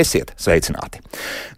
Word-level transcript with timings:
Esiet 0.00 0.30
sveicināti! 0.40 1.02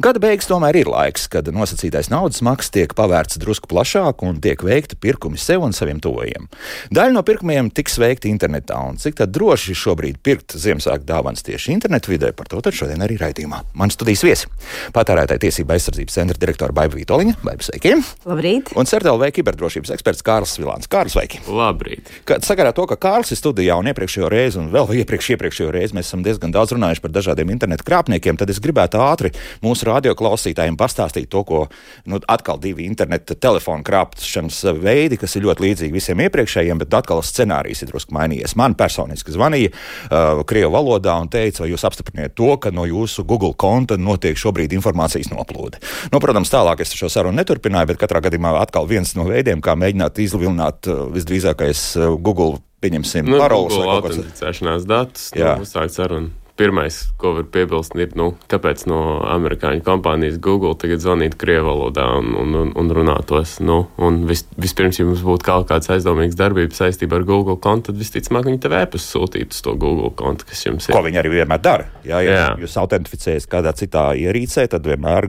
Gada 0.03 0.19
beigas 0.23 0.49
tomēr 0.51 0.75
ir 0.81 0.89
laiks, 0.91 1.29
kad 1.31 1.47
nosacītais 1.55 2.09
naudas 2.11 2.41
maks 2.43 2.73
tiek 2.75 2.91
pavērts 2.99 3.39
drusku 3.39 3.69
plašāk 3.71 4.25
un 4.27 4.41
tiek 4.43 4.65
veikti 4.67 4.97
pirkumi 4.99 5.39
sev 5.39 5.63
un 5.63 5.75
saviem 5.77 6.01
tuvajiem. 6.03 6.49
Daļa 6.91 7.15
no 7.15 7.23
pirkumiem 7.27 7.71
tiks 7.71 8.01
veikti 8.03 8.33
internetā, 8.33 8.81
un 8.89 8.99
cik 8.99 9.21
droši 9.31 9.77
šobrīd 9.79 10.19
pirkt 10.27 10.57
Ziemassvētku 10.59 11.07
dāvanas 11.07 11.45
tieši 11.47 11.71
internetu 11.77 12.11
vidē, 12.11 12.33
par 12.35 12.51
to 12.51 12.59
šodien 12.75 13.05
arī 13.05 13.19
raidījumā. 13.21 13.63
Man 13.79 13.93
studijas 13.95 14.25
viesi- 14.27 14.51
patērētāja 14.97 15.45
tiesība 15.47 15.77
aizsardzības 15.77 16.19
centra 16.19 16.39
direktora 16.39 16.73
Baiva 16.73 16.99
Vitoļņa. 16.99 17.37
Baiva, 17.45 17.63
sveiki! 17.63 17.95
Labrīt! 18.27 18.75
Un 18.75 18.87
CERTLV 18.91 19.31
kiberdrošības 19.39 19.95
eksperts 19.95 20.23
Kārls 20.27 20.59
Vilāns. 20.59 20.89
Kārls, 20.89 21.15
sveiki! 21.15 21.41
Labrīt! 21.47 22.11
Kad 22.25 22.43
sakarā 22.43 22.75
to, 22.75 22.87
ka 22.87 22.97
Kārls 22.97 23.31
ir 23.31 23.39
studijā 23.39 23.79
un 23.79 23.87
iepriekšējo 23.87 24.29
reizi, 24.29 24.59
un 24.59 24.71
vēl 24.73 24.91
iepriekš, 25.03 25.37
iepriekšējo 25.37 25.71
reizi 25.71 25.95
mēs 25.95 26.11
esam 26.11 26.23
diezgan 26.25 26.51
daudz 26.51 26.73
runājuši 26.75 27.03
par 27.05 27.13
dažādiem 27.15 27.53
internetu 27.53 27.85
krāpniekiem, 27.87 28.32
tad 28.41 28.51
es 28.53 28.61
gribētu 28.63 29.01
ātri 29.03 29.33
mūsu 29.65 29.89
radioklausītājiem 29.89 30.77
pastāstīt 30.81 31.31
to, 31.33 31.43
ko 31.49 31.63
nu, 32.11 32.21
atkal 32.31 32.61
divi 32.63 32.87
interneta 32.89 33.37
telefonu 33.39 33.85
krāpšanas 33.87 34.63
veidi, 34.83 35.19
kas 35.21 35.37
ir 35.37 35.47
ļoti 35.47 35.67
līdzīgi 35.67 35.97
visiem 35.97 36.23
iepriekšējiem, 36.27 36.83
bet 36.83 36.97
atkal 37.03 37.23
scenārijs 37.27 37.85
ir 37.85 37.93
drusku 37.93 38.15
mainījies. 38.17 38.57
Man 38.59 38.77
personiski 38.79 39.35
zvanīja 39.35 39.73
uh, 39.73 40.43
Krievu 40.49 40.75
valodā 40.77 41.17
un 41.21 41.31
teica, 41.33 41.65
vai 41.65 41.73
jūs 41.73 41.87
apstipriniet 41.89 42.37
to, 42.39 42.55
ka 42.63 42.73
no 42.75 42.87
jūsu 42.89 43.27
Google 43.29 43.55
konta 43.59 43.99
notiek 44.01 44.39
šobrīd 44.39 44.75
informācijas 44.79 45.33
noplūde. 45.33 45.83
Nu, 46.13 46.21
protams, 46.23 46.53
tālāk 46.53 46.85
es 46.85 46.95
šo 46.97 47.11
sarunu 47.13 47.41
neturpināju, 47.41 47.93
bet 47.93 48.03
katrā 48.03 48.23
gadījumā 48.25 48.55
atkal 48.61 48.89
viens 48.91 49.15
no 49.19 49.29
veidiem, 49.29 49.63
kā 49.65 49.77
mēģināt 49.79 50.23
izvilināt 50.25 50.91
uh, 50.91 51.07
visdrīzākais 51.15 51.89
uh, 52.01 52.13
Google 52.19 52.61
pieņemsim 52.83 53.29
nu, 53.31 53.39
paroles 53.39 53.77
vai 53.79 53.87
kaut 53.87 54.07
kādas 54.07 54.23
autenticēšanās 54.23 54.87
datus, 54.91 55.29
nu, 55.39 55.51
uzsākt 55.63 55.95
sarunu 55.95 56.42
pirmais, 56.63 56.99
ko 57.19 57.35
var 57.39 57.49
piebilst, 57.53 57.97
ir, 57.99 58.15
nu, 58.19 58.33
kāpēc 58.53 58.87
no 58.91 59.01
amerikāņu 59.35 59.83
kompānijas 59.87 60.39
Google 60.43 60.77
tagad 60.79 61.03
zvanīt 61.03 61.37
krievu 61.41 61.73
valodā 61.73 62.07
un, 62.21 62.33
un, 62.39 62.73
un 62.79 62.95
runātos. 62.95 63.59
Nu, 63.65 63.83
un 64.03 64.23
vis, 64.31 64.45
vispirms, 64.61 65.01
ja 65.01 65.09
mums 65.09 65.25
būtu 65.27 65.49
kaut 65.49 65.69
kāds 65.71 65.91
aizdomīgs 65.93 66.39
darbības 66.39 66.85
saistībā 66.85 67.21
ar 67.21 67.27
Google 67.29 67.59
kontu, 67.63 67.91
tad 67.91 68.01
visticamāk 68.01 68.47
viņi 68.49 68.63
tev 68.63 68.77
ēpas 68.79 69.09
sūtītu 69.15 69.57
uz 69.57 69.63
to 69.67 69.75
Google 69.81 70.13
kontu, 70.19 70.47
kas 70.49 70.65
jums 70.69 70.89
ir. 70.89 70.95
Ko 70.95 71.03
viņi 71.05 71.23
arī 71.23 71.35
vienmēr 71.39 71.63
dara. 71.63 71.89
Jā, 72.07 72.23
ja 72.23 72.39
jā. 72.39 72.49
jūs 72.63 72.79
autentificēsiet 72.83 73.51
kādā 73.51 73.75
citā 73.77 74.11
ierīcē, 74.19 74.69
tad 74.71 74.87
vienmēr, 74.87 75.29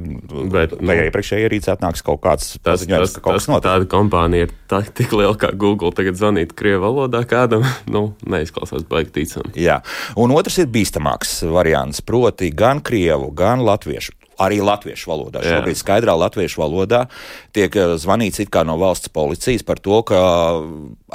Bet, 0.54 0.76
nu, 0.82 0.94
ja 0.94 1.08
iepriekšējā 1.08 1.48
ierīcē 1.48 1.74
atnāks 1.76 2.04
kaut 2.06 2.22
kāds 2.24 2.56
paziņojums, 2.66 3.16
ka 3.16 3.24
kaut 3.24 3.38
kas 3.38 3.48
notiek. 3.50 3.66
Tāda 3.68 3.88
kompānija 3.90 4.48
ir 4.48 4.54
tā, 4.70 4.82
tik 4.98 5.14
liela 5.16 5.36
kā 5.40 5.52
Google, 5.58 5.94
tagad 5.96 6.18
zvanīt 6.20 6.54
krievu 6.58 6.84
valodā 6.84 7.24
kādam, 7.30 7.66
nu, 7.96 8.04
neizklausās 8.30 8.86
baigi 8.90 9.14
ticam. 9.20 9.50
Jā, 9.58 9.80
un 10.20 10.34
otrs 10.36 10.60
ir 10.64 10.70
bīstamāk 10.74 11.23
zemāks 11.24 11.44
variants, 11.52 12.02
proti, 12.02 12.52
gan 12.52 12.82
krievu, 12.82 13.32
gan 13.32 13.64
latviešu. 13.64 14.14
Arī 14.42 14.64
latviešu 14.66 15.12
valodā. 15.12 15.44
Jā. 15.46 15.60
Šobrīd 15.60 15.78
skaidrā 15.78 16.16
latviešu 16.18 16.58
valodā 16.58 17.06
tiek 17.54 17.70
eh, 17.78 17.94
zvanīts 18.02 18.42
no 18.66 18.78
valsts 18.82 19.10
policijas 19.14 19.64
par 19.64 19.78
to, 19.78 20.02
ka 20.02 20.18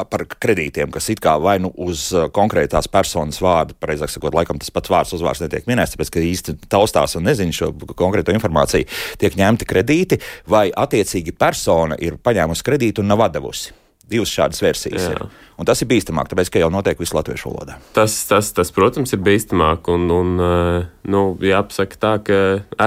par 0.09 0.25
kredītiem, 0.39 0.91
kas 0.91 1.09
it 1.11 1.19
kā 1.20 1.34
vai 1.42 1.59
nu 1.59 1.73
uz 1.77 2.12
eh, 2.14 2.29
konkrētās 2.31 2.86
personas 2.86 3.41
vārdu, 3.42 3.75
pareizāk 3.75 4.09
sakot, 4.09 4.34
laikam 4.34 4.59
tas 4.59 4.70
pats 4.70 4.89
vārds 4.89 5.12
uzvārds 5.12 5.42
netiek 5.42 5.67
minēts, 5.67 5.97
tāpēc, 5.97 6.12
ka 6.14 6.23
īsti 6.23 6.56
taustās 6.70 7.17
un 7.18 7.27
nezinu 7.27 7.52
šo 7.52 7.73
konkrēto 7.98 8.33
informāciju, 8.33 8.86
tiek 9.18 9.35
ņemti 9.35 9.67
kredīti, 9.67 10.20
vai 10.47 10.70
attiecīgi 10.70 11.35
persona 11.35 11.98
ir 11.98 12.23
paņēmusi 12.23 12.64
kredītu 12.64 13.02
un 13.02 13.11
nav 13.11 13.27
devusi. 13.35 13.74
Divas 14.08 14.33
šādas 14.33 14.63
versijas 14.64 15.05
Jā. 15.05 15.13
ir. 15.13 15.46
Un 15.58 15.67
tas 15.69 15.83
ir 15.83 15.89
bīstamāk, 15.91 16.30
tāpēc, 16.30 16.52
ka 16.55 16.63
jau 16.63 16.70
notiek 16.73 17.01
visu 17.01 17.17
latviešu 17.17 17.51
valodā. 17.51 17.79
Tas, 17.96 18.14
tas, 18.30 18.52
tas 18.57 18.70
protams, 18.74 19.13
ir 19.13 19.20
bīstamāk. 19.27 19.91
Un, 19.92 20.07
un 20.14 20.45
eh, 20.45 20.86
nu, 21.11 21.23
jāpasaka 21.45 22.01
tā, 22.01 22.13
ka 22.24 22.39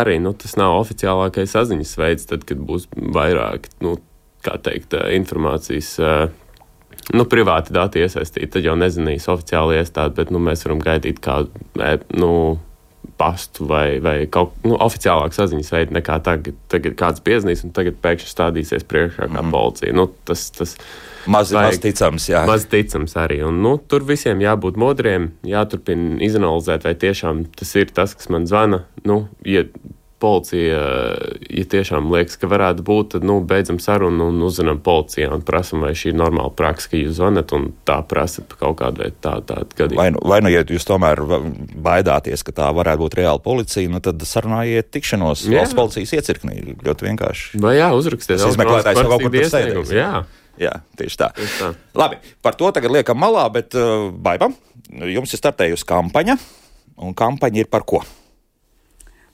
arī 0.01 0.17
nu, 0.23 0.33
tas 0.37 0.55
nav 0.59 0.79
oficiālākais 0.79 1.53
saziņas 1.53 1.97
veids, 1.99 2.29
tad, 2.31 2.45
kad 2.49 2.63
būs 2.63 2.87
vairāk, 2.95 3.69
nu, 3.85 3.97
kā 4.45 4.55
teikt, 4.63 4.95
eh, 4.97 5.11
informācijas. 5.19 5.93
Eh, 5.99 6.25
nu, 7.13 7.27
privāti 7.29 7.75
dati 7.75 8.01
iesaistīti, 8.01 8.53
tad 8.55 8.65
jau 8.65 8.77
nezinīs 8.79 9.29
oficiāli 9.31 9.81
iestādi, 9.81 10.17
bet 10.21 10.33
nu, 10.33 10.41
mēs 10.41 10.65
varam 10.65 10.81
gaidīt 10.81 11.21
kādu 11.21 11.51
nu, 12.17 12.33
pastu 13.21 13.67
vai, 13.69 13.99
vai 14.01 14.15
kaut 14.31 14.55
nu, 14.65 14.75
oficiālāku 14.81 15.37
saziņas 15.37 15.71
veidu 15.73 15.97
nekā 15.99 16.17
tagad. 16.25 16.57
Tagad 16.71 16.97
kāds 16.99 17.23
piezīmēs, 17.25 17.63
un 17.67 17.73
tagad 17.75 17.97
pēkšņi 18.01 18.29
stādīsies 18.31 18.85
priekšā 18.89 19.27
kā 19.27 19.41
mm. 19.41 19.53
policija. 19.53 19.95
Nu, 19.97 20.07
tas, 20.27 20.49
tas, 20.55 20.75
Maz, 21.29 21.51
maz 21.53 21.77
ticams, 21.77 22.25
jā. 22.31 22.41
Maz 22.49 22.65
ticams 22.69 23.13
arī. 23.19 23.41
Un, 23.45 23.59
nu, 23.61 23.75
tur 23.77 24.01
visiem 24.07 24.41
jābūt 24.41 24.79
modriem, 24.81 25.29
jāturpina 25.45 26.17
izanalizēt, 26.25 26.87
vai 26.87 26.95
tiešām 26.97 27.43
tas 27.59 27.75
ir 27.77 27.93
tas, 27.93 28.15
kas 28.17 28.31
man 28.33 28.47
zvana. 28.49 28.83
Nu, 29.05 29.27
ja 29.45 29.67
policija, 30.21 30.81
ja 31.49 31.65
tiešām 31.71 32.11
liekas, 32.13 32.37
ka 32.39 32.49
varētu 32.51 32.85
būt, 32.85 33.09
tad 33.15 33.25
nu, 33.27 33.39
beidzam 33.47 33.79
sarunu 33.81 34.29
un 34.31 34.41
uzzinām 34.45 34.81
policijā 34.85 35.31
un 35.33 35.43
prasam, 35.45 35.83
vai 35.85 35.93
šī 35.97 36.13
ir 36.13 36.19
normāla 36.19 36.53
praksa, 36.55 36.91
ka 36.91 37.01
jūs 37.01 37.17
zvanat 37.17 37.53
un 37.57 37.71
tā 37.87 37.97
prasat 38.07 38.53
kaut 38.59 38.79
kādu 38.81 39.03
veidu 39.03 39.17
tā, 39.23 39.35
tādu 39.49 39.77
gadījumu. 39.77 40.01
Vai 40.01 40.09
nu, 40.13 40.21
vai 40.33 40.41
nu, 40.45 40.51
ja 40.53 40.63
jūs 40.63 40.87
tomēr 40.87 41.23
baidāties, 41.87 42.45
ka 42.47 42.55
tā 42.61 42.69
varētu 42.77 43.03
būt 43.03 43.17
reāla 43.21 43.41
policija, 43.43 43.91
nu, 43.91 44.03
tad 44.03 44.21
sarunājiet 44.27 44.91
tikšanos 44.93 45.47
jā. 45.47 45.59
valsts 45.59 45.77
policijas 45.77 46.15
iecirknī. 46.19 46.77
Ļoti 46.85 47.09
vienkārši. 47.09 47.61
Vai 47.63 47.77
jā, 47.79 47.91
uzrakstiet. 47.97 48.37
Tas 48.37 48.53
izmeklētājs 48.53 49.01
kaut 49.01 49.25
kur 49.25 49.41
sēdēs. 49.41 49.93
Jā. 50.61 50.73
Tieši 50.99 51.17
tā. 51.17 51.31
tieši 51.33 51.59
tā. 51.61 51.73
Labi, 51.97 52.19
par 52.43 52.57
to 52.59 52.69
tagad 52.75 52.93
liekam 52.93 53.17
malā, 53.17 53.47
bet 53.53 53.73
uh, 53.79 54.09
baigam. 54.13 54.53
Jums 54.91 55.31
ir 55.31 55.39
startējusi 55.39 55.87
kampaņa, 55.87 56.35
un 57.01 57.15
kampaņa 57.17 57.63
ir 57.63 57.69
par 57.71 57.87
ko? 57.87 58.03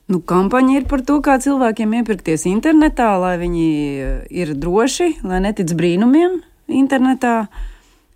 Nu, 0.07 0.21
kampaņa 0.23 0.77
ir 0.77 0.85
par 0.87 1.01
to, 1.03 1.17
kā 1.19 1.35
cilvēkiem 1.43 1.97
iepirkties 1.99 2.45
internetā, 2.47 3.09
lai 3.19 3.33
viņi 3.41 3.71
uh, 3.99 4.13
ir 4.31 4.53
droši, 4.55 5.17
lai 5.27 5.41
netic 5.43 5.73
brīnumiem 5.75 6.39
internetā. 6.71 7.49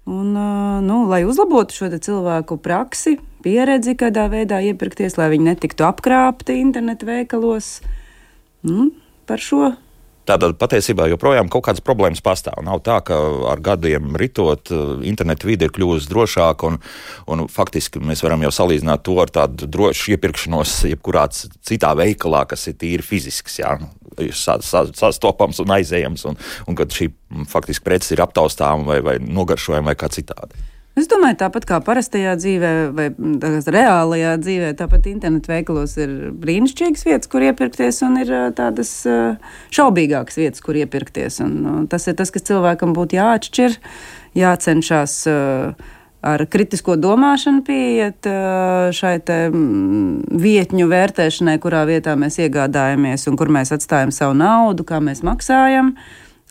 Un, 0.07 0.31
uh, 0.31 0.80
nu, 0.85 1.03
lai 1.12 1.25
uzlabotu 1.28 1.75
šo 1.75 1.91
cilvēku 1.91 2.56
praksi, 2.63 3.18
pieredzi, 3.44 3.97
kādā 4.00 4.30
veidā 4.31 4.62
iepirkties, 4.72 5.19
lai 5.19 5.28
viņi 5.34 5.50
netiktu 5.51 5.84
apkrāpti 5.88 6.62
internetu 6.63 7.09
veikalos. 7.12 7.81
Nu, 8.63 8.94
par 9.28 9.44
šo 9.44 9.74
Tātad 10.30 10.54
patiesībā 10.62 11.08
joprojām 11.09 11.50
kaut 11.52 11.66
kādas 11.66 11.84
problēmas 11.86 12.22
pastāv. 12.22 12.59
Nav 12.66 12.84
tā, 12.86 13.00
ka 13.06 13.18
ar 13.52 13.62
gadiem 13.64 14.14
ritot, 14.20 14.70
eh, 14.72 14.92
internetu 15.09 15.50
vide 15.50 15.66
ir 15.66 15.74
kļuvusi 15.74 16.09
drošāka, 16.12 16.70
un, 16.70 16.78
un 17.28 17.48
faktiski 17.50 18.00
mēs 18.00 18.22
varam 18.26 18.46
jau 18.46 18.52
salīdzināt 18.54 19.04
to 19.08 19.18
ar 19.22 19.34
tādu 19.34 19.66
drošu 19.66 20.16
iepirkšanos 20.16 20.76
jebkurā 20.92 21.26
citā 21.34 21.96
veikalā, 21.98 22.46
kas 22.48 22.68
ir 22.70 22.78
tīri 22.81 23.06
fizisks, 23.06 23.58
jā, 23.64 23.74
sastopams 24.30 25.62
un 25.64 25.74
aizējams, 25.78 26.28
un, 26.30 26.38
un 26.68 26.78
kad 26.78 26.94
šī 26.94 27.10
faktiski 27.50 27.86
preces 27.88 28.14
ir 28.14 28.22
aptaustāma 28.22 28.86
vai, 28.86 29.00
vai 29.02 29.18
nogaršojama 29.24 29.92
vai 29.92 29.98
kā 29.98 30.12
citādi. 30.12 30.71
Es 31.00 31.07
domāju, 31.07 31.38
tāpat 31.40 31.63
kā 31.69 31.78
parastajā 31.88 32.34
dzīvē, 32.35 32.72
vai 32.91 33.06
reālajā 33.16 34.34
dzīvē, 34.41 34.74
tāpat 34.75 35.06
internetu 35.07 35.53
veikalos 35.53 35.94
ir 36.03 36.12
brīnišķīgas 36.35 37.06
vietas, 37.07 37.29
kur 37.31 37.46
iepirkties, 37.47 38.02
un 38.03 38.19
ir 38.19 38.34
tādas 38.57 38.91
šaubīgākas 39.72 40.41
vietas, 40.41 40.63
kur 40.66 40.75
iepirkties. 40.81 41.40
Un 41.46 41.88
tas 41.91 42.09
ir 42.12 42.18
tas, 42.19 42.34
kas 42.35 42.44
cilvēkam 42.50 42.91
būtu 42.97 43.16
jāatšķir, 43.22 43.78
jācenšas 44.41 45.16
ar 46.21 46.44
kritisko 46.51 46.98
domāšanu 47.00 47.63
pieiet 47.66 48.27
šai 49.00 49.13
vietņu 50.44 50.89
vērtēšanai, 50.92 51.56
kurā 51.63 51.86
vietā 51.88 52.18
mēs 52.19 52.42
iegādājamies 52.44 53.30
un 53.31 53.39
kur 53.39 53.48
mēs 53.48 53.71
atstājam 53.77 54.12
savu 54.12 54.36
naudu, 54.44 54.83
kā 54.92 55.00
mēs 55.00 55.24
maksājam. 55.24 55.95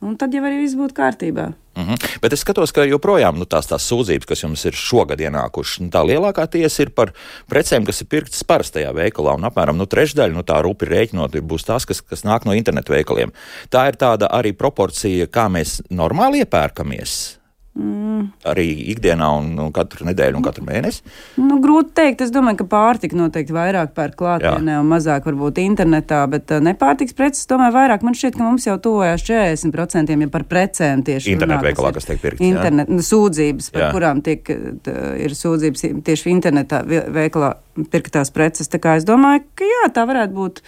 Un 0.01 0.15
tad 0.17 0.33
jau 0.33 0.41
arī 0.49 0.63
viss 0.63 0.79
būtu 0.79 0.97
kārtībā. 0.97 1.51
Mm 1.77 1.87
-hmm. 1.87 2.21
Bet 2.23 2.33
es 2.33 2.41
skatos, 2.41 2.73
ka 2.73 2.85
joprojām 2.85 3.39
nu, 3.39 3.45
tās, 3.45 3.67
tās 3.69 3.85
sūdzības, 3.91 4.27
kas 4.27 4.43
jums 4.43 4.65
ir 4.65 4.73
šogad 4.73 5.21
ienākušas, 5.21 5.81
nu, 5.81 5.89
tā 5.89 6.05
lielākā 6.05 6.47
tiesa 6.51 6.83
ir 6.83 6.91
par 6.91 7.13
precēm, 7.51 7.85
kas 7.87 8.01
ir 8.01 8.07
pirktas 8.07 8.45
parastajā 8.45 8.93
veikalā. 8.93 9.35
Un 9.35 9.45
apmēram 9.45 9.77
nu, 9.77 9.87
trešdaļa 9.87 10.33
no 10.33 10.43
tā 10.43 10.63
rupi 10.63 10.87
rēķinot 10.87 11.41
būs 11.41 11.65
tās, 11.65 11.87
kas, 11.87 12.01
kas 12.01 12.25
nāk 12.25 12.45
no 12.45 12.53
internetu 12.53 12.93
veikaliem. 12.93 13.33
Tā 13.71 13.89
ir 13.89 13.97
tāda 13.97 14.27
arī 14.33 14.53
proporcija, 14.53 15.27
kā 15.27 15.49
mēs 15.49 15.83
normāli 15.91 16.39
iepērkamies. 16.39 17.40
Mm. 17.79 18.25
Arī 18.51 18.67
ikdienā, 18.91 19.29
un, 19.39 19.53
un 19.63 19.71
katru 19.75 20.09
nedēļu, 20.09 20.41
un 20.41 20.45
katru 20.45 20.65
mēnesi? 20.67 21.05
Nu, 21.39 21.61
grūti 21.63 21.91
pateikt. 22.01 22.25
Es 22.25 22.33
domāju, 22.33 22.61
ka 22.63 22.67
pārtika 22.71 23.17
noteikti 23.19 23.55
vairāk 23.55 23.93
pērk 23.97 24.17
klātienē, 24.19 24.79
un 24.81 24.89
mazāk 24.91 25.27
varbūt 25.29 25.61
internetā, 25.63 26.23
bet 26.31 26.51
uh, 26.55 26.63
nepārtiks 26.65 27.17
preces 27.17 27.49
tomēr 27.51 27.73
vairāk. 27.75 28.05
Man 28.07 28.17
šķiet, 28.17 28.37
ka 28.39 28.47
mums 28.47 28.67
jau 28.67 28.77
tuvojās 28.83 29.25
40% 29.27 30.15
ja 30.15 30.31
par 30.33 30.47
precēm 30.51 31.05
tieši 31.07 31.35
internetu 31.35 31.69
veikalā, 31.69 31.93
kas 31.97 32.09
tiek 32.09 32.21
pirktas. 32.23 32.47
Internet, 32.47 32.93
nu, 32.93 33.05
sūdzības, 33.05 33.71
par 33.75 33.87
jā. 33.87 33.91
kurām 33.95 34.23
tiek, 34.27 34.53
tā, 34.85 34.97
ir 35.21 35.37
sūdzības 35.37 35.87
tieši 36.07 36.33
internetā 36.33 36.83
veikalā 36.87 37.55
pirktās 37.93 38.33
preces. 38.35 38.71
Tā 38.73 38.81
kā 38.83 38.97
es 39.01 39.09
domāju, 39.09 39.45
ka 39.59 39.69
jā, 39.69 39.87
tā 39.95 40.07
varētu 40.11 40.37
būt 40.37 40.63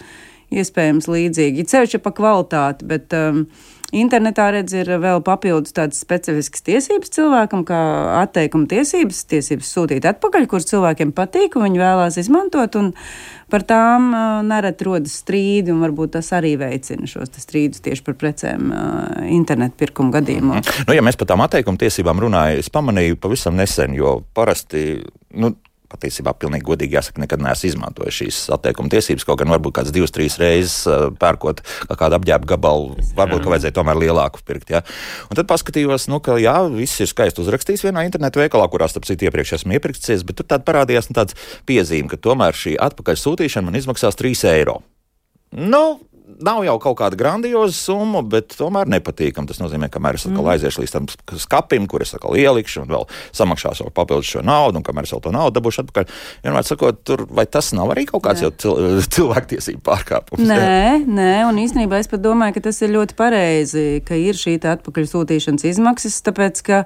iespējams 0.53 1.09
līdzīgi. 1.09 1.65
Ceļš 1.69 1.97
ir 1.97 2.03
pa 2.05 2.13
kvalitāti, 2.13 2.85
bet 2.89 3.15
um, 3.17 3.47
Internetā 3.93 4.47
redz 4.55 4.73
ir 4.73 4.89
vēl 5.01 5.21
papildus 5.25 5.75
tādas 5.77 5.99
specifiskas 6.01 6.65
tiesības 6.65 7.13
cilvēkam, 7.13 7.61
kā 7.67 7.79
atteikuma 8.23 8.65
tiesības, 8.71 9.19
tiesības 9.29 9.69
sūtīt 9.75 10.07
atpakaļ, 10.09 10.47
kuras 10.49 10.65
cilvēkiem 10.71 11.11
patīk 11.13 11.57
un 11.59 11.67
viņi 11.67 11.81
vēlās 11.81 12.17
izmantot. 12.21 12.77
Par 13.53 13.65
tām 13.69 14.07
uh, 14.09 14.39
nereti 14.47 14.87
rodas 14.87 15.19
strīdi, 15.21 15.69
un 15.69 15.83
varbūt 15.83 16.15
tas 16.15 16.31
arī 16.33 16.55
veicina 16.57 17.05
šos 17.09 17.35
strīdus 17.37 17.83
tieši 17.85 18.05
par 18.07 18.17
precēm 18.17 18.71
uh, 18.73 19.19
internetu 19.29 19.77
pirkumu 19.83 20.15
gadījumos. 20.15 20.63
Mm. 20.63 20.87
Nu, 20.89 20.95
ja 20.97 21.03
mēs 21.05 21.19
par 21.19 21.29
tām 21.29 21.45
atteikuma 21.45 21.77
tiesībām 21.83 22.23
runājam, 22.23 22.63
es 22.63 22.73
pamanīju 22.73 23.19
pavisam 23.21 23.59
nesen, 23.59 23.93
jo 23.99 24.23
parasti. 24.33 25.03
Nu, 25.37 25.53
patiesībā 25.93 26.33
pilnīgi 26.41 26.65
godīgi 26.67 26.97
jāsaka, 26.97 27.21
nekad 27.23 27.43
neesmu 27.43 27.69
izmantojis 27.69 28.19
šīs 28.19 28.39
atteikuma 28.55 28.91
tiesības. 28.93 29.25
Kaut 29.27 29.41
gan 29.41 29.51
varbūt 29.53 29.77
kāds 29.79 29.93
divas, 29.95 30.13
trīs 30.13 30.37
reizes 30.41 30.83
pērkot 31.21 31.63
kādu 31.99 32.19
apģērbu 32.19 32.49
gabalu, 32.53 32.93
varbūt 33.17 33.45
ka 33.45 33.53
vajadzēja 33.53 33.77
tomēr 33.79 33.99
lielāku 34.03 34.43
pirkt. 34.47 34.73
Ja? 34.73 34.83
Un 35.29 35.39
tad 35.39 35.49
paskatījos, 35.49 36.07
nu, 36.11 36.21
ka 36.23 36.37
jā, 36.41 36.55
viss 36.73 37.03
ir 37.03 37.11
skaisti 37.11 37.43
uzrakstīts 37.43 37.85
vienā 37.85 38.05
internetu 38.07 38.41
veikalā, 38.43 38.69
kurā, 38.71 38.89
starp 38.91 39.07
citu, 39.09 39.29
iepriekš 39.29 39.57
esmu 39.59 39.77
iepirkties, 39.77 40.25
bet 40.27 40.41
tur 40.41 40.49
tāda 40.49 40.65
parādījās 40.67 41.11
nu, 41.11 41.17
tāds 41.19 41.37
piezīme, 41.69 42.09
ka 42.11 42.21
tomēr 42.21 42.57
šī 42.57 42.77
atpakaļ 42.89 43.19
sūtīšana 43.19 43.69
man 43.69 43.79
izmaksās 43.79 44.19
3 44.19 44.49
eiro. 44.53 44.81
Nu, 45.53 45.83
nav 46.43 46.63
jau 46.65 46.75
kaut 46.81 46.97
kāda 47.01 47.17
grandioza 47.19 47.75
summa, 47.75 48.23
bet 48.25 48.55
tomēr 48.57 48.89
nepatīkami. 48.93 49.49
Tas 49.49 49.61
nozīmē, 49.61 49.89
ka 49.89 49.99
kamēr 49.99 50.19
es 50.19 50.25
atkal 50.27 50.43
mm. 50.43 50.51
aiziešu 50.53 50.83
līdz 50.83 50.93
tam 50.95 51.07
skapim, 51.39 51.87
kur 51.91 52.03
es 52.05 52.13
atkal 52.15 52.37
ielikšu 52.39 52.83
un 52.83 52.91
vēl 52.91 53.07
samaksāšu 53.35 53.87
vēl 53.87 53.95
papildus 53.95 54.31
šo 54.33 54.43
naudu, 54.45 54.79
un 54.79 54.87
kamēr 54.87 55.07
es 55.07 55.15
vēl 55.15 55.23
to 55.23 55.33
naudu 55.35 55.57
dabūšu 55.57 55.83
atpakaļ, 55.85 56.13
vienmēr 56.45 56.67
sakot, 56.67 57.01
tur, 57.07 57.25
vai 57.31 57.45
tas 57.49 57.71
nav 57.77 57.93
arī 57.95 58.05
kaut 58.09 58.25
kāds 58.27 58.43
cil 58.61 58.77
cilvēktiesību 59.15 59.83
pārkāpums? 59.85 60.45
Nē, 60.47 60.59
jā? 60.59 60.95
nē, 61.07 61.33
un 61.49 61.61
īstenībā 61.63 62.01
es 62.03 62.11
pat 62.11 62.23
domāju, 62.23 62.57
ka 62.57 62.67
tas 62.69 62.81
ir 62.83 62.95
ļoti 62.95 63.17
pareizi, 63.19 63.85
ka 64.07 64.19
ir 64.19 64.39
šī 64.39 64.57
atpakaļ 64.73 65.09
sūtīšanas 65.09 65.67
izmaksas, 65.73 66.19
tāpēc, 66.25 66.63
ka 66.67 66.83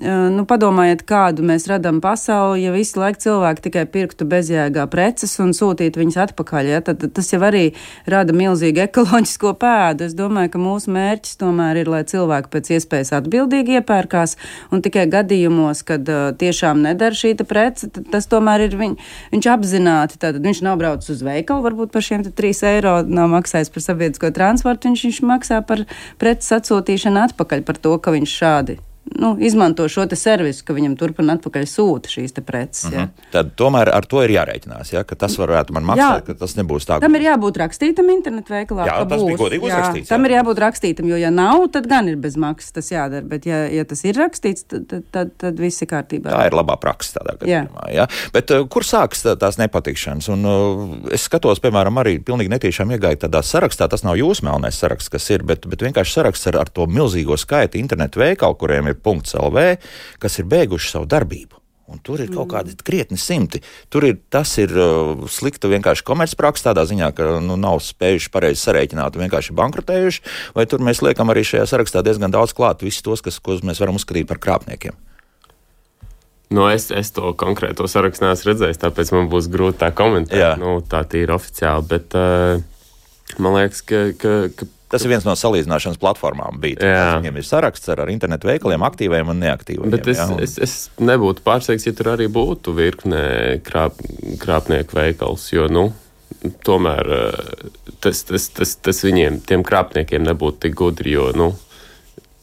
Nu, 0.00 0.46
padomājiet, 0.48 1.02
kādu 1.04 1.44
mēs 1.44 1.66
radām 1.68 1.98
pasauli, 2.00 2.62
ja 2.62 2.70
visu 2.72 3.00
laiku 3.00 3.20
cilvēki 3.20 3.64
tikai 3.66 3.82
pirktu 3.90 4.24
bezjēgā 4.30 4.86
preces 4.88 5.34
un 5.42 5.50
sūtītu 5.56 6.00
viņas 6.00 6.18
atpakaļ. 6.24 6.70
Ja? 6.70 6.80
Tad, 6.86 7.04
tas 7.16 7.28
jau 7.32 7.40
arī 7.44 7.74
rada 8.08 8.32
milzīgu 8.36 8.84
ekoloģisko 8.86 9.52
pēdu. 9.60 10.06
Es 10.08 10.16
domāju, 10.16 10.54
ka 10.54 10.62
mūsu 10.62 10.94
mērķis 10.94 11.36
tomēr 11.42 11.82
ir, 11.82 11.92
lai 11.92 12.02
cilvēki 12.08 12.52
pēc 12.54 12.72
iespējas 12.78 13.12
atbildīgi 13.20 13.80
iepērkās 13.80 14.36
un 14.72 14.84
tikai 14.84 15.04
gadījumos, 15.12 15.84
kad 15.84 16.08
uh, 16.08 16.30
tiešām 16.38 16.80
nedara 16.86 17.16
šī 17.16 17.34
prece, 17.44 17.90
tas 17.90 18.28
tomēr 18.30 18.68
ir 18.70 18.76
viņ, 18.80 18.96
viņš 19.34 19.52
apzināti. 19.52 20.20
Tad 20.22 20.40
viņš 20.40 20.64
nav 20.64 20.80
braucis 20.80 21.16
uz 21.18 21.24
veikalu, 21.26 21.66
varbūt 21.66 21.92
par 21.92 22.04
šiem 22.06 22.24
3 22.24 22.64
eiro 22.72 23.00
nav 23.04 23.28
maksājis 23.34 23.72
par 23.74 23.84
sabiedrisko 23.84 24.32
transportu, 24.36 24.88
viņš, 24.88 25.08
viņš 25.08 25.24
maksā 25.34 25.64
par 25.66 25.84
preces 26.20 26.56
atsūtīšanu 26.60 27.26
atpakaļ 27.28 27.66
par 27.68 27.80
to, 27.80 27.98
ka 28.00 28.16
viņš 28.16 28.38
šādi 28.42 28.84
nu, 29.04 29.36
izmanto 29.40 29.88
šo 29.88 30.06
servisu, 30.14 30.64
ka 30.64 30.74
viņam 30.74 30.94
turpina 30.98 31.34
atpakaļ 31.36 31.66
sūta 31.68 32.10
šīs 32.10 32.34
preces. 32.46 32.86
Ja. 32.88 33.06
Mhm. 33.06 33.28
Tad 33.34 33.52
tomēr 33.58 33.90
ar 33.92 34.06
to 34.08 34.22
ir 34.24 34.32
jārēķinās, 34.34 34.92
ja, 34.94 35.02
ka 35.04 35.16
tas 35.18 35.36
varētu 35.38 35.74
man 35.76 35.86
maksāt, 35.90 36.22
jā, 36.22 36.26
ka 36.26 36.36
tas 36.40 36.56
nebūs 36.58 36.86
tā. 36.88 37.00
Tam 37.02 37.16
ir 37.18 37.26
jābūt 37.26 37.60
rakstītam 37.60 38.10
internetu 38.14 38.54
veikalā. 38.54 38.86
Jā, 38.88 38.96
tas 39.04 39.20
būs. 39.20 39.28
bija 39.28 39.40
godīgi 39.40 39.68
uzrakstīts. 39.68 40.08
Jā. 40.08 40.14
Tam 40.14 40.26
ir 40.28 40.34
jābūt 40.36 40.62
rakstītam, 40.64 41.10
jo 41.10 41.20
ja 41.20 41.32
nav, 41.34 41.66
tad 41.74 41.88
gan 41.90 42.08
ir 42.10 42.16
bez 42.20 42.38
maksas 42.40 42.74
tas 42.76 42.90
jādara, 42.92 43.26
bet 43.26 43.48
ja, 43.48 43.62
ja 43.70 43.84
tas 43.88 44.02
ir 44.06 44.18
rakstīts, 44.18 44.66
tad, 44.70 44.86
tad, 44.90 45.06
tad, 45.12 45.34
tad 45.40 45.60
viss 45.60 45.84
ir 45.84 45.90
kārtībā. 45.90 46.32
Tā 46.32 46.46
ir 46.48 46.56
labā 46.56 46.78
praksa 46.80 47.20
tādā 47.20 47.36
gadījumā. 47.42 47.90
Ja. 47.94 48.08
Bet 48.34 48.54
uh, 48.54 48.64
kur 48.70 48.86
sākas 48.86 49.24
tā, 49.26 49.36
tās 49.40 49.60
nepatikšanas? 49.60 50.30
Un, 50.32 50.48
uh, 50.48 51.12
es 51.14 51.26
skatos, 51.28 51.60
piemēram, 51.62 52.00
arī 52.02 52.18
pilnīgi 52.24 52.52
netīšām 52.54 52.96
iegāju 52.96 53.22
tādā 53.26 53.42
sarakstā, 53.46 53.90
tas 53.90 54.04
nav 54.06 54.18
jūsu 54.20 54.46
melnais 54.48 54.78
saraksts, 54.80 55.12
kas 55.12 55.28
ir, 55.34 55.44
bet, 55.46 55.68
bet 55.70 55.84
vienkārši 55.86 56.16
saraksts 56.18 56.50
ar, 56.50 56.60
ar 56.64 56.72
to 56.72 56.86
milzīgo 56.90 57.38
skaitu 57.40 57.80
internetu 57.80 58.22
veikalu, 58.22 58.58
kuriem 58.60 58.89
ir 58.89 58.89
.lv, 58.98 59.64
kas 60.22 60.38
ir 60.38 60.50
beiguši 60.50 60.94
savu 60.96 61.10
darbību. 61.10 61.60
Un 61.90 61.98
tur 61.98 62.20
ir 62.22 62.30
kaut 62.30 62.46
mm. 62.46 62.52
kādi 62.52 62.86
krietni 62.86 63.18
simti. 63.18 63.58
Tur 63.90 64.06
ir, 64.06 64.20
tas 64.30 64.52
ir 64.62 64.70
uh, 64.78 65.24
slikta 65.30 65.66
vienkārši 65.70 66.06
komercpraksa, 66.06 66.68
tādā 66.68 66.84
ziņā, 66.86 67.10
ka 67.16 67.26
nu, 67.42 67.56
nav 67.58 67.80
spējuši 67.82 68.30
pareizi 68.30 68.62
sarēķināt, 68.62 69.18
vienkārši 69.18 69.56
bankrotējuši. 69.58 70.22
Vai 70.54 70.68
tur 70.70 70.84
mēs 70.86 71.02
liekam 71.02 71.34
arī 71.34 71.42
šajā 71.46 71.66
sarakstā 71.72 72.04
diezgan 72.06 72.30
daudz 72.30 72.54
klāt, 72.54 72.86
visus 72.86 73.02
tos, 73.06 73.24
kas, 73.26 73.40
ko 73.42 73.58
mēs 73.66 73.82
varam 73.82 73.98
uzskatīt 73.98 74.30
par 74.30 74.38
krāpniekiem? 74.42 74.94
Nu, 76.50 76.66
es, 76.70 76.88
es 76.94 77.12
to 77.14 77.30
konkrēto 77.38 77.86
sarakstu 77.90 78.26
neesmu 78.26 78.50
redzējis, 78.50 78.80
tāpēc 78.82 79.12
man 79.14 79.28
būs 79.30 79.46
grūti 79.50 79.82
tā 79.82 79.90
komentēt. 79.94 80.38
Jā. 80.38 80.54
Nu, 80.58 80.78
tā 80.82 81.04
ir 81.18 81.30
oficiāli. 81.34 81.86
Bet, 81.90 82.14
uh, 82.18 82.62
man 83.42 83.58
liekas, 83.58 83.82
ka, 83.86 84.08
ka, 84.18 84.34
ka 84.54 84.66
Tas 84.90 85.04
ir 85.06 85.12
viens 85.12 85.26
no 85.26 85.36
salīdzināšanas 85.38 86.00
platformām. 86.02 86.58
Viņiem 86.62 87.36
ir 87.38 87.46
saraksts 87.46 87.92
ar, 87.92 88.02
ar 88.02 88.10
internetu 88.10 88.50
veikaliem, 88.50 88.82
aktīviem 88.82 89.30
un 89.30 89.38
neaktīviem. 89.44 89.92
Bet 89.92 90.08
es, 90.10 90.18
jā, 90.18 90.26
un... 90.34 90.42
es, 90.42 90.56
es 90.58 90.74
nebūtu 90.98 91.44
pārsteigts, 91.46 91.86
ja 91.86 91.94
tur 91.94 92.10
arī 92.16 92.26
būtu 92.32 92.74
virkne 92.74 93.22
krāp, 93.66 94.00
krāpnieku 94.42 94.98
veikals, 94.98 95.46
jo, 95.54 95.68
nu, 95.70 95.92
tomēr 96.66 97.12
eh, 97.14 97.64
tas, 98.02 98.24
tas, 98.26 98.48
tas, 98.56 98.74
tas 98.82 99.02
viņiem, 99.06 99.40
tiem 99.46 99.62
krāpniekiem 99.66 100.26
nebūtu 100.26 100.64
tik 100.66 100.74
gudri, 100.82 101.14
jo, 101.14 101.30
nu, 101.38 101.52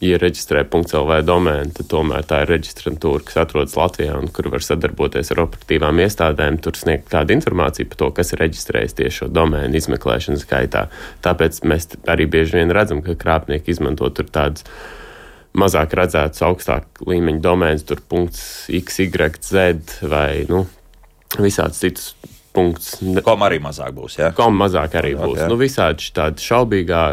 ja 0.04 0.18
reģistrē 0.22 0.62
.lv 0.68 1.18
domēnu, 1.26 1.74
tad 1.78 1.90
tomēr 1.90 2.26
tā 2.28 2.44
ir 2.44 2.52
reģistrantūra, 2.54 3.24
kas 3.26 3.40
atrodas 3.42 3.76
Latvijā 3.78 4.18
un 4.20 4.30
kur 4.34 4.50
var 4.54 4.66
sadarboties 4.66 5.32
ar 5.34 5.42
operatīvām 5.48 6.02
iestādēm, 6.06 6.60
tur 6.62 6.78
sniegt 6.78 7.10
kādu 7.12 7.34
informāciju 7.38 7.90
par 7.90 8.02
to, 8.04 8.12
kas 8.20 8.34
ir 8.34 8.44
reģistrējis 8.46 8.98
tieši 9.00 9.18
šo 9.24 9.32
domēnu 9.34 9.80
izmeklēšanas 9.80 10.46
gaitā. 10.50 10.86
Tāpēc 11.26 11.64
mēs 11.66 11.90
arī 12.10 12.30
bieži 12.30 12.60
vien 12.60 12.74
redzam, 12.76 13.02
ka 13.06 13.18
krāpnieki 13.18 13.74
izmanto 13.74 14.10
tur 14.14 14.30
tādas 14.30 14.68
mazāk 15.58 15.96
redzētas 15.98 16.46
augstāk 16.46 17.02
līmeņa 17.08 17.42
domēnas, 17.42 17.88
tur 17.90 18.04
.xyz 18.06 20.04
vai 20.06 20.46
nu, 20.52 20.66
visādus 21.42 21.82
citus 21.82 22.12
punkts. 22.58 22.96
Kom 23.26 23.46
arī 23.46 23.60
mazāk 23.64 23.94
būs. 23.96 24.18
Ja? 24.20 24.32
Kom 24.38 24.58
mazāk 24.60 24.98
arī 25.00 25.14
mazāk, 25.14 25.30
būs. 25.30 25.42
Ja? 25.44 25.50
Nu, 25.52 25.58
visādi 25.62 26.10
tādi, 26.16 26.44
šaubīgā, 26.44 27.04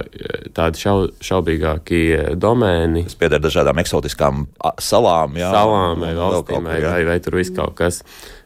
tādi 0.56 0.81
šau, 0.81 0.96
šaubīgākie 1.29 2.38
domēni. 2.41 3.05
Tas 3.08 3.19
pieder 3.20 3.43
dažādām 3.44 3.82
eksotiskām 3.85 4.46
salām. 4.82 5.37
Jā, 5.41 5.52
salām 5.55 6.06
vai 6.06 6.14
valstīm, 6.19 6.71
vai, 6.71 6.80
vai, 6.85 7.02
vai 7.11 7.18
tur 7.25 7.38
viss 7.40 7.54
kaut 7.54 7.76
kas. 7.78 8.00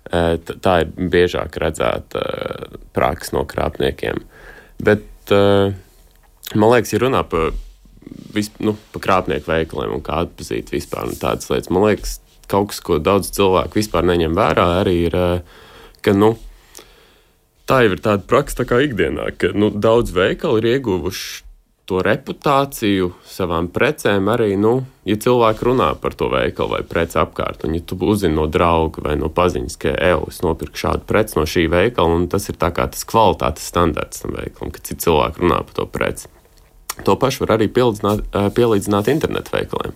Tā 0.08 0.74
ir 0.82 0.92
biežāk 1.12 1.56
redzēta 1.62 2.24
praksa 2.96 3.36
no 3.36 3.46
krāpniekiem. 3.48 4.22
Bet 4.82 5.32
man 5.32 6.72
liekas, 6.72 6.94
ja 6.94 7.02
runā 7.04 7.22
par 7.28 7.52
vis, 8.34 8.50
nu, 8.64 8.74
pa 8.92 9.02
krāpnieku 9.04 9.50
veikaliem 9.50 9.98
un 9.98 10.04
kā 10.04 10.22
atpazīt 10.24 10.72
vispār 10.72 11.12
tādas 11.20 11.50
lietas. 11.52 11.70
Man 11.74 11.84
liekas, 11.86 12.18
kaut 12.48 12.72
kas, 12.72 12.80
ko 12.84 12.98
daudz 13.02 13.32
cilvēku 13.36 13.80
vispār 13.80 14.06
neņem 14.08 14.36
vērā, 14.38 14.66
arī 14.80 14.96
ir, 15.08 15.18
ka, 16.04 16.14
nu, 16.16 16.34
tā 17.68 17.82
jau 17.84 17.92
ir 17.94 18.00
tāda 18.04 18.24
praksa 18.28 18.62
tā 18.62 18.68
kā 18.70 18.80
ikdienā, 18.86 19.30
ka 19.38 19.52
nu, 19.56 19.70
daudz 19.70 20.14
veikalu 20.16 20.62
ir 20.62 20.72
ieguvuši 20.76 21.44
to 21.88 22.02
reputāciju 22.04 23.14
savām 23.24 23.70
precēm 23.72 24.26
arī, 24.28 24.50
nu, 24.60 24.82
ja 25.08 25.16
cilvēki 25.16 25.64
runā 25.70 25.88
par 26.02 26.16
to 26.20 26.28
veikalu 26.32 26.74
vai 26.74 26.80
preci 26.84 27.16
apkārt, 27.20 27.64
un 27.64 27.78
ja 27.78 27.80
tu 27.80 27.96
uzzini 28.04 28.36
no 28.36 28.44
drauga 28.52 29.06
vai 29.06 29.16
no 29.16 29.30
paziņas, 29.32 29.78
ka, 29.80 29.94
ej, 29.96 30.18
es 30.28 30.42
nopirku 30.44 30.76
šādu 30.82 31.08
preci 31.08 31.38
no 31.40 31.46
šī 31.48 31.64
veikala, 31.72 32.18
un 32.20 32.28
tas 32.28 32.50
ir 32.52 32.60
tā 32.60 32.68
kā 32.76 32.84
tas 32.92 33.08
kvalitātes 33.08 33.70
standarts 33.72 34.24
tam 34.24 34.36
veikalam, 34.36 34.72
ka 34.74 34.84
citi 34.84 35.06
cilvēki 35.06 35.44
runā 35.44 35.62
par 35.64 35.78
to 35.80 35.88
preci. 35.88 36.28
To 37.06 37.14
pašu 37.16 37.46
var 37.46 37.56
arī 37.56 37.70
pielīdzināt 37.72 39.08
internetu 39.08 39.54
veikaliem 39.54 39.94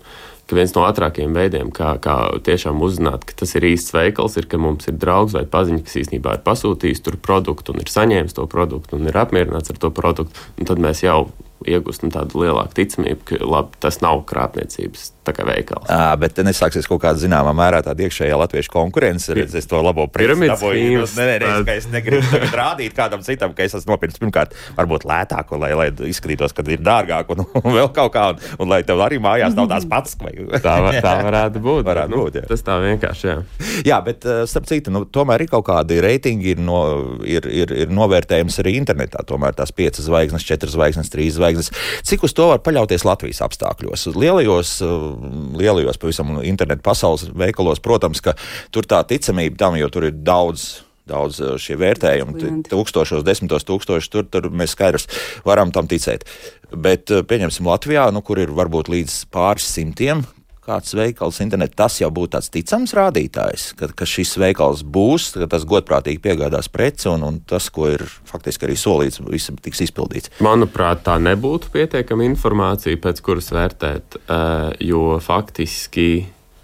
ka 0.48 0.58
viens 0.58 0.74
no 0.76 0.84
ātrākajiem 0.88 1.36
veidiem, 1.36 1.70
kā, 1.74 1.94
kā 2.02 2.16
tiešām 2.44 2.82
uzzināt, 2.84 3.24
ka 3.28 3.36
tas 3.42 3.54
ir 3.58 3.68
īsts 3.72 3.94
veikals, 3.94 4.36
ir, 4.40 4.48
ka 4.50 4.60
mums 4.60 4.90
ir 4.90 4.98
draugs 5.00 5.36
vai 5.36 5.44
paziņa, 5.48 5.84
kas 5.86 6.00
īstenībā 6.02 6.36
ir 6.38 6.44
pasūtījis 6.46 7.04
tur 7.06 7.16
produktu 7.22 7.74
un 7.74 7.82
ir 7.84 7.92
saņēmis 7.92 8.36
to 8.36 8.48
produktu 8.50 8.98
un 8.98 9.08
ir 9.08 9.18
apmierināts 9.22 9.72
ar 9.72 9.80
to 9.82 9.92
produktu. 9.94 10.50
Tad 10.62 10.82
mēs 10.82 11.04
jau 11.06 11.30
iegūstam 11.68 12.12
tādu 12.12 12.42
lielāku 12.42 12.76
ticamību, 12.80 13.26
ka 13.28 13.40
labi, 13.46 13.78
tas 13.82 14.00
nav 14.02 14.24
krāpniecības 14.28 15.12
veikals. 15.26 15.86
À, 15.90 16.14
bet 16.18 16.36
nesāksies 16.42 16.88
kaut 16.90 17.02
kāda 17.04 17.20
zināmā 17.22 17.52
mērā 17.56 17.82
tāda 17.86 18.06
iekšējā 18.06 18.38
latviešu 18.40 18.72
konkurence. 18.72 19.32
Redz, 19.36 19.54
es 19.58 19.68
to 19.70 19.80
labo 19.82 20.06
pirmsdaboju. 20.10 21.06
Nē, 21.16 21.26
nē, 21.28 21.50
nē, 21.62 21.76
es 21.76 21.88
negribu 21.92 22.40
rādīt 22.52 22.96
kādam 22.96 23.22
citam, 23.24 23.54
ka 23.54 23.64
es 23.64 23.76
esmu 23.78 23.94
nopircis 23.94 24.20
pirmkārt 24.22 24.56
varbūt 24.76 25.06
lētāku, 25.08 25.58
lai, 25.62 25.72
lai 25.78 25.88
izskatītos, 26.10 26.54
ka 26.56 26.64
ir 26.66 26.82
dārgāk 26.82 27.30
un, 27.34 27.44
un 27.62 27.68
vēl 27.76 27.92
kaut 27.94 28.12
kā, 28.14 28.28
un, 28.32 28.42
un 28.62 28.72
lai 28.72 28.82
tev 28.86 29.02
arī 29.04 29.20
mājās 29.22 29.56
nav 29.58 29.70
tās 29.70 29.86
pats. 29.88 30.16
Vai, 30.22 30.34
tā, 30.62 30.76
var, 30.84 30.98
tā 31.04 31.14
varētu 31.22 31.62
būt. 31.62 31.84
Varētu 31.86 32.18
būt 32.18 32.40
jā. 32.40 32.44
Tas 32.50 32.66
tā 32.66 32.78
vienkārši, 32.82 33.28
jā. 33.30 33.38
Jā, 33.86 34.00
bet 34.04 34.26
starp 34.50 34.68
citu, 34.70 34.92
nu, 34.94 35.04
tomēr 35.06 35.46
ir 35.46 35.52
kaut 35.52 35.66
kādi 35.70 36.00
reitingi, 36.02 36.54
ir, 36.56 36.62
no, 36.62 36.82
ir, 37.26 37.46
ir, 37.50 37.72
ir 37.84 37.94
novērtējums 37.94 38.58
arī 38.62 38.76
internetā. 38.80 39.24
Tomēr 39.28 39.56
tās 39.58 39.74
piecas 39.74 40.06
zvaigznes, 40.06 40.46
četras 40.46 40.74
zvaigznes, 40.76 41.10
trīs 41.12 41.36
zvaigznes. 41.38 41.72
Cik 42.06 42.26
uz 42.26 42.34
to 42.36 42.48
var 42.52 42.62
paļauties 42.64 43.06
Latvijas 43.06 43.42
apstākļos? 43.46 44.08
Lielajos, 44.16 44.74
uh, 44.86 45.11
lielajos 45.58 46.00
pavisam 46.00 46.38
internetu 46.46 46.84
pasaules 46.86 47.28
veikalos, 47.34 47.82
protams, 47.84 48.22
ka 48.24 48.36
tur 48.74 48.88
tā 48.88 49.02
ticamība 49.08 49.60
tam, 49.60 49.76
jo 49.80 49.90
tur 49.92 50.08
ir 50.10 50.16
daudz 50.24 50.82
daudz 51.08 51.40
uh, 51.42 51.56
šie 51.60 51.76
vērtējumi, 51.80 52.62
tūkstošos, 52.70 53.24
desmitos 53.26 53.66
tūkstošus, 53.66 54.10
tur, 54.12 54.28
tur 54.30 54.46
mēs 54.54 54.76
skaidrs 54.76 55.08
varam 55.46 55.72
tam 55.74 55.88
ticēt. 55.90 56.22
Bet 56.70 57.10
uh, 57.10 57.24
pieņemsim 57.26 57.66
Latvijā, 57.68 58.06
nu, 58.14 58.22
kur 58.24 58.40
ir 58.42 58.54
varbūt 58.54 58.92
līdz 58.92 59.16
pāris 59.34 59.66
simtiem. 59.66 60.22
Kāds 60.62 60.92
veikals 60.94 61.40
internetā, 61.42 61.74
tas 61.82 61.96
jau 61.98 62.06
būtu 62.14 62.36
tāds 62.36 62.48
ticams 62.54 62.92
rādītājs, 62.94 63.64
ka, 63.74 63.88
ka 63.98 64.06
šis 64.06 64.36
veikals 64.38 64.84
būs, 64.86 65.32
ka 65.34 65.48
tas 65.50 65.64
godprātīgi 65.66 66.20
piegādās 66.22 66.68
preci 66.70 67.08
un, 67.10 67.24
un 67.26 67.40
tas, 67.50 67.66
ko 67.74 67.88
ir 67.90 68.04
faktiski 68.30 68.68
arī 68.68 68.76
solīts, 68.78 69.18
viss 69.26 69.50
tiks 69.64 69.82
izpildīts. 69.88 70.30
Manuprāt, 70.44 71.02
tā 71.08 71.16
nebūtu 71.18 71.72
pietiekama 71.74 72.28
informācija, 72.28 73.00
pēc 73.02 73.24
kuras 73.26 73.50
vērtēt, 73.50 74.20
eh, 74.22 74.68
jo 74.86 75.18
faktiski 75.18 76.06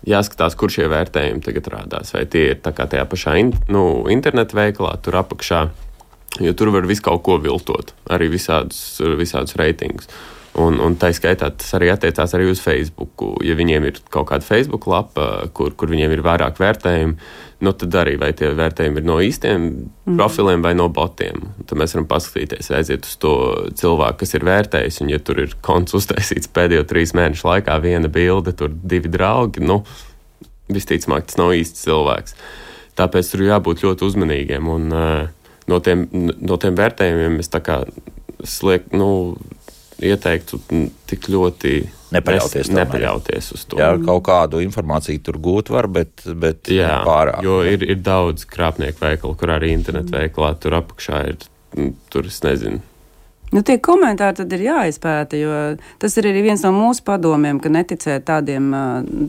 jāskatās, 0.07 0.55
kur 0.55 0.71
šie 0.71 0.87
vērtējumi 0.95 1.43
tagad 1.45 1.75
rādās. 1.75 2.15
Vai 2.15 2.23
tie 2.31 2.53
ir 2.53 2.63
tajā 2.63 3.03
pašā 3.03 3.35
in, 3.43 3.53
nu, 3.67 4.07
internetu 4.15 4.63
veikalā, 4.63 4.95
tur 5.03 5.19
apakšā, 5.25 5.67
jo 6.47 6.55
tur 6.55 6.71
var 6.75 6.87
visu 6.87 7.03
kaut 7.11 7.27
ko 7.27 7.39
viltot, 7.43 7.97
arī 8.15 8.31
visādus, 8.31 9.01
visādus 9.19 9.59
reitingus. 9.59 10.07
Un, 10.59 10.79
un 10.83 10.97
tā 10.99 11.13
skaitā 11.15 11.51
tas 11.55 11.69
arī 11.77 11.91
attiecās 11.93 12.33
arī 12.35 12.49
uz 12.51 12.61
Facebook. 12.63 13.23
Ja 13.47 13.55
viņiem 13.59 13.85
ir 13.87 14.01
kaut 14.11 14.31
kāda 14.31 14.47
Facebook 14.47 14.89
lapa, 14.91 15.47
kur, 15.55 15.75
kur 15.79 15.93
viņiem 15.93 16.17
ir 16.17 16.23
vairāk 16.25 16.59
vērtējumu, 16.59 17.15
nu 17.63 17.73
tad 17.79 17.95
arī 18.01 18.17
vai 18.19 18.33
tie 18.39 18.51
vērtējumi 18.59 18.99
ir 18.99 19.07
no 19.07 19.19
īstiem 19.23 19.65
mm. 19.69 20.17
profiliem 20.19 20.65
vai 20.65 20.73
no 20.79 20.89
botiem. 20.95 21.47
Tad 21.63 21.79
mēs 21.79 21.95
varam 21.95 22.09
paskatīties, 22.11 22.73
aiziet 22.75 23.07
uz 23.07 23.15
to 23.23 23.35
cilvēku, 23.79 24.21
kas 24.25 24.35
ir 24.35 24.47
vērtējis. 24.49 25.01
Un, 25.05 25.13
ja 25.15 25.23
tur 25.23 25.45
ir 25.45 25.55
konts 25.65 25.95
uztaisīts 25.99 26.51
pēdējo 26.55 26.89
trīs 26.91 27.15
mēnešu 27.19 27.47
laikā, 27.51 27.79
viena 27.85 28.11
bilde, 28.11 28.57
tur 28.59 28.75
divi 28.75 29.11
draugi, 29.15 29.63
nu, 29.63 29.83
visticamāk, 30.73 31.29
tas 31.29 31.39
nav 31.41 31.55
īsts 31.55 31.87
cilvēks. 31.87 32.39
Tāpēc 32.99 33.31
tur 33.31 33.47
jābūt 33.47 33.85
ļoti 33.87 34.07
uzmanīgiem. 34.09 34.71
Un, 34.75 34.91
uh, 34.91 35.53
no, 35.71 35.79
tiem, 35.85 36.09
no 36.11 36.59
tiem 36.59 36.79
vērtējumiem 36.79 37.39
es 37.45 37.53
tā 37.53 37.63
kā 37.65 37.83
slieku. 38.43 38.99
Nu, 38.99 39.11
ieteiktu 40.05 40.61
tik 41.09 41.31
ļoti 41.33 41.73
Nepaļauties 42.15 42.71
nepaļauties 42.73 43.51
uz 43.53 43.65
to. 43.69 43.79
Jā, 43.81 43.91
kaut 44.01 44.23
kādu 44.29 44.63
informāciju 44.65 45.21
tur 45.27 45.37
gūt 45.45 45.73
var, 45.75 45.91
bet, 45.93 46.25
bet 46.41 46.71
Jā, 46.73 47.03
pārāk. 47.05 47.43
Jo 47.45 47.61
ir, 47.69 47.85
ir 47.85 48.01
daudz 48.01 48.47
krāpnieku 48.49 49.03
veikalu, 49.05 49.37
kur 49.37 49.53
arī 49.59 49.75
internetu 49.75 50.17
veikalā 50.17 50.55
tur 50.63 50.79
apakšā 50.81 51.21
ir, 51.33 51.37
tur 52.13 52.31
es 52.31 52.41
nezinu, 52.47 52.81
Nu, 53.55 53.63
tie 53.65 53.79
komentāri 53.81 54.37
tad 54.43 54.53
ir 54.53 54.63
jāizpēta, 54.67 55.39
jo 55.41 55.53
tas 56.01 56.17
ir 56.21 56.29
arī 56.29 56.43
viens 56.45 56.63
no 56.67 56.73
mūsu 56.75 57.01
padomiem, 57.07 57.61
ka 57.63 57.71
neticēt 57.73 58.27
tādiem, 58.29 58.67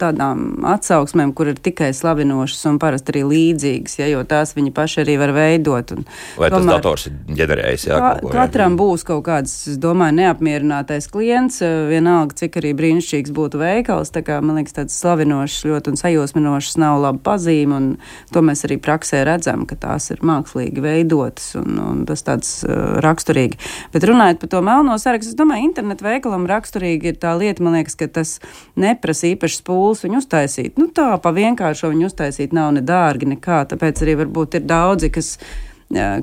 tādām 0.01 0.65
atsauksmēm, 0.67 1.31
kur 1.37 1.53
ir 1.53 1.61
tikai 1.63 1.91
slavinošas 1.95 2.65
un 2.67 2.79
parasti 2.81 3.13
arī 3.13 3.23
līdzīgas, 3.29 3.95
ja, 4.01 4.09
jo 4.11 4.25
tās 4.27 4.51
viņi 4.57 4.73
paši 4.75 5.03
arī 5.05 5.15
var 5.21 5.33
veidot. 5.37 5.93
Un, 5.95 6.03
Vai 6.39 6.49
tas 6.51 6.59
tomēr, 6.59 6.73
dators 6.73 7.07
ir 7.07 7.15
ģenerējis? 7.39 7.85
Jā, 7.87 7.99
kā, 8.03 8.09
ko, 8.23 8.33
katram 8.33 8.75
jā. 8.75 8.79
būs 8.81 9.07
kaut 9.07 9.23
kāds, 9.29 9.55
es 9.71 9.79
domāju, 9.79 10.17
neapmierinātais 10.19 11.07
klients, 11.11 11.61
vienalga, 11.63 12.35
cik 12.43 12.59
arī 12.59 12.73
brīnišķīgs 12.81 13.33
būtu 13.35 13.63
veikals. 13.63 14.11
Tā 14.15 14.25
kā, 14.27 14.41
man 14.43 14.59
liekas, 14.59 14.75
tāds 14.81 14.99
slavinošs 14.99 15.63
ļoti 15.69 15.93
un 15.93 16.01
sajūsminošs 16.03 16.79
nav 16.83 16.99
laba 17.05 17.23
pazīme, 17.31 17.79
un 17.79 18.35
to 18.35 18.43
mēs 18.43 18.65
arī 18.67 18.81
praksē 18.83 19.23
redzam, 19.27 19.63
ka 19.69 19.79
tās 19.79 20.11
ir 20.11 20.19
mākslīgi 20.27 20.83
veidotas 20.83 21.53
un, 21.59 21.79
un 21.79 22.05
tas 22.09 22.25
tāds 22.27 22.51
uh, 22.67 22.99
raksturīgi. 23.03 23.59
Bet 23.93 24.08
runājot 24.11 24.41
par 24.41 24.51
to 24.53 24.61
melno 24.65 24.97
sarakstu, 25.01 25.33
es 25.33 25.39
domāju, 25.39 25.69
internetu 25.69 26.05
veikalam 26.07 26.47
raksturīgi 26.49 27.13
ir 27.13 27.19
tā 27.21 27.35
lieta, 27.39 27.63
man 27.65 27.77
liekas, 27.77 27.97
ka 27.99 28.09
tas 28.19 28.35
neprasa 28.79 29.29
īpašas 29.31 29.63
pūles 29.67 30.03
viņu 30.05 30.21
uztaisīt. 30.23 30.77
Nu, 30.81 30.89
tā 30.93 31.11
pa 31.21 31.33
vienkāršo 31.35 31.91
viņu 31.93 32.09
uztaisīt 32.09 32.55
nav 32.55 32.73
ne 32.75 32.83
dārgi 32.85 33.29
nekā, 33.35 33.63
tāpēc 33.73 34.03
arī 34.05 34.19
varbūt 34.23 34.59
ir 34.59 34.67
daudzi, 34.69 35.11
kas 35.13 35.35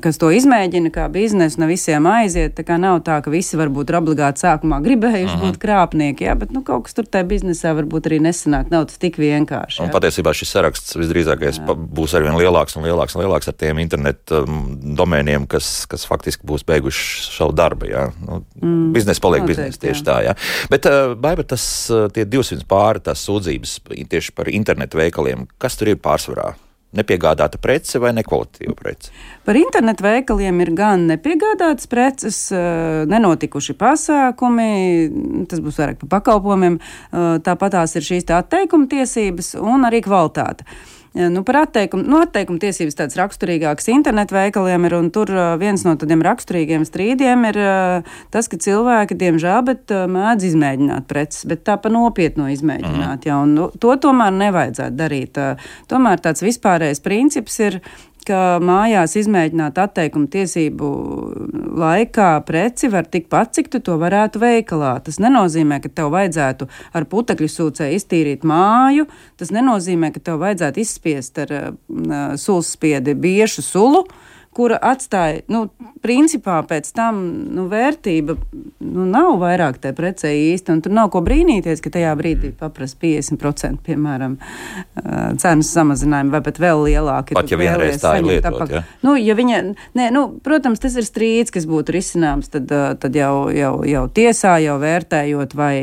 kas 0.03 0.19
to 0.23 0.29
izmēģina 0.31 0.93
kā 0.95 1.09
biznesu, 1.11 1.59
ne 1.59 1.67
visiem 1.67 2.07
aiziet. 2.07 2.55
Tā 2.55 2.63
kā 2.67 2.77
nav 2.79 3.01
tā, 3.07 3.19
ka 3.25 3.33
visi 3.33 3.59
varbūt 3.59 3.91
ir 3.91 3.99
obligāti 3.99 4.45
sākumā 4.45 4.79
gribējuši 4.85 5.33
uh 5.33 5.41
-huh. 5.41 5.47
būt 5.47 5.59
krāpnieki, 5.63 6.27
jā, 6.29 6.37
bet 6.39 6.53
nu, 6.55 6.63
kaut 6.63 6.85
kas 6.87 6.95
tur 6.95 7.05
tajā 7.05 7.27
biznesā 7.27 7.75
varbūt 7.75 8.07
arī 8.07 8.21
nesanāk. 8.23 8.71
Nav 8.71 8.87
tas 8.87 8.99
tik 8.99 9.19
vienkārši. 9.19 9.81
Jā. 9.81 9.85
Un 9.87 9.91
patiesībā 9.91 10.35
šis 10.35 10.51
saraksts 10.55 10.97
visdrīzākais 10.97 11.59
būs 11.67 12.15
arvien 12.15 12.39
lielāks 12.39 12.77
un 12.77 12.85
lielāks 12.85 13.17
un 13.17 13.23
lielāks 13.23 13.49
ar 13.49 13.55
tiem 13.55 13.79
internetu 13.79 14.45
um, 14.45 14.79
domēniem, 14.97 15.47
kas, 15.47 15.87
kas 15.87 16.07
faktiski 16.07 16.47
būs 16.47 16.65
beiguši 16.65 17.33
savu 17.37 17.53
darbu. 17.53 17.87
Jā. 17.91 18.13
Nu, 18.27 18.45
mm, 18.63 18.93
biznesa 18.93 19.21
paliek 19.21 19.45
biznesa 19.45 19.79
tieši 19.79 20.03
jā. 20.03 20.07
tā. 20.07 20.21
Jā. 20.23 20.37
Bet, 20.71 20.87
Baiba, 21.19 21.43
tas 21.43 21.91
tie 22.15 22.25
200 22.25 22.63
pāri 22.69 23.01
tās 23.01 23.27
sūdzības 23.27 23.81
tieši 24.09 24.33
par 24.33 24.49
internetu 24.49 24.99
veikaliem, 24.99 25.47
kas 25.59 25.77
tur 25.77 25.89
ir 25.89 25.97
pārsvarā? 25.97 26.55
Nepiegādāta 26.99 27.61
prece 27.63 28.01
vai 28.03 28.13
nekvalitatīva 28.17 28.75
prece? 28.79 29.13
Par 29.47 29.59
internetu 29.59 30.07
veikaliem 30.07 30.61
ir 30.65 30.73
gan 30.77 31.07
nepiegādātas 31.11 31.87
preces, 31.91 32.41
nenotikuši 33.13 33.77
pasākumi, 33.79 34.69
tas 35.51 35.63
būs 35.63 35.79
vairāk 35.81 36.03
par 36.03 36.17
pakalpojumiem, 36.19 36.81
tāpat 37.47 37.77
tās 37.79 37.97
ir 37.99 38.07
šīs 38.09 38.29
atteikuma 38.35 38.91
tiesības 38.91 39.55
un 39.61 39.87
arī 39.89 40.03
kvalitāte. 40.05 40.67
Nu, 41.17 41.41
par 41.47 41.63
atteikumu, 41.63 42.05
nu, 42.05 42.19
atteikumu 42.21 42.61
tiesības 42.61 42.99
tāds 42.99 43.17
raksturīgāks 43.17 43.89
internetu 43.89 44.37
veikaliem 44.37 44.85
ir, 44.85 44.97
un 44.99 45.07
tur 45.15 45.31
viens 45.61 45.81
no 45.87 45.95
tādiem 45.97 46.21
raksturīgiem 46.25 46.85
strīdiem 46.85 47.47
ir 47.49 47.59
tas, 48.35 48.51
ka 48.53 48.59
cilvēki, 48.61 49.17
diemžēl, 49.23 49.63
bet 49.65 49.95
mēdz 50.13 50.51
izmēģināt 50.51 51.09
preces, 51.09 51.47
bet 51.49 51.65
tā 51.65 51.79
pa 51.81 51.93
nopietno 51.93 52.51
izmēģināt, 52.53 53.25
mm. 53.25 53.29
jā, 53.31 53.39
un 53.41 53.57
nu, 53.57 53.71
to 53.81 53.97
tomēr 54.03 54.35
nevajadzētu 54.37 54.99
darīt. 54.99 55.41
Tomēr 55.89 56.21
tāds 56.21 56.45
vispārējais 56.45 57.01
princips 57.05 57.57
ir, 57.65 57.81
ka 58.27 58.59
mājās 58.63 59.17
izmēģināt 59.21 59.79
atteikumu 59.81 60.29
tiesību 60.33 60.91
laikā 61.77 62.29
preci 62.49 62.91
var 62.93 63.09
tikpat, 63.11 63.55
cik 63.57 63.71
tu 63.73 63.81
to 63.85 63.97
varētu 64.01 64.43
veikalā. 64.43 64.97
Tas 65.07 65.21
nenozīmē, 65.23 65.81
ka 65.85 65.93
tev 65.93 66.13
vajadzētu 66.15 66.69
ar 66.97 67.09
putekļu 67.11 67.51
sūcē 67.53 67.91
iztīrīt 67.97 68.47
māju, 68.47 69.09
tas 69.41 69.53
nenozīmē, 69.55 70.13
ka 70.15 70.23
tev 70.31 70.41
vajadzētu 70.45 70.83
izspiest 70.83 71.43
ar 71.47 71.59
uh, 71.59 71.69
sulspiedi 72.41 73.17
biešu 73.19 73.65
sulu. 73.67 74.07
Uh, 74.07 74.26
kura 74.57 74.79
atstāja, 74.81 75.43
nu, 75.53 75.67
principā 76.05 76.59
pēc 76.67 76.89
tam 76.97 77.19
nu, 77.53 77.67
vērtība 77.69 78.37
nu, 78.37 79.05
nav 79.05 79.37
vairāk 79.43 79.81
tai 79.83 79.93
precē 79.97 80.33
īsti. 80.33 80.79
Tur 80.85 80.95
nav 80.97 81.11
ko 81.15 81.21
brīnīties, 81.27 81.83
ka 81.85 81.93
tajā 81.93 82.15
brīdī 82.19 82.53
paprasta 82.57 83.01
50% 83.05 83.85
piemēram 83.87 84.39
cenas 85.43 85.73
samazinājumu 85.77 86.37
vai 86.37 86.43
pat 86.47 86.61
vēl 86.63 86.87
lielāku. 86.89 87.37
Pat 87.37 87.53
ja 87.53 87.61
vienreiz 87.61 88.01
tā 88.03 88.17
ir 88.21 88.29
lietot, 88.31 88.73
ja? 88.73 88.85
nu, 89.05 89.17
ja 89.21 89.37
viņa, 89.39 89.63
nē, 89.99 90.11
nu, 90.15 90.27
protams, 90.45 90.81
tas 90.83 90.97
ir 90.97 91.09
strīds, 91.09 91.53
kas 91.55 91.69
būtu 91.69 91.97
risināms, 91.97 92.53
tad, 92.53 92.73
tad 93.03 93.19
jau, 93.19 93.49
jau, 93.53 93.75
jau 93.87 94.07
tiesā, 94.17 94.57
jau 94.65 94.79
vērtējot 94.83 95.57
vai 95.59 95.75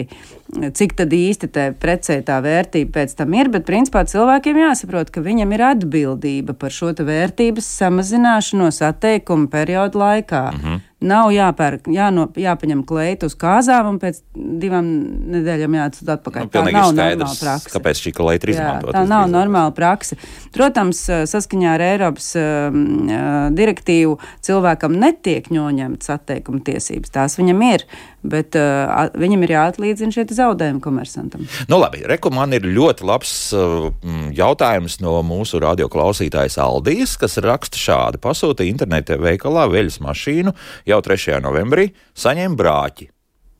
cik 0.53 0.95
tad 0.99 1.13
īsti 1.13 1.49
tā 1.53 1.65
precē 1.79 2.19
tā 2.25 2.39
vērtība 2.43 2.99
pēc 2.99 3.15
tam 3.19 3.33
ir, 3.33 3.49
bet 3.53 3.65
principā 3.67 4.03
cilvēkiem 4.09 4.59
jāsaprot, 4.63 5.11
ka 5.13 5.23
viņam 5.25 5.53
ir 5.55 5.65
atbildība 5.71 6.53
par 6.53 6.73
šo 6.73 6.93
vērtības 6.93 7.67
samazināšanos 7.79 8.81
atteikuma 8.85 9.47
periodu 9.49 9.99
laikā. 9.99 10.51
Mm 10.51 10.59
-hmm. 10.59 10.81
Nav 11.03 11.31
jāpērk, 11.35 11.87
jāno, 11.91 12.27
jāpaņem 12.39 12.83
kleitu 12.87 13.27
uz 13.27 13.35
kāzām 13.39 13.89
un 13.91 13.99
pēc 13.99 14.21
divām 14.33 14.87
nedēļām 15.33 15.75
jāatsūt 15.79 16.11
atpakaļ. 16.15 16.45
Nu, 16.45 16.51
tā 16.53 16.63
nav 16.69 16.93
normāla 16.95 17.35
praksa. 17.35 17.71
Kāpēc 17.73 18.01
šī 18.05 18.13
kleita 18.15 18.47
ir 18.47 18.53
izmantota? 18.55 18.95
Tā 18.95 19.03
nav 19.09 19.27
normāla 19.31 19.73
praksa. 19.75 20.15
Protams, 20.55 21.01
saskaņā 21.29 21.75
ar 21.75 21.83
Eiropas 21.83 22.29
uh, 22.39 22.77
direktīvu 23.57 24.15
cilvēkam 24.45 24.95
netiek 25.01 25.49
noņemtas 25.51 26.13
atteikuma 26.15 26.63
tiesības. 26.63 27.11
Tās 27.13 27.35
viņam 27.39 27.63
ir, 27.67 27.85
bet 28.23 28.55
uh, 28.59 29.09
viņam 29.19 29.43
ir 29.43 29.55
jāatlīdzina 29.57 30.15
šie 30.15 30.27
zaudējumi 30.31 30.81
komersantam. 30.83 31.43
Nu, 31.67 31.81
labi, 31.81 32.05
reku 32.07 32.31
man 32.33 32.55
ir 32.55 32.63
ļoti 32.63 33.07
labs 33.09 33.33
uh, 33.57 33.89
jautājums 34.35 35.01
no 35.03 35.17
mūsu 35.27 35.59
radioklausītājas 35.63 36.57
Aldijas, 36.63 37.17
kas 37.19 37.37
raksta 37.43 37.79
šādi. 37.79 38.21
Pasūta 38.23 38.63
interneta 38.67 39.19
veikalā 39.19 39.67
veļas 39.73 39.99
mašīnu 40.03 40.55
jau 40.93 41.01
3. 41.09 41.41
novembrī 41.43 41.89
saņēma 42.19 42.59
brāķi. 42.59 43.09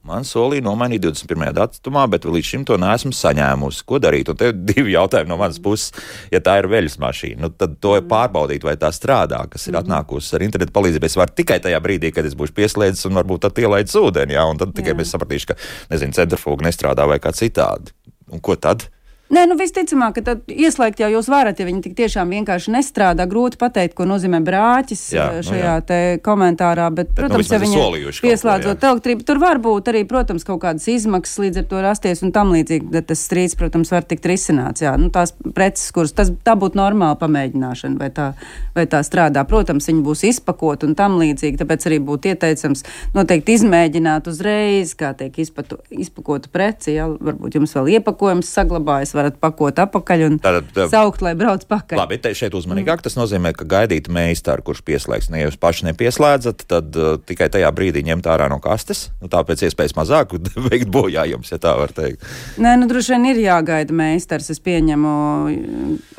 Man 0.04 0.26
solīja 0.28 0.66
nomainīt 0.66 1.00
21. 1.06 1.54
datumā, 1.56 2.02
bet 2.12 2.26
līdz 2.28 2.48
šim 2.50 2.64
to 2.68 2.76
neesmu 2.76 3.14
saņēmusi. 3.16 3.86
Ko 3.88 4.02
darīt? 4.04 4.28
Un 4.28 4.40
te 4.40 4.50
ir 4.52 4.58
divi 4.68 4.98
jautājumi 4.98 5.32
no 5.32 5.38
manas 5.40 5.62
puses. 5.64 5.94
Ja 6.34 6.42
tā 6.44 6.58
ir 6.60 6.68
veļas 6.68 6.98
mašīna, 7.00 7.40
nu, 7.46 7.50
tad 7.56 7.78
to 7.80 7.94
ir 7.96 8.04
pārbaudīt, 8.12 8.66
vai 8.68 8.76
tā 8.82 8.90
strādā, 8.92 9.40
kas 9.52 9.70
ir 9.72 9.78
atnākusi 9.80 10.36
ar 10.36 10.44
internetu 10.44 10.76
palīdzību. 10.76 11.08
Es 11.08 11.16
varu 11.22 11.38
tikai 11.40 11.62
tajā 11.64 11.80
brīdī, 11.86 12.12
kad 12.12 12.28
es 12.28 12.36
būšu 12.36 12.52
pieslēdzis 12.58 13.08
un 13.08 13.16
varbūt 13.22 13.46
tad 13.46 13.64
ielaidis 13.64 13.96
ūdeni, 14.02 14.36
jā, 14.36 14.44
un 14.44 14.60
tad 14.60 14.76
tikai 14.76 14.92
jā. 14.92 15.00
es 15.06 15.16
sapratīšu, 15.16 15.54
ka, 15.54 15.60
nezinu, 15.96 16.20
centrifūga 16.20 16.68
nestrādā 16.68 17.08
vai 17.08 17.22
kā 17.24 17.32
citādi. 17.40 17.96
Un 18.28 18.44
ko 18.44 18.60
tad? 18.60 18.90
Nē, 19.32 19.46
nu 19.50 19.56
visticamāk, 19.58 20.18
ka 20.18 20.22
tad 20.28 20.52
ieslēgt 20.52 21.00
jau 21.00 21.08
jūs 21.10 21.30
varat, 21.32 21.58
ja 21.58 21.66
viņi 21.66 21.80
tik 21.86 21.94
tiešām 21.98 22.34
vienkārši 22.36 22.74
nestrādā. 22.76 23.24
Grūti 23.30 23.58
pateikt, 23.62 23.96
ko 23.98 24.06
nozīmē 24.06 24.42
brāķis 24.46 25.04
Jā, 25.16 25.24
jā, 25.24 25.38
nu 25.38 25.46
šajā 25.48 25.70
jā. 25.72 25.78
te 25.88 26.00
komentārā, 26.26 26.90
bet, 26.94 27.04
Bet, 27.04 27.18
nu, 27.18 27.22
protams, 27.22 27.50
vismaz 27.50 27.74
ja 27.74 27.86
ir 27.88 27.96
viņi 27.96 28.22
pieslēdzot 28.24 28.86
elektrību, 28.90 29.26
tur 29.28 29.40
var 29.42 29.60
būt 29.64 29.90
arī, 29.92 30.04
protams, 30.10 30.46
kaut 30.48 30.62
kādas 30.64 30.86
izmaksas 30.92 31.40
līdz 31.44 31.62
ar 31.64 31.66
to 31.72 31.82
rasties 31.84 32.22
un 32.24 32.34
tam 32.36 32.54
līdzīgi, 32.54 32.88
bet 32.94 33.08
tas 33.10 33.24
strīds, 33.26 33.56
protams, 33.60 33.92
var 33.96 34.06
tikt 34.08 34.28
risināts. 34.30 34.84
Jā, 34.86 34.94
nu, 35.00 35.10
tās 35.14 35.34
preces, 35.56 35.90
kuras 35.96 36.14
tas, 36.16 36.32
tā 36.46 36.56
būtu 36.60 36.80
normāla 36.80 37.18
pamēģināšana, 37.24 38.00
vai 38.00 38.12
tā, 38.14 38.30
vai 38.78 38.86
tā 38.92 39.02
strādā. 39.08 39.44
Protams, 39.50 39.90
viņi 39.90 40.06
būs 40.06 40.24
izpakot 40.30 40.86
un 40.88 40.96
tam 41.00 41.18
līdzīgi, 41.22 41.60
tāpēc 41.64 41.90
arī 41.90 42.00
būtu 42.06 42.34
ieteicams 42.36 42.86
noteikti 43.18 43.58
izmēģināt 43.58 44.30
uzreiz, 44.30 44.94
kā 45.00 45.16
tiek 45.18 45.42
izpatu, 45.44 45.82
izpakota 45.90 46.54
preci. 46.54 46.96
Jā, 47.00 47.10
varbūt 47.12 47.60
jums 47.60 47.76
vēl 47.80 47.96
iepakojums 47.98 48.54
saglabājas, 48.60 49.13
varat 49.16 49.38
pakot 49.42 49.80
apakaļ 49.84 50.26
un 50.28 50.38
Tātad, 50.44 50.70
tā- 50.76 50.88
saukt, 50.92 51.22
lai 51.26 51.34
brauc 51.40 51.64
pakaļ. 51.70 51.98
Labi, 52.02 52.18
te 52.22 52.34
šeit 52.38 52.54
uzmanīgāk 52.58 53.02
tas 53.06 53.16
nozīmē, 53.20 53.54
ka 53.58 53.66
gaidīt 53.66 54.10
meistaru, 54.14 54.64
kurš 54.66 54.84
pieslēgs. 54.88 55.30
Ne, 55.34 55.42
ja 55.44 55.50
jūs 55.50 55.58
paši 55.62 55.88
nepieslēdzat, 55.92 56.66
tad 56.68 56.96
uh, 57.00 57.16
tikai 57.22 57.50
tajā 57.54 57.70
brīdī 57.76 58.04
ņemt 58.08 58.28
ārā 58.30 58.50
no 58.52 58.60
kastes. 58.64 59.08
Nu, 59.22 59.30
tāpēc 59.32 59.66
iespējas 59.70 59.96
mazāk 59.98 60.36
veikt 60.70 60.90
bojājumus, 60.94 61.52
ja 61.54 61.60
tā 61.62 61.76
var 61.80 61.94
teikt. 61.96 62.24
Nē, 62.58 62.76
nu 62.82 62.88
droši 62.92 63.16
vien 63.16 63.30
ir 63.34 63.42
jāgaida 63.46 63.94
meistars. 63.96 64.50
Es 64.54 64.60
pieņemu, 64.64 65.12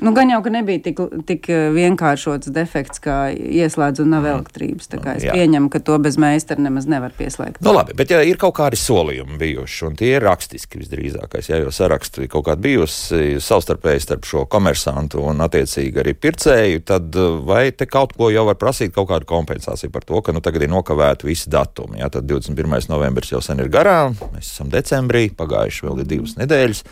nu, 0.04 0.12
gan 0.16 0.30
jau, 0.32 0.40
ka 0.44 0.52
nebija 0.54 0.82
tik, 0.88 1.00
tik 1.28 1.48
vienkāršots 1.74 2.50
defekts, 2.54 3.00
kā 3.04 3.18
ieslēdz 3.34 4.02
un 4.04 4.12
nav 4.14 4.26
elektrības. 4.28 4.88
Tā 4.92 5.00
kā 5.02 5.16
es 5.18 5.26
Jā. 5.26 5.34
pieņemu, 5.36 5.70
ka 5.72 5.80
to 5.84 5.98
bez 6.02 6.18
meistara 6.20 6.62
nemaz 6.64 6.86
nevar 6.90 7.14
pieslēgt. 7.16 7.60
Nu, 7.64 7.74
labi, 7.76 7.96
bet 7.98 8.12
ja 8.14 8.22
ir 8.26 8.38
kaut 8.40 8.56
kādi 8.58 8.78
solījumi 8.80 9.38
bijuši, 9.40 9.80
un 9.88 9.96
tie 9.98 10.14
ir 10.16 10.24
rakstiski 10.26 10.80
visdrīzākais, 10.82 11.50
ja 11.50 11.60
jau 11.62 11.72
saraksti 11.74 12.28
kaut 12.32 12.46
kāda 12.48 12.62
bijusi 12.84 13.40
savstarpēji 13.40 14.00
starp 14.04 14.24
šo 14.28 14.44
komersantu 14.50 15.22
un 15.24 15.40
attiecīgi 15.44 16.00
arī 16.02 16.12
pircēju, 16.14 16.82
tad 16.86 17.14
uh, 17.16 17.38
vai 17.46 17.70
te 17.72 17.86
kaut 17.86 18.12
ko 18.16 18.28
jau 18.32 18.44
var 18.48 18.58
prasīt 18.60 18.92
kaut 18.94 19.08
kādu 19.10 19.26
kompensāciju 19.28 19.90
par 19.94 20.04
to, 20.04 20.20
ka 20.24 20.32
nu, 20.36 20.42
tagad 20.44 20.62
ir 20.66 20.72
nokavēti 20.72 21.26
visi 21.28 21.50
datumi. 21.52 22.00
Ja, 22.02 22.10
tad 22.12 22.26
21. 22.28 22.88
novembris 22.90 23.32
jau 23.32 23.40
sen 23.44 23.60
ir 23.64 23.70
garām, 23.72 24.16
mēs 24.34 24.52
esam 24.52 24.70
decembrī, 24.72 25.28
pagājuši 25.38 25.86
vēl 25.88 26.02
ir 26.04 26.10
divas 26.14 26.36
nedēļas. 26.40 26.84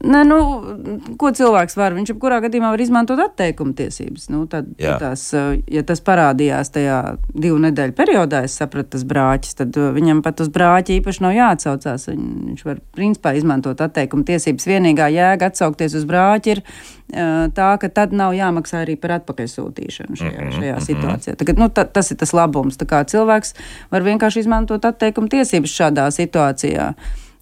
Nē, 0.00 0.22
nu, 0.24 0.38
ko 1.20 1.28
cilvēks 1.36 1.74
var? 1.76 1.92
Viņš 1.96 2.14
jebkurā 2.14 2.38
gadījumā 2.44 2.70
var 2.72 2.80
izmantot 2.80 3.20
atteikuma 3.20 3.74
tiesības. 3.76 4.28
Nu, 4.32 4.44
tad, 4.48 4.70
Jā. 4.80 4.94
tad 4.96 5.02
tās, 5.10 5.24
eh, 5.36 5.58
ja 5.74 5.82
tas 5.84 6.00
parādījās 6.06 6.70
tajā 6.72 7.00
divu 7.34 7.58
nedēļu 7.66 7.96
periodā, 7.98 8.44
es 8.46 8.54
sapratu, 8.56 8.94
tas 8.94 9.04
brāķis, 9.04 9.58
tad 9.58 9.76
eh, 9.76 9.90
viņam 9.96 10.22
pat 10.24 10.40
uz 10.40 10.48
brāķi 10.54 11.00
īpaši 11.00 11.24
nav 11.26 11.36
jāatsaucās. 11.36 12.08
Viņ- 12.12 12.28
Viņš 12.50 12.64
var 12.66 12.80
principā 12.96 13.30
izmantot 13.38 13.78
atteikuma 13.84 14.24
tiesības. 14.26 14.64
Vienīgā 15.00 15.08
jēga 15.14 15.48
atsaukties 15.50 15.94
uz 15.96 16.04
brāķi 16.04 16.52
ir 16.54 16.60
tā, 17.56 17.70
ka 17.80 17.88
tad 17.88 18.12
nav 18.12 18.34
jāmaksā 18.36 18.84
arī 18.84 18.96
par 19.00 19.16
atpakaļsūtīšanu 19.18 20.18
šajā, 20.20 20.50
šajā 20.58 20.76
situācijā. 20.84 21.34
Tagad, 21.40 21.58
nu, 21.58 21.68
ta, 21.68 21.84
tas 21.84 22.12
ir 22.12 22.20
tas 22.20 22.32
labums. 22.36 22.76
Tā 22.76 23.02
cilvēks 23.04 23.54
var 23.90 24.04
vienkārši 24.06 24.44
izmantot 24.44 24.84
atteikuma 24.84 25.30
tiesības 25.30 25.74
šādā 25.74 26.06
situācijā. 26.14 26.92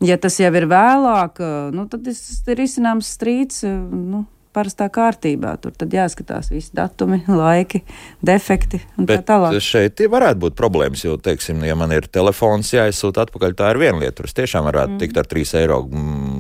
Ja 0.07 0.17
tas 0.17 0.39
jau 0.39 0.51
ir 0.55 0.69
vēlāk, 0.71 1.41
nu, 1.75 1.89
tad 1.91 2.07
ir 2.07 2.67
izcināms 2.67 3.15
strīds. 3.19 3.65
Nu, 3.67 4.27
Parastā 4.49 4.87
kārtībā. 4.89 5.53
Tur 5.61 5.75
tad 5.77 5.93
jāskatās 5.93 6.49
visi 6.51 6.73
datumi, 6.75 7.19
laiki, 7.29 7.83
defekti 8.25 8.81
un 8.97 9.05
tā 9.05 9.19
Bet 9.19 9.27
tālāk. 9.29 9.59
šeit 9.63 10.01
varētu 10.01 10.41
būt 10.41 10.57
problēmas, 10.59 11.05
jo, 11.05 11.19
teiksim, 11.21 11.61
ja 11.69 11.77
man 11.79 11.93
ir 11.95 12.09
telefons 12.11 12.73
jāizsūta 12.73 13.27
atpakaļ, 13.27 13.55
tā 13.55 13.69
ir 13.75 13.81
viena 13.85 14.01
lieta. 14.01 14.17
Tur 14.23 14.33
tiešām 14.41 14.65
varētu 14.67 14.97
mm. 14.97 15.03
tikt 15.05 15.21
ar 15.21 15.29
3 15.31 15.55
eiro 15.61 15.83
mm, 15.85 16.38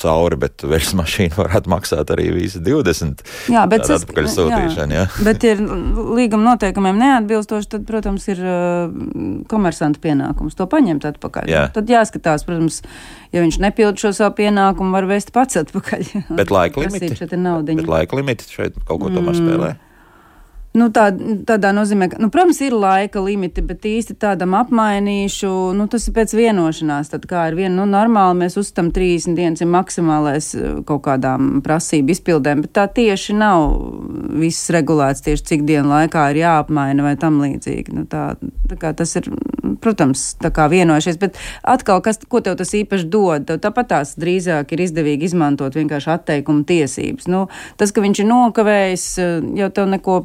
cauri, 0.00 0.38
bet 0.40 0.64
veļas 0.66 0.94
mašīna 1.00 1.36
varētu 1.38 1.70
maksāt 1.72 2.10
arī 2.14 2.28
visi 2.34 2.60
20. 2.64 3.22
Jā, 3.52 3.64
bet 3.70 3.86
sas- 3.86 4.04
atpakaļ 4.04 4.28
sūtīšana, 4.32 4.98
jā. 4.98 5.04
Bet, 5.26 5.46
ja 5.46 5.54
līguma 5.58 6.50
noteikumiem 6.52 6.98
neatbilstoši, 7.02 7.70
tad, 7.76 7.86
protams, 7.88 8.26
ir 8.32 8.42
komersanta 9.50 10.00
pienākums 10.02 10.56
to 10.58 10.66
paņemt 10.70 11.06
atpakaļ. 11.14 11.48
Jā. 11.50 11.64
Tad 11.74 11.90
jāskatās, 11.90 12.46
protams, 12.46 12.80
ja 13.34 13.44
viņš 13.44 13.60
nepild 13.62 14.00
šo 14.00 14.12
savu 14.16 14.36
pienākumu, 14.40 14.94
var 14.94 15.08
vēst 15.10 15.32
pats 15.36 15.60
atpakaļ. 15.64 16.06
Bet 16.40 16.52
laika 16.54 16.84
limiti. 16.84 17.14
šeit 17.18 17.32
ir 17.32 17.42
naudiņa. 17.44 17.82
Bet 17.82 17.90
laika 17.96 18.16
limiti 18.20 18.48
šeit 18.50 18.78
kaut 18.88 19.02
ko 19.04 19.12
tomēr 19.14 19.38
spēlē. 19.38 19.74
Nu, 20.74 20.88
tā, 20.90 21.04
tādā 21.46 21.70
nozīmē, 21.70 22.08
ka, 22.10 22.18
nu, 22.18 22.26
protams, 22.34 22.58
ir 22.66 22.74
laika 22.74 23.20
limiti, 23.22 23.62
bet 23.62 23.84
īsti 23.86 24.16
tādam 24.18 24.56
apmainīšu, 24.58 25.50
nu, 25.78 25.84
tas 25.86 26.08
ir 26.10 26.16
pēc 26.16 26.32
vienošanās. 26.34 27.12
Tad 27.12 27.28
kā 27.30 27.44
ir 27.46 27.54
viena, 27.60 27.76
nu, 27.76 27.84
normāli 27.86 28.40
mēs 28.40 28.58
uzstam 28.58 28.88
30 28.90 29.38
dienas 29.38 29.62
ir 29.62 29.70
maksimālais 29.70 30.48
eh, 30.58 30.72
kaut 30.88 31.04
kādām 31.04 31.60
prasību 31.62 32.10
izpildēm, 32.16 32.64
bet 32.66 32.74
tā 32.74 32.88
tieši 32.90 33.36
nav 33.38 33.68
viss 34.34 34.72
regulēts 34.74 35.22
tieši 35.28 35.46
cik 35.52 35.62
dienu 35.68 35.92
laikā 35.92 36.26
ir 36.32 36.42
jāapmaina 36.42 37.06
vai 37.06 37.14
tam 37.22 37.38
līdzīgi. 37.44 37.94
Nu, 37.94 38.02
tā, 38.10 38.24
tā 38.74 38.90
tas 38.98 39.14
ir, 39.22 39.30
protams, 39.78 40.26
tā 40.42 40.50
kā 40.58 40.66
vienojušies, 40.74 41.22
bet 41.22 41.38
atkal, 41.62 42.02
kas, 42.02 42.18
ko 42.26 42.42
tev 42.42 42.58
tas 42.58 42.74
īpaši 42.74 43.06
dod? 43.14 43.46
Tev 43.46 43.62
tāpat 43.62 43.92
tās 43.94 44.16
drīzāk 44.18 44.74
ir 44.74 44.88
izdevīgi 44.88 45.30
izmantot 45.30 45.78
vienkārši 45.78 46.16
atteikuma 46.18 46.66
tiesības. 46.66 47.30
Nu, 47.30 47.46
tas, 47.78 47.94
ka 47.94 48.02
viņš 48.02 48.26
ir 48.26 48.30
nokavējis, 48.34 49.08
eh, 49.22 49.34
jau 49.62 49.70
tev 49.78 49.92
neko. 49.94 50.22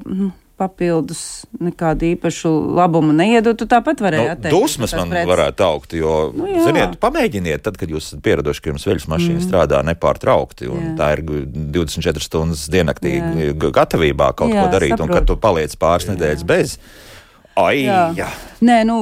Papildus 0.59 1.21
nekādu 1.63 2.09
īpašu 2.11 2.49
labumu 2.75 3.13
neiedot, 3.15 3.55
tu 3.57 3.63
tāpat 3.69 4.01
varēji 4.03 4.25
Nu, 4.27 4.33
atteikt. 4.35 4.53
dusmas 4.55 4.93
man 4.97 5.09
preces. 5.13 5.29
varētu 5.31 5.65
augt, 5.65 5.93
jo, 5.95 6.15
Nu, 6.35 6.49
jā. 6.51 6.65
ziniet, 6.67 6.97
pamēģiniet, 6.99 7.63
tad, 7.63 7.77
kad 7.79 7.89
jūs 7.89 8.09
esat 8.11 8.21
pieraduši, 8.25 8.61
ka 8.65 8.73
jums 8.73 8.85
veļas 8.89 9.07
mašīna 9.07 9.39
mm. 9.39 9.45
strādā 9.47 9.79
nepārtraukti, 9.87 10.67
un 10.67 10.81
Jā. 10.83 10.89
jā. 10.89 10.95
tā 10.99 11.07
ir 11.15 11.23
24 11.79 12.19
stundas 12.27 12.65
diennaktī 12.71 13.15
Jā. 13.17 13.53
gatavībā 13.71 14.33
kaut 14.35 14.51
Jā, 14.51 14.65
ko 14.67 14.73
darīt, 14.75 14.99
un 14.99 15.07
kad 15.15 15.25
tu 15.31 15.39
paliec 15.39 15.71
pāris 15.79 16.09
nedēļas 16.11 16.43
bez. 16.45 16.77
Ai, 17.59 17.83
jā. 17.83 18.01
jā. 18.17 18.29
Nē, 18.65 18.81
nu, 18.87 18.97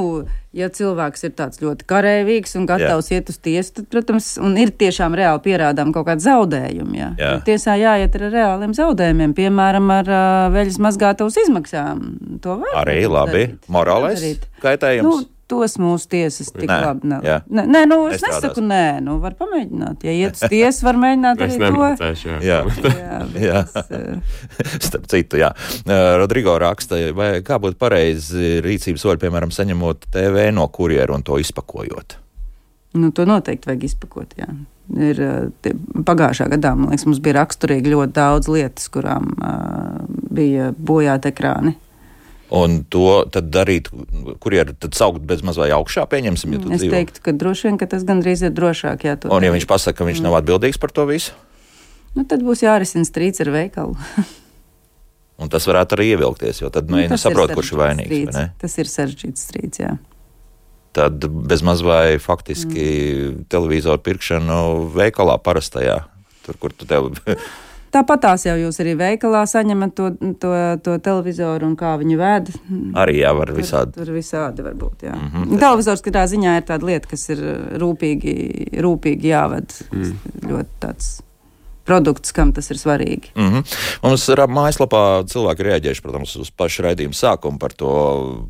ja 0.57 0.69
cilvēks 0.73 1.25
ir 1.27 1.33
tāds 1.37 1.61
ļoti 1.61 1.85
karavīgs 1.89 2.55
un 2.59 2.65
gatavs 2.69 3.11
jā. 3.11 3.19
iet 3.19 3.31
uz 3.31 3.39
tiesu, 3.43 3.73
tad, 3.79 3.87
protams, 3.93 4.33
un 4.41 4.57
ir 4.61 4.73
tiešām 4.73 5.15
reāli 5.17 5.43
pierādām 5.45 5.93
kaut 5.95 6.07
kāda 6.09 6.25
zaudējuma. 6.25 6.97
Jā. 6.97 7.09
Jā. 7.19 7.31
Bet 7.37 7.47
Tiesā 7.49 7.77
jāiet 7.79 8.17
ar 8.19 8.27
reāliem 8.33 8.75
zaudējumiem, 8.77 9.37
piemēram, 9.37 9.89
ar 9.99 10.11
uh, 10.11 10.43
veļas 10.55 10.81
mazgātavas 10.87 11.39
izmaksām. 11.45 12.05
To 12.45 12.59
var 12.63 12.83
Arī 12.85 13.01
labi. 13.05 13.47
darīt. 13.47 13.73
Morālais 13.73 14.23
kaitējums. 14.63 15.07
Nu, 15.07 15.36
tos 15.47 15.77
mūsu 15.79 16.09
tiesas 16.11 16.49
tik 16.51 16.67
Nē, 16.69 16.77
labi 16.83 17.07
nav. 17.11 17.23
jā. 17.25 17.37
Nē, 17.47 17.63
nē, 17.71 17.81
nu, 17.89 17.97
es 18.11 18.19
Nestrādās. 18.21 18.43
nesaku, 18.43 18.63
nē, 18.67 18.81
nu, 19.05 19.17
var 19.23 19.35
pamēģināt. 19.39 20.03
Ja 20.07 20.15
iet 20.15 20.35
uz 20.39 20.43
tiesu, 20.53 20.85
var 20.87 20.99
mēģināt 21.01 21.43
Es 21.45 21.55
arī 21.55 21.71
to. 21.71 21.87
Jā. 22.43 22.59
Jā, 22.97 23.17
Jā. 23.47 23.63
tas, 23.73 23.91
uh, 23.95 24.77
Starp 24.83 25.07
citu, 25.11 25.39
jā. 25.41 25.53
Uh, 25.87 26.17
Rodrigo 26.21 26.57
raksta, 26.61 26.99
vai 27.17 27.29
kā 27.47 27.59
būtu 27.63 27.79
pareizi 27.79 28.57
rīcības 28.65 29.07
soļi, 29.07 29.21
piemēram, 29.25 29.53
saņemot 29.55 30.09
TV 30.13 30.49
no 30.55 30.67
kurjera 30.73 31.15
un 31.15 31.23
to 31.27 31.39
izpakojot. 31.41 32.19
Nu, 32.97 33.11
to 33.13 33.25
noteikti 33.29 33.69
vajag 33.69 33.83
izpakot. 33.89 34.31
Jā. 34.39 34.47
Ir, 34.95 35.17
uh, 35.19 35.49
tie, 35.61 35.73
pagājušā 36.07 36.47
gadā 36.53 36.71
liekas, 36.79 37.03
mums 37.07 37.19
bija 37.23 37.39
raksturīgi 37.41 37.91
ļoti 37.91 38.15
daudz 38.15 38.47
lietas, 38.51 38.87
kurām 38.93 39.33
uh, 39.35 40.05
bija 40.31 40.69
bojāti 40.75 41.31
ekrāni. 41.33 41.75
Un 42.49 42.83
to 42.87 43.25
darīt, 43.27 43.89
kurjeru 44.39 44.71
tad 44.79 44.93
saukt 44.95 45.19
bez 45.27 45.41
mazliet 45.43 45.73
augšā, 45.75 46.05
pieņemsim, 46.07 46.53
ja 46.55 46.59
tu 46.63 46.71
Es 46.71 46.79
dzīvo. 46.79 46.93
teiktu, 46.95 47.19
ka 47.25 47.31
droši 47.35 47.67
vien 47.67 47.77
ka 47.81 47.85
tas 47.91 48.05
gandrīz 48.07 48.43
ir 48.47 48.53
drošāk. 48.55 49.03
Jā, 49.03 49.17
Un 49.27 49.43
ja 49.43 49.51
viņš 49.51 49.65
pasaka, 49.67 49.97
ka 49.97 50.07
viņš 50.07 50.21
nav 50.23 50.37
atbildīgs 50.39 50.79
par 50.79 50.91
to 50.95 51.03
visu, 51.09 51.33
nu, 52.15 52.23
tad 52.23 52.39
būs 52.47 52.63
jārisina 52.63 53.03
strīds 53.03 53.43
ar 53.43 53.51
veikalu. 53.51 53.97
un 55.43 55.49
tas 55.51 55.67
varētu 55.67 55.97
arī 55.99 56.05
ievilkties, 56.15 56.61
jo 56.63 56.69
tad 56.71 56.87
Nu, 56.87 56.95
mēģina 56.95 57.17
tas 57.17 57.25
ir 57.25 57.31
saprot, 57.35 57.51
kurš 57.57 57.73
ir 57.75 57.81
vainīgs. 57.83 58.07
vai 58.09 58.21
strīds. 58.23 58.37
ne? 58.39 58.45
Tas 58.63 58.77
ir 58.79 58.85
sarežģīts 58.95 59.43
strīds. 59.51 59.81
Jā. 59.83 59.97
Tad 60.97 61.19
bez 61.51 61.61
mazliet 61.67 62.23
faktiski 62.23 62.87
Mm. 62.87 63.43
televizoru 63.51 63.99
pirkšanu 64.01 64.87
veikalā 64.95 65.35
parastajā, 65.43 66.05
tur, 66.47 66.55
kur 66.57 66.71
tu 66.71 66.87
tev. 66.89 67.11
Tāpat 67.93 68.23
tās 68.25 68.45
jau 68.47 68.55
jūs 68.59 68.79
arī 68.83 68.95
veikalā 68.99 69.43
saņemat 69.47 69.93
to, 69.97 70.09
to, 70.41 70.53
to 70.83 70.97
televizoru 71.03 71.69
un 71.69 71.75
kā 71.79 71.93
viņu 72.01 72.17
vēd. 72.19 72.51
arī 73.03 73.21
jā, 73.21 73.31
var 73.37 73.53
visādi. 73.55 73.95
Tur, 73.95 74.05
tur 74.05 74.17
visādi 74.17 74.65
var 74.65 74.75
būt. 74.79 75.07
Jā. 75.07 75.15
Mm. 75.15 75.29
-hmm. 75.33 75.59
Televizors 75.59 76.03
katrā 76.03 76.25
ziņā 76.27 76.57
ir 76.57 76.67
tāda 76.67 76.85
lieta, 76.85 77.07
kas 77.07 77.29
ir 77.29 77.43
rūpīgi, 77.83 78.35
rūpīgi 78.83 79.33
jāved. 79.33 79.79
Mm. 79.91 80.13
Ļoti 80.49 80.69
tāds 80.79 81.15
produkts, 81.87 82.33
kam 82.35 82.51
tas 82.55 82.69
ir 82.71 82.79
svarīgi. 82.79 83.31
Mm 83.35 83.47
-hmm. 83.51 83.75
Mums 84.03 84.27
ir 84.29 84.41
mājaslapā 84.51 85.01
cilvēki 85.31 85.67
reaģējuši, 85.67 86.03
protams, 86.03 86.35
uz 86.35 86.51
pašu 86.51 86.83
raidījumu 86.85 87.15
sākumu 87.15 87.59
par, 87.59 87.73
to, 87.73 87.91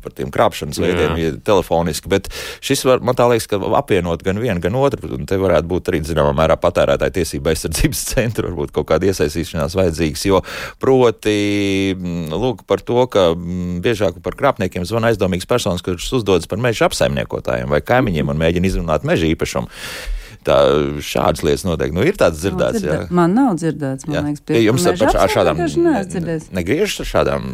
par 0.02 0.12
tiem 0.12 0.30
krāpšanas 0.34 0.80
veidiem 0.82 1.16
ja 1.18 1.32
telefoniski, 1.44 2.08
bet 2.08 2.30
šis 2.60 2.84
var, 2.84 3.00
man 3.00 3.14
tā 3.14 3.28
liekas, 3.30 3.46
ka 3.46 3.60
apvienot 3.78 4.22
gan 4.26 4.38
vienu, 4.42 4.60
gan 4.60 4.74
otru, 4.74 5.14
un 5.14 5.26
te 5.26 5.38
varētu 5.38 5.70
būt 5.70 5.88
arī, 5.92 6.02
zināmā 6.02 6.34
mērā, 6.34 6.58
patērētāja 6.60 7.14
tiesība 7.20 7.54
aizsardzības 7.54 8.04
centra, 8.12 8.48
varbūt 8.48 8.74
kaut 8.74 8.88
kāda 8.90 9.06
iesaistīšanās 9.06 9.76
vajadzīgs, 9.78 10.26
jo 10.26 10.42
proti, 10.80 11.94
mm, 11.94 12.34
lūk, 12.34 12.66
par 12.66 12.80
to, 12.80 13.06
ka 13.06 13.30
mm, 13.34 13.80
biežāk 13.84 14.20
par 14.22 14.36
krāpniekiem 14.38 14.86
zvana 14.88 15.12
aizdomīgs 15.12 15.46
personas, 15.46 15.82
kurš 15.82 16.12
uzdodas 16.20 16.46
par 16.50 16.58
meža 16.58 16.88
apsaimniekotājiem 16.88 17.68
vai 17.70 17.80
kaimiņiem 17.80 18.28
un 18.28 18.40
mēģina 18.44 18.66
izrunāt 18.66 19.06
meža 19.08 19.30
īpašumu. 19.30 19.70
Tā, 20.48 20.56
šādas 21.04 21.42
lietas 21.44 21.64
noteikti 21.66 21.96
nu, 21.96 22.04
ir 22.08 22.16
tādas 22.16 22.40
dzirdētas. 22.40 22.80
Dzirdē. 22.80 22.98
Man 23.14 23.34
nav 23.36 23.58
dzirdēts. 23.60 24.06
Man 24.08 24.16
Jā. 24.16 24.22
liekas, 24.24 24.44
Ja 24.54 24.62
jums 24.62 24.86
ar, 24.88 25.02
ar 25.24 25.32
šādām 25.32 25.60
neesmu 25.60 26.54
negriežas 26.56 27.02
ar 27.04 27.10
šādām 27.10 27.48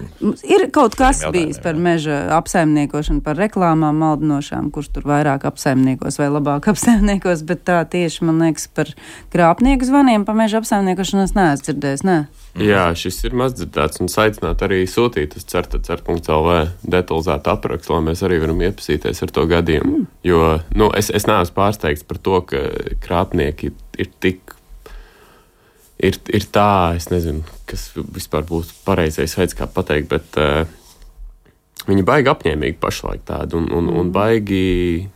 Ir 0.47 0.67
kaut 0.75 0.95
kas 0.99 1.25
bijis 1.35 1.59
par 1.65 1.79
meža 1.81 2.21
apsaimniekošanu, 2.39 3.25
par 3.27 3.39
reklāmām 3.41 3.99
maldinošām, 4.05 4.71
kurš 4.75 4.93
tur 4.95 5.09
vairāk 5.11 5.49
apsaimniekos 5.51 6.21
vai 6.21 6.31
labāk 6.31 6.69
apsaimniekos, 6.75 7.43
bet 7.49 7.65
tā 7.67 7.81
tieši 7.91 8.29
man 8.29 8.43
liekas 8.47 8.69
par 8.71 8.93
krāpnieku 9.35 9.91
zvaniem 9.91 10.27
par 10.29 10.39
meža 10.39 10.63
apsaimniekošanu 10.63 11.27
es 11.27 11.35
neesmu 11.35 11.69
dzirdējis. 11.69 12.07
Ne? 12.07 12.19
Jā, 12.63 12.85
šis 12.95 13.17
ir 13.27 13.33
mazdzirdēts 13.35 13.99
un 13.99 14.07
aicināt 14.23 14.61
arī 14.63 14.85
sūtīt 14.87 15.33
uz 15.35 15.43
certa.lv 15.51 16.53
detalizētu 16.87 17.51
aprakstu, 17.51 17.97
lai 17.97 18.05
mēs 18.13 18.23
arī 18.23 18.37
varam 18.45 18.61
iepazīties 18.63 19.23
ar 19.27 19.33
to 19.35 19.43
gadījumu. 19.51 19.97
Mm. 20.05 20.07
Jo 20.23 20.43
nu, 20.79 20.87
es, 20.95 21.11
es 21.11 21.27
neesmu 21.27 21.57
pārsteigts 21.57 22.07
par 22.07 22.21
to, 22.23 22.39
ka 22.47 22.61
krāpnieki 23.03 23.73
ir, 23.73 23.75
ir 24.07 24.13
tik. 24.23 24.55
Ir, 26.05 26.19
ir 26.37 26.47
tā, 26.55 26.95
es 26.99 27.09
nezinu, 27.11 27.43
kas 27.71 27.89
vispār 27.97 28.47
būtu 28.47 28.75
pareizais 28.87 29.35
veids, 29.39 29.55
kā 29.59 29.67
pateikt, 29.71 30.11
bet 30.11 30.39
uh, 30.43 30.63
viņi 31.89 32.07
baigi 32.07 32.31
apņēmīgi 32.35 32.79
pašlaik 32.83 33.23
tādu 33.31 33.63
un, 33.63 33.69
un, 33.75 33.91
un 34.03 34.11
baigi. 34.15 35.09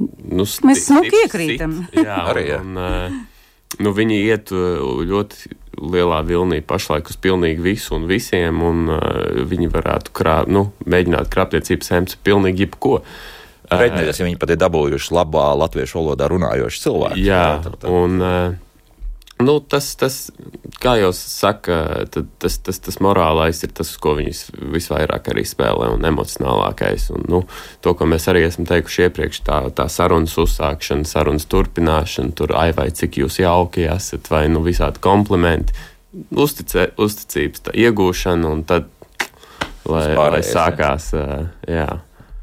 Nu, 0.00 0.46
sti- 0.48 0.66
Mēs 0.70 0.86
smuki 0.90 1.22
iekrītam. 1.26 1.74
sit. 1.90 2.02
Jā, 2.06 2.18
Arī, 2.32 2.46
jā. 2.50 2.60
un, 2.64 2.78
un, 2.78 3.18
uh, 3.20 3.82
nu, 3.84 3.94
viņi 3.94 4.20
iet 4.26 4.54
uh, 4.56 5.02
ļoti 5.06 5.50
lielā 5.78 6.22
vilnī 6.26 6.60
pašlaik 6.66 7.10
uz 7.12 7.16
pilnīgi 7.20 7.62
visu 7.62 7.94
un 7.96 8.06
visiem, 8.10 8.62
un 8.62 8.88
uh, 8.90 9.00
viņi 9.50 9.68
varētu 9.72 10.14
krā, 10.16 10.40
nu, 10.50 10.70
mēģināt 10.86 11.30
krāpniecības 11.32 11.92
sēmas 11.92 12.18
pilnīgi 12.26 12.66
jebko. 12.66 13.00
Reiķināties, 13.70 14.18
ja 14.18 14.26
viņi 14.26 14.38
pat 14.42 14.50
ir 14.50 14.58
dabūjuši 14.64 15.14
labā 15.14 15.46
latviešu 15.60 16.00
valodā 16.00 16.26
runājoši 16.32 16.82
cilvēki. 16.82 17.22
Jā, 17.28 17.60
tad- 17.62 17.78
tad- 17.78 17.90
un 17.94 18.16
uh, 18.18 18.56
nu, 19.44 19.56
tas, 19.60 19.92
tas, 20.00 20.16
kā 20.82 20.94
jau 21.00 21.10
saka, 21.16 22.06
tad, 22.12 22.28
tas, 22.42 22.58
tas, 22.64 22.78
tas 22.82 22.98
morālais 23.04 23.62
ir 23.66 23.72
tas, 23.76 23.90
uz 23.92 24.00
ko 24.00 24.14
viņus 24.18 24.40
visvairāk 24.74 25.30
arī 25.32 25.44
spēlē, 25.48 25.90
un 25.94 26.04
emocionālākais. 26.08 27.08
Un, 27.14 27.24
nu, 27.30 27.42
to, 27.84 27.94
ko 27.98 28.08
mēs 28.10 28.28
arī 28.32 28.44
esam 28.48 28.68
teikuši 28.68 29.06
iepriekš, 29.08 29.42
tā, 29.46 29.60
tā 29.76 29.88
sarunas 29.92 30.36
uzsākšana, 30.40 31.08
sarunas 31.08 31.48
turpināšana, 31.50 32.34
tur 32.38 32.54
ai 32.58 32.70
vai 32.76 32.88
cik 32.90 33.20
jūs 33.22 33.40
jauki 33.42 33.88
esat, 33.90 34.30
vai 34.32 34.46
nu 34.52 34.62
visādi 34.66 35.02
komplimenti, 35.04 35.74
uzticē, 36.32 36.90
uzticības 37.00 37.66
tā, 37.68 37.74
iegūšana, 37.86 38.48
un 38.50 38.64
tad, 38.68 38.88
lai, 39.88 40.06
lai 40.16 40.44
sākās, 40.46 41.12
jā. 41.68 41.90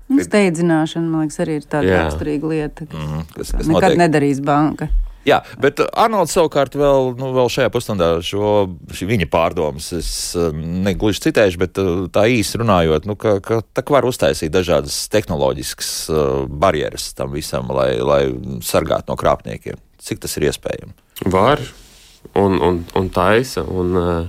Steidzināšana, 0.07 1.03
man 1.03 1.25
liekas, 1.25 1.41
arī 1.43 1.57
ir 1.59 1.65
tāda 1.67 1.97
raksturīga 1.97 2.47
lieta, 2.47 2.85
kas 2.87 2.95
Mhm, 3.01 3.25
kas, 3.35 3.51
kas 3.51 3.67
nekad 3.67 3.89
notiek. 3.91 3.97
nedarīs 3.99 4.39
banka. 4.39 4.87
Jā, 5.27 5.41
bet 5.59 5.81
uh, 5.83 5.89
Arnolds 5.99 6.35
savukārt 6.35 6.77
vēl, 6.79 7.11
nu, 7.19 7.31
vēl 7.35 7.49
šajā 7.51 7.71
pusstundā 7.73 8.09
šo 8.23 8.51
viņa 8.87 9.27
pārdomas 9.31 9.89
es 9.97 10.11
uh, 10.39 10.53
negluži 10.55 11.25
citēšu, 11.27 11.61
bet 11.61 11.81
uh, 11.83 12.05
tā 12.13 12.27
īsi 12.31 12.61
runājot, 12.61 13.09
nu, 13.09 13.17
ka, 13.19 13.37
ka 13.43 13.59
tā 13.75 13.83
var 13.91 14.07
uztaisīt 14.07 14.53
dažādas 14.53 15.05
tehnoloģiskas 15.11 15.91
barjeras 16.47 17.11
tam 17.17 17.35
visam, 17.35 17.67
lai, 17.75 17.91
lai 17.99 18.21
sargātu 18.63 19.11
no 19.11 19.19
krāpniekiem. 19.19 19.79
Cik 20.07 20.23
tas 20.23 20.37
ir 20.39 20.47
iespējams? 20.47 20.95
Var 21.27 21.63
un, 22.33 22.59
un, 22.61 22.85
un 22.95 23.09
taisa. 23.09 23.63
Un, 23.63 23.95
uh, 23.95 24.27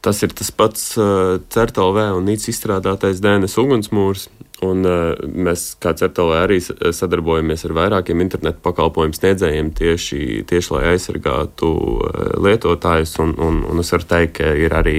tas 0.00 0.20
ir 0.24 0.34
tas 0.36 0.50
pats 0.50 0.92
uh, 0.98 1.38
CERTLV 1.52 2.02
un 2.16 2.28
NICS 2.28 2.50
izstrādātais 2.54 3.22
DNS 3.22 3.56
ugunsmūrs. 3.62 4.28
Un, 4.66 4.84
uh, 4.84 5.14
mēs, 5.24 5.74
kā 5.80 5.94
CERTLV, 5.96 6.32
arī 6.36 6.58
sadarbojamies 6.60 7.64
ar 7.64 7.76
vairākiem 7.78 8.20
internetu 8.20 8.60
pakalpojumu 8.66 9.16
sniedzējiem 9.16 9.70
tieši, 9.78 10.20
tieši 10.50 10.74
lai 10.74 10.82
aizsargātu 10.92 11.70
uh, 11.70 12.24
lietotājus. 12.44 13.14
Un, 13.24 13.32
un, 13.40 13.62
un 13.70 13.80
es 13.80 13.92
varu 13.94 14.08
teikt, 14.10 14.34
ka 14.40 14.52
ir 14.60 14.76
arī 14.76 14.98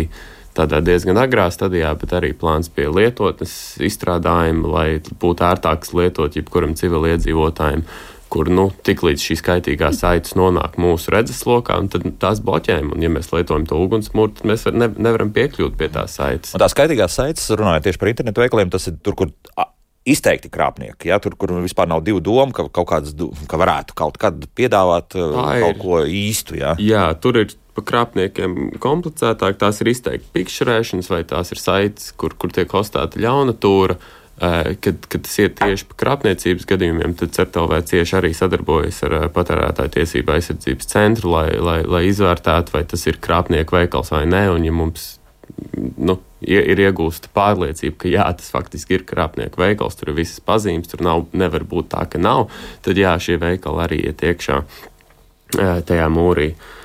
tādā 0.58 0.82
diezgan 0.84 1.20
agrā 1.22 1.46
stadijā, 1.54 1.94
bet 2.00 2.16
arī 2.18 2.34
plāns 2.38 2.72
pie 2.74 2.90
lietotnes 2.90 3.54
izstrādājuma, 3.86 4.74
lai 4.74 4.88
būtu 5.22 5.46
ērtāks 5.48 5.94
lietot 5.96 6.36
jebkuram 6.36 6.74
civiliedzīvotājiem 6.80 7.86
kur 8.32 8.48
nu, 8.52 8.70
tiklīdz 8.88 9.26
šīs 9.28 9.44
kaitīgās 9.44 10.02
saites 10.04 10.38
nonāk 10.40 10.78
mūsu 10.82 11.12
redzeslokā, 11.12 11.82
tad 11.92 12.08
tās 12.22 12.40
bloķējam. 12.46 12.94
Un, 12.96 13.04
ja 13.04 13.12
mēs 13.12 13.32
lietojam 13.34 13.68
to 13.68 13.82
ugunsmūru, 13.84 14.38
tad 14.38 14.48
mēs 14.48 14.66
ne, 14.72 14.88
nevaram 14.96 15.34
piekļūt 15.36 15.76
pie 15.80 15.92
tās 15.92 16.16
saites. 16.20 16.56
Un 16.56 16.64
tās 16.64 16.76
skaitīgās 16.76 17.20
saites, 17.20 17.52
runājot 17.52 17.90
tieši 17.90 18.02
par 18.02 18.14
internetu 18.14 18.46
veikaliem, 18.46 18.72
tas 18.72 18.88
ir 18.88 19.00
tur, 19.04 19.18
kur 19.20 19.34
izteikti 20.08 20.50
krāpnieki. 20.52 21.10
Ja? 21.12 21.20
Tur, 21.22 21.36
kur 21.40 21.54
vispār 21.62 21.90
nav 21.92 22.06
divu 22.06 22.22
domu, 22.24 22.54
ka, 22.56 22.66
kaut 22.74 22.90
kāds, 22.90 23.16
ka 23.50 23.60
varētu 23.62 23.98
kaut 23.98 24.18
kad 24.22 24.48
piedāvāt 24.58 25.18
ir. 25.20 25.36
kaut 25.66 25.82
ko 25.82 26.00
īstu. 26.06 26.58
Ja? 26.62 26.76
Jā, 26.82 27.10
tur 27.22 27.44
ir 27.44 27.54
pa 27.76 27.84
krāpniekiem 27.88 28.78
komplicētāk. 28.82 29.60
Tās 29.62 29.84
ir 29.84 29.92
izteikti 29.94 30.32
pikšķerēšanas, 30.36 31.12
vai 31.12 31.22
tās 31.28 31.54
ir 31.54 31.62
saites, 31.62 32.12
kur, 32.18 32.36
kur 32.40 32.54
tiek 32.56 32.72
hostēta 32.72 33.22
ļauna 33.22 33.56
tūra. 33.62 34.00
Eh, 34.42 34.76
Kad, 34.82 35.06
kad 35.06 35.22
tas 35.22 35.38
ir 35.38 35.52
tieši 35.54 35.86
par 35.92 35.98
krāpniecības 36.02 36.66
gadījumiem, 36.66 37.14
tad 37.20 37.36
CERTLV 37.36 37.76
cieši 37.92 38.16
arī 38.18 38.32
sadarbojas 38.34 39.04
ar 39.06 39.14
eh, 39.20 39.26
patērētāju 39.36 39.94
tiesību 39.94 40.34
aizsardzības 40.34 40.90
centru, 40.90 41.30
lai, 41.36 41.52
lai, 41.62 41.82
lai 41.86 42.08
izvērtētu, 42.10 42.74
vai 42.74 42.82
tas 42.90 43.06
ir 43.06 43.20
krāpnieku 43.22 43.78
veikals 43.78 44.10
vai 44.16 44.24
nē. 44.26 44.48
Un, 44.56 44.66
ja 44.66 44.74
mums 44.74 45.06
nu, 46.02 46.18
ir 46.42 46.82
iegūsta 46.88 47.30
pārliecība, 47.38 48.00
ka 48.02 48.10
jā, 48.10 48.26
tas 48.40 48.50
faktiski 48.50 48.98
ir 48.98 49.06
krāpnieku 49.06 49.62
veikals, 49.62 50.00
tur 50.00 50.10
ir 50.10 50.22
visas 50.24 50.42
pazīmes, 50.42 50.90
tur 50.90 51.06
nav, 51.06 51.28
nevar 51.38 51.68
būt 51.70 51.92
tā, 51.94 52.08
ka 52.10 52.22
nav, 52.22 52.48
tad 52.82 52.98
jā, 52.98 53.14
šie 53.22 53.38
veikali 53.42 53.86
arī 53.86 54.04
iet 54.10 54.26
iekšā 54.26 54.62
eh, 54.66 55.82
tajā 55.86 56.10
mūrī. 56.10 56.54
Uh, 56.56 56.81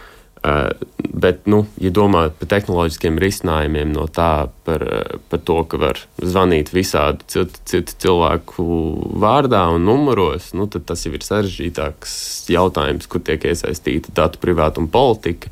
bet, 1.16 1.46
nu, 1.50 1.62
ja 1.80 1.90
domājat 1.94 2.36
par 2.38 2.50
tehnoloģiskiem 2.50 3.18
risinājumiem, 3.22 3.92
no 3.96 4.06
tā 4.12 4.48
par, 4.66 4.82
eh, 4.82 5.16
par 5.30 5.40
to, 5.48 5.58
ka 5.64 5.80
var 5.80 6.00
zvanīt 6.20 6.72
visādi 6.74 7.26
citu, 7.32 7.62
citu 7.64 7.96
cilvēku 8.04 8.66
vārdā 9.22 9.64
un 9.74 9.86
numuros, 9.88 10.52
nu, 10.54 10.68
tad 10.70 10.86
tas 10.86 11.06
jau 11.06 11.14
ir 11.16 11.24
sarežģītāks 11.26 12.14
jautājums, 12.52 13.08
kur 13.08 13.24
tiek 13.24 13.42
iesaistīta 13.42 14.14
datu 14.14 14.42
privātuma 14.42 14.90
politika 14.92 15.50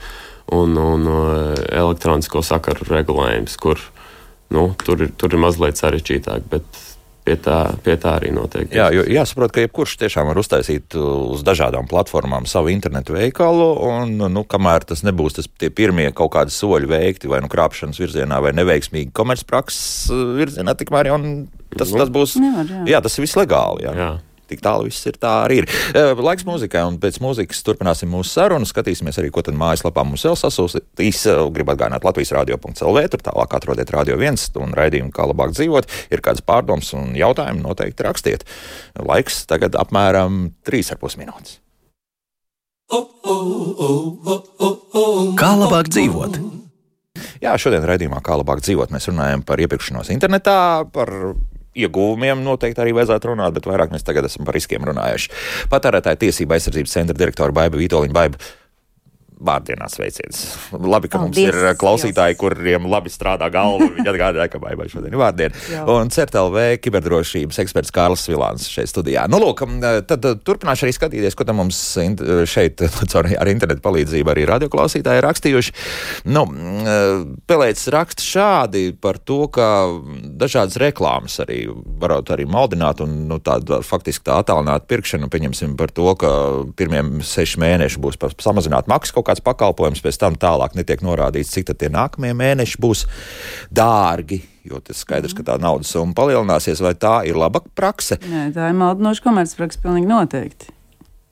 un, 0.53 0.77
un 0.77 1.09
uh, 1.09 1.55
elektronisko 1.73 2.43
sakaru 2.45 2.85
regulējums, 2.91 3.57
kur 3.57 3.81
nu, 4.53 4.69
tur, 4.85 5.07
ir, 5.07 5.15
tur 5.17 5.33
ir 5.33 5.41
mazliet 5.41 5.81
sarežģītāk. 5.81 6.51
Bet, 6.53 6.83
Pie 7.25 7.39
tā, 7.41 7.59
pie 7.81 7.95
tā 7.97 8.19
arī 8.19 8.29
notiek. 8.37 8.69
Jā, 8.69 8.91
jo 8.93 9.01
jāsaprot, 9.09 9.49
ka 9.55 9.63
jebkurš 9.63 9.95
tiešām 10.03 10.29
var 10.29 10.37
uztaisīt 10.43 10.93
uz 11.01 11.41
dažādām 11.47 11.89
platformām 11.89 12.45
savu 12.45 12.69
internetu 12.69 13.17
veikalu, 13.17 13.69
un, 13.89 14.13
nu, 14.29 14.43
kamēr 14.45 14.85
tas 14.91 15.01
nebūs 15.09 15.39
tas 15.39 15.49
tie 15.49 15.71
pirmie 15.73 16.11
kaut 16.13 16.35
kādi 16.37 16.53
soļi 16.53 16.91
veikti 16.91 17.31
vai 17.33 17.41
nu 17.41 17.49
krāpšanas 17.49 18.03
virzienā, 18.03 18.43
vai 18.45 18.53
neveiksmīgi 18.59 19.15
komercprakses 19.17 20.13
virzienā, 20.37 20.77
tikmēr 20.77 21.15
jau 21.15 21.19
tas, 21.73 21.97
tas 21.97 22.13
būs. 22.13 22.37
Nevar, 22.45 22.69
jā. 22.69 22.85
jā, 22.93 23.03
tas 23.09 23.17
ir 23.17 23.25
viss 23.25 23.41
legāli. 23.41 23.89
Jā. 23.89 23.97
Jā. 23.97 24.13
Tik 24.51 24.61
tālu 24.65 24.89
viss 24.89 25.07
ir, 25.09 25.17
tā 25.21 25.33
arī 25.47 25.63
ir. 25.63 25.69
Eh, 25.95 26.13
Laiks 26.27 26.47
mūzikai, 26.49 26.85
un 26.89 26.99
pēc 27.03 27.19
mūzikas 27.25 27.63
turpināsim 27.67 28.11
mūsu 28.13 28.35
sarunu. 28.35 28.69
Skatīsimies 28.69 29.19
arī, 29.21 29.33
ko 29.35 29.45
tad 29.47 29.57
mājaslapā 29.59 30.05
mums 30.07 30.25
vēl 30.27 30.37
sasūstīs. 30.41 31.25
Gribu 31.55 31.75
atgādināt 31.75 32.05
Latvijas 32.07 32.35
radio.clv, 32.37 33.05
tur 33.13 33.25
tālāk 33.25 33.59
atrodiet 33.59 33.93
radio 33.95 34.19
viens 34.21 34.47
un 34.61 34.77
raidījumu, 34.77 35.13
kā 35.15 35.29
labāk 35.31 35.57
dzīvot. 35.57 35.91
Ir 36.13 36.25
kādas 36.25 36.45
pārdomas 36.45 36.93
un 36.97 37.15
jautājumi, 37.19 37.65
noteikti 37.65 38.07
rakstiet. 38.07 38.49
Laiks 39.01 39.45
tagad 39.51 39.79
apmēram 39.81 40.51
3,5 40.69 41.21
minūtes. 41.21 41.61
Kā 45.41 45.51
labāk 45.59 45.89
dzīvot? 45.91 46.37
Jā, 47.43 47.55
šodien 47.61 47.85
raidījumā, 47.87 48.21
kā 48.25 48.37
labāk 48.41 48.63
dzīvot, 48.65 48.93
mēs 48.95 49.09
runājam 49.11 49.43
par 49.47 49.61
iepirkšanos 49.63 50.11
internetā, 50.15 50.85
par 50.93 51.11
ieguvumiem 51.75 52.43
noteikti 52.45 52.83
arī 52.83 52.95
vajadzētu 52.99 53.33
runāt, 53.33 53.55
bet 53.57 53.69
vairāk 53.69 53.95
mēs 53.95 54.07
tagad 54.07 54.29
esam 54.29 54.47
par 54.47 54.57
riskiem 54.57 54.85
runājuši. 54.87 55.33
Patērētāja 55.73 56.23
tiesība 56.27 56.59
aizsardzības 56.59 56.99
centra 56.99 57.19
direktora 57.19 57.55
Baiba 57.55 57.81
Vitoļņa 57.81 58.15
Baiba. 58.15 58.41
Vārdienā 59.45 59.89
sveiciens. 59.91 60.45
Labi, 60.73 61.09
ka 61.11 61.19
mums 61.19 61.35
Paldies, 61.35 61.51
ir 61.51 61.57
uh, 61.67 61.73
klausītāji, 61.79 62.35
Jels. 62.37 62.41
kuriem 62.41 62.85
labi 62.91 63.11
strādā 63.11 63.49
galva. 63.53 63.89
Viņi 63.97 64.07
atgādāja, 64.13 64.47
ka 64.53 64.61
baigai 64.63 64.87
šodien 64.93 65.11
ir 65.11 65.19
vārdiena. 65.21 65.65
Un 65.91 66.13
CERTLV 66.15 66.79
kiberdrošības 66.85 67.59
eksperts 67.65 67.91
Kārlis 67.95 68.23
Vilāns 68.31 68.69
šeit 68.71 68.93
studijā. 68.93 69.25
Nu, 69.31 69.41
lūk, 69.43 69.65
tad 70.09 70.29
uh, 70.31 70.37
turpināšu 70.39 70.87
arī 70.87 70.95
skatīties, 70.97 71.35
ko 71.39 71.47
tam 71.49 71.59
mums 71.65 71.81
int- 72.05 72.23
šeit 72.47 72.85
caur 73.13 73.27
ar 73.35 73.51
internetu 73.51 73.83
palīdzību 73.85 74.33
arī 74.35 74.47
radioklausītāji 74.53 75.21
ir 75.23 75.27
rakstījuši. 75.29 75.75
Nu, 76.31 76.45
mm, 76.47 77.35
Pelēcis 77.51 77.91
raksta 77.95 78.25
šādi 78.25 78.85
par 79.03 79.19
to, 79.19 79.41
ka 79.53 79.67
dažādas 80.41 80.79
reklāmas 80.81 81.41
arī 81.43 81.65
varētu 82.01 82.37
arī 82.39 82.47
maldināt 82.51 83.03
un 83.05 83.25
nu, 83.33 83.41
tādu 83.45 83.81
faktiski 83.85 84.29
tā 84.31 84.39
attālināt 84.45 84.87
pirkšanu. 84.91 85.29
Pieņemsim 85.33 85.75
par 85.81 85.91
to, 85.95 86.07
ka 86.21 86.31
pirmiem 86.79 87.19
seši 87.25 87.61
mēneši 87.63 88.01
būs 88.05 88.21
pa- 88.23 88.33
samazināt 88.39 88.87
maksu 88.91 89.17
kaut 89.25 89.33
kāds 89.33 89.45
pakalpojums, 89.45 90.03
pēc 90.05 90.21
tam 90.21 90.37
tālāk 90.37 90.77
netiek 90.77 91.03
norādīts, 91.05 91.53
cik 91.57 91.73
tie 91.81 91.89
nākamie 91.93 92.35
mēneši 92.37 92.81
būs 92.81 93.07
dārgi. 93.73 94.43
Jo 94.65 94.81
tas 94.85 95.01
skaidrs, 95.05 95.35
ka 95.37 95.45
tā 95.45 95.59
naudas 95.61 95.91
summa 95.93 96.17
palielināsies, 96.17 96.81
vai 96.85 96.95
tā 96.97 97.19
ir 97.29 97.37
laba 97.41 97.61
prakse. 97.77 98.21
Nē, 98.29 98.49
tā 98.57 98.71
ir 98.71 98.79
maldinoša 98.81 99.25
komercpraksa, 99.25 99.83
pilnīgi 99.83 100.09
noteikti. 100.09 100.73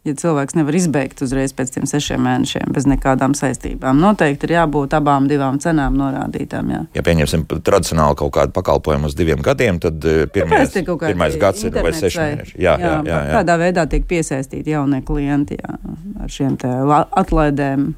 Ja 0.06 0.14
cilvēks 0.18 0.56
nevar 0.58 0.76
izbeigt 0.76 1.22
uzreiz 1.22 1.54
pēc 1.54 1.76
tiem 1.76 1.86
sešiem 1.86 2.22
mēnešiem 2.26 2.74
bez 2.74 2.86
nekādām 2.90 3.36
saistībām. 3.38 4.00
Noteikti 4.02 4.48
ir 4.48 4.56
jābūt 4.56 4.96
abām 4.98 5.28
divām 5.30 5.60
cenām 5.62 5.96
norādītām. 6.00 6.72
Jā. 6.74 6.82
Ja 6.98 7.04
pieņemsim 7.06 7.46
tradicionāli 7.52 8.18
kaut 8.18 8.34
kādu 8.36 8.56
pakalpojumu 8.56 9.10
uz 9.10 9.16
diviem 9.18 9.42
gadiem, 9.44 9.78
tad 9.82 10.02
eh, 10.08 10.24
pirmais, 10.32 10.74
ir 10.74 10.86
kaut 10.88 11.04
kādi 11.04 11.14
pirmais 11.14 11.38
gads 11.40 11.66
ir 11.68 11.76
vai 11.78 11.94
seši 11.94 12.22
mēneši. 12.22 12.56
Jā, 12.58 12.76
jā, 12.82 12.94
jā, 13.06 13.20
jā. 13.28 13.36
Tādā 13.38 13.58
veidā 13.62 13.86
tiek 13.90 14.08
piesaistīti 14.10 14.74
jaunie 14.74 15.02
klienti 15.06 15.60
jā, 15.60 15.76
ar 16.22 16.32
šiem 16.32 16.58
atlaidēm. 17.22 17.92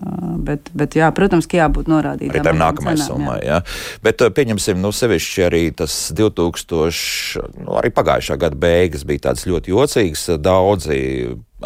Uh, 0.00 0.30
Bet, 0.40 0.70
bet 0.76 0.96
jā, 0.98 1.08
protams, 1.14 1.46
ka 1.50 1.58
jābūt 1.60 1.90
norādītām. 1.90 2.32
Arī 2.32 2.44
tam 2.46 2.58
nākamajai 2.60 3.02
summai. 3.04 3.38
Jā. 3.44 3.60
Bet 4.04 4.22
uh, 4.24 4.32
pieņemsim, 4.34 4.80
nu, 4.80 4.92
sevišķi 4.94 5.44
arī 5.46 5.62
tas 5.76 5.96
2000, 6.16 7.44
nu, 7.66 7.76
arī 7.80 7.92
pagājušā 7.94 8.38
gada 8.40 8.58
beigas 8.60 9.04
bija 9.08 9.28
tādas 9.28 9.46
ļoti 9.50 9.74
jocīgas. 9.74 10.26
Daudzi 10.40 10.98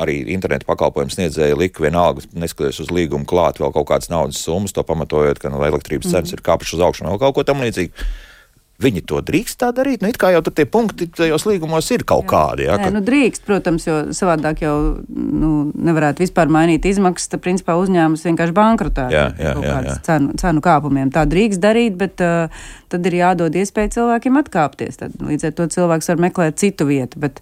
arī 0.00 0.16
internetu 0.34 0.66
pakalpojumu 0.66 1.14
sniedzēji 1.14 1.58
lika 1.58 1.84
vienalga, 1.84 2.24
neskatoties 2.34 2.82
uz 2.82 2.92
līgumu, 2.94 3.28
klāt 3.30 3.60
vēl 3.62 3.72
kaut 3.76 3.88
kādas 3.92 4.10
naudas 4.10 4.42
summas, 4.42 4.74
to 4.74 4.82
pamatojot, 4.86 5.38
ka 5.38 5.52
nu, 5.54 5.62
elektrības 5.62 6.10
cenas 6.10 6.32
mm. 6.32 6.38
ir 6.38 6.46
kāpušas 6.46 6.80
uz 6.80 6.86
augšu 6.88 7.04
un 7.04 7.12
vēl 7.12 7.22
kaut 7.22 7.38
ko 7.38 7.46
tam 7.46 7.62
līdzīgu. 7.62 8.08
Viņi 8.82 9.04
to 9.06 9.20
drīkst 9.22 9.60
tā 9.62 9.68
darīt. 9.70 10.02
Nu, 10.02 10.08
it 10.10 10.16
kā 10.18 10.32
jau 10.34 10.40
tie 10.48 10.64
punkti 10.66 11.06
tajos 11.06 11.44
līgumos 11.46 11.86
ir 11.94 12.02
kaut 12.08 12.26
kādi. 12.26 12.64
Jā, 12.66 12.74
Nē, 12.80 12.88
nu, 12.96 13.02
drīkst, 13.06 13.44
protams, 13.46 13.84
jo 13.86 14.00
savādāk 14.16 14.64
jau 14.64 14.74
nu, 15.06 15.50
nevarētu 15.70 16.24
vispār 16.24 16.50
mainīt 16.50 16.88
izmaksas. 16.90 17.30
Tad, 17.30 17.44
principā, 17.44 17.76
uzņēmums 17.78 18.24
vienkārši 18.26 18.56
bankrotē 18.56 19.04
Jā, 19.14 19.28
jā, 19.38 19.52
jā, 19.62 19.76
jā. 19.86 19.94
Cenu, 20.08 20.34
cenu 20.40 20.64
kāpumiem. 20.64 21.12
Tā 21.14 21.22
drīkst 21.30 21.62
darīt, 21.62 21.94
bet 22.00 22.24
uh, 22.24 22.64
tad 22.90 23.06
ir 23.06 23.20
jādod 23.20 23.54
iespēja 23.62 23.92
cilvēkiem 24.00 24.40
atkāpties. 24.42 24.98
Tad, 25.04 25.14
līdz 25.22 25.50
ar 25.50 25.54
to 25.60 25.68
cilvēks 25.76 26.10
var 26.10 26.24
meklēt 26.26 26.58
citu 26.58 26.88
vietu. 26.90 27.22
Bet 27.22 27.38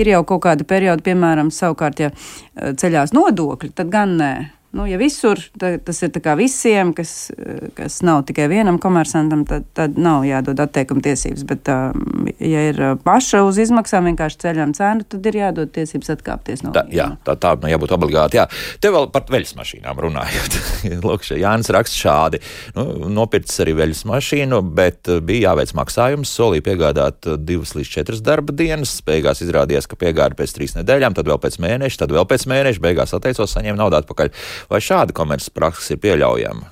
ir 0.00 0.08
jau 0.14 0.22
kaut 0.32 0.46
kāda 0.48 0.64
perioda, 0.64 1.04
piemēram, 1.04 1.52
savukārt, 1.52 2.00
ja 2.06 2.14
ceļās 2.56 3.12
nodokļi, 3.16 3.74
tad 3.76 3.92
gan 3.92 4.16
nē. 4.22 4.32
Nu, 4.70 4.84
ja 4.86 5.00
visur 5.00 5.40
ta, 5.58 5.72
tas 5.82 5.98
ir 6.06 6.12
tā 6.14 6.36
visiem, 6.38 6.92
kas, 6.94 7.32
kas 7.74 7.96
nav 8.06 8.20
tikai 8.28 8.44
vienam 8.52 8.76
komersantam, 8.78 9.42
tad, 9.48 9.64
tad 9.74 9.96
nav 9.98 10.22
jādod 10.28 10.60
atteikuma 10.62 11.02
tiesības. 11.02 11.42
Bet, 11.48 11.66
um, 11.74 12.28
ja 12.38 12.60
ir 12.68 12.78
uh, 12.78 12.92
paša 13.02 13.40
uz 13.48 13.58
izmaksām 13.64 14.06
vienkārši 14.12 14.38
ceļām 14.44 14.74
cenu, 14.78 15.06
tad 15.10 15.26
ir 15.26 15.38
jādod 15.40 15.72
tiesības 15.74 16.12
atkāpties 16.14 16.62
no 16.62 16.74
Tā, 16.76 16.84
jā, 16.94 17.08
tā, 17.26 17.34
tā 17.42 17.56
nu, 17.58 17.66
jābūt 17.72 17.96
obligāti. 17.96 18.38
Jā. 18.38 18.44
Te 18.78 18.92
vēl 18.94 19.08
par 19.10 19.26
veļas 19.34 19.56
mašīnām 19.58 20.04
runājot. 20.06 20.58
Lūk, 21.08 21.26
Jānis 21.34 21.72
raksta 21.74 21.98
šādi. 22.04 22.42
Nu, 22.78 22.86
nopircis 23.10 23.64
arī 23.66 23.74
veļas 23.80 24.04
mašīnu, 24.06 24.62
bet 24.78 25.10
uh, 25.10 25.18
bija 25.18 25.48
jāveic 25.50 25.74
maksājums. 25.80 26.36
Solīja 26.38 26.68
piegādāt 26.70 27.26
uh, 27.26 27.40
divas 27.42 27.74
līdz 27.74 27.90
četras 27.96 28.22
darba 28.22 28.54
dienas. 28.54 28.94
Beigās 29.02 29.42
izrādījās, 29.42 29.90
ka 29.90 29.98
piegāda 29.98 30.38
pēc 30.38 30.54
trīs 30.54 30.78
nedēļām, 30.78 31.18
tad 31.18 31.26
vēl 31.26 31.42
pēc 31.42 31.58
mēneša, 31.66 32.04
tad 32.04 32.14
vēl 32.14 32.30
pēc 32.30 32.46
mēneša. 32.54 32.86
Beigās 32.86 33.18
atteicos, 33.18 33.58
saņēma 33.58 33.82
naudu 33.82 33.98
atpakaļ. 33.98 34.30
Vai 34.70 34.82
šāda 34.84 35.16
komerces 35.16 35.52
praksa 35.54 35.94
ir 35.94 36.02
pieļaujama? 36.04 36.70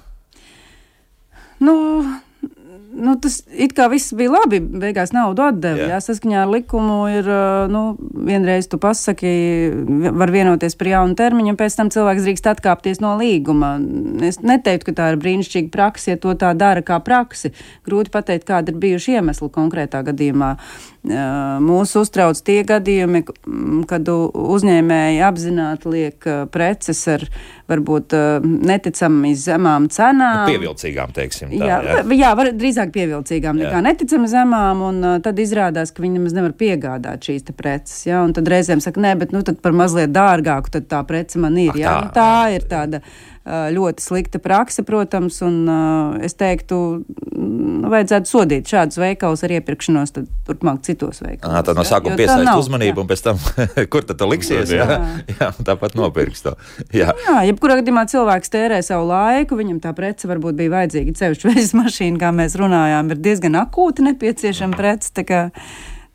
Nu, 1.58 1.74
nu, 2.98 3.14
tas 3.22 3.40
it 3.50 3.74
kā 3.76 3.88
viss 3.90 4.14
bija 4.16 4.32
labi. 4.32 4.60
Beigās 4.60 5.12
naudu 5.14 5.44
atdeva. 5.48 5.80
Jā. 5.80 5.88
Jā. 5.94 6.00
Saskaņā 6.04 6.42
ar 6.44 6.52
likumu 6.52 6.98
ir, 7.12 7.28
nu, 7.72 7.82
vienreiz 8.28 8.68
tu 8.70 8.80
pasaki, 8.82 9.30
var 10.18 10.32
vienoties 10.34 10.78
par 10.78 10.92
jaunu 10.92 11.18
termiņu, 11.18 11.54
un 11.54 11.60
pēc 11.60 11.78
tam 11.78 11.92
cilvēks 11.94 12.26
drīkst 12.26 12.50
atkāpties 12.54 13.02
no 13.04 13.14
līguma. 13.20 13.76
Es 14.26 14.40
neteiktu, 14.44 14.90
ka 14.90 14.98
tā 15.00 15.10
ir 15.14 15.22
brīnišķīga 15.22 15.72
praksa, 15.74 16.12
ja 16.14 16.22
to 16.22 16.34
tā 16.38 16.52
dara 16.58 16.84
kā 16.86 17.00
praksi. 17.04 17.52
Grūti 17.86 18.14
pateikt, 18.14 18.46
kāda 18.48 18.74
ir 18.74 18.82
bijuši 18.82 19.18
iemesli 19.18 19.50
konkrētā 19.54 20.04
gadījumā. 20.06 20.54
Uh, 21.08 21.58
Mūs 21.64 21.94
uztrauc 21.98 22.38
tie 22.44 22.60
gadījumi, 22.68 23.22
kad 23.88 24.08
uzņēmēji 24.08 25.22
apzināti 25.24 25.92
liek 25.92 26.26
uh, 26.28 26.42
preces 26.52 27.00
ar 27.10 27.24
varbūt 27.68 28.14
uh, 28.16 28.44
neticami 28.44 29.32
zemām 29.38 29.88
cenām. 29.92 30.44
Nu, 30.46 30.52
pievilcīgām, 30.52 31.12
teiksim. 31.16 31.52
Tā, 31.54 31.68
Jā, 31.68 31.78
jā. 31.86 32.02
jā 32.18 32.32
var 32.38 32.50
drīzāk 32.56 32.92
pievilcīgām 32.94 33.60
Jā. 33.60 33.68
nekā 33.70 33.82
neticami 33.88 34.28
zemām, 34.32 34.84
un 34.90 35.00
tad 35.24 35.40
izrādās, 35.42 35.92
ka 35.96 36.04
viņi 36.04 36.18
nemaz 36.20 36.36
nevar 36.36 36.54
piegādāt 36.58 37.28
šīs 37.28 37.48
preces. 37.56 38.04
Ja? 38.08 38.22
Un 38.26 38.36
tad 38.36 38.48
reizēm 38.52 38.82
saka, 38.84 39.00
nē, 39.04 39.14
bet 39.24 39.34
nu, 39.36 39.42
par 39.64 39.76
mazliet 39.76 40.12
dārgāku 40.16 40.72
tā 40.84 41.02
prece 41.08 41.40
man 41.42 41.56
ir. 41.60 41.72
Ak, 41.74 41.80
Ja? 41.82 41.96
tā, 41.98 42.04
Nu, 42.08 42.14
tā 42.14 42.30
jā. 42.48 42.54
ir 42.56 42.64
tāda 42.70 43.02
ļoti 43.48 44.04
slikta 44.04 44.40
praksa, 44.42 44.84
protams, 44.86 45.40
un 45.46 45.56
uh, 45.68 46.16
es 46.24 46.36
teiktu, 46.38 46.78
mm, 47.32 47.88
vajadzētu 47.88 48.30
sodīt 48.30 48.70
šādus 48.70 49.00
veikalus 49.00 49.44
ar 49.46 49.54
iepirkšanos 49.58 50.14
tad 50.14 50.28
turpmāk 50.48 50.82
citos 50.86 51.22
veikalos. 51.24 51.54
À, 51.54 51.62
tad 51.66 51.78
no 51.78 51.84
sākuma 51.88 52.18
piesaist 52.18 52.44
nav, 52.46 52.60
uzmanību, 52.62 53.00
jā. 53.00 53.04
un 53.04 53.10
pēc 53.10 53.24
tam, 53.24 53.40
kur 53.92 54.06
tad 54.08 54.20
tu 54.20 54.28
liksies? 54.30 54.72
Jā, 54.74 54.86
Jā. 54.88 54.98
jā 55.32 55.50
tāpat 55.66 55.96
nopirks 55.98 56.44
to. 56.44 56.54
Jā. 56.94 57.12
Jā, 57.26 57.36
jebkurā 57.50 57.78
gadījumā 57.80 58.06
cilvēks 58.10 58.52
tērē 58.54 58.80
savu 58.84 59.08
laiku, 59.10 59.58
viņam 59.58 59.82
tā 59.84 59.94
prece 59.96 60.30
varbūt 60.30 60.58
bija 60.58 60.74
vajadzīga. 60.78 61.16
Ceļš 61.18 61.44
veļas 61.50 61.76
mašīna, 61.78 62.22
kā 62.22 62.32
mēs 62.34 62.58
runājām, 62.60 63.14
ir 63.14 63.22
diezgan 63.28 63.60
akūti 63.64 64.06
nepieciešama 64.10 64.78
prece. 64.78 65.26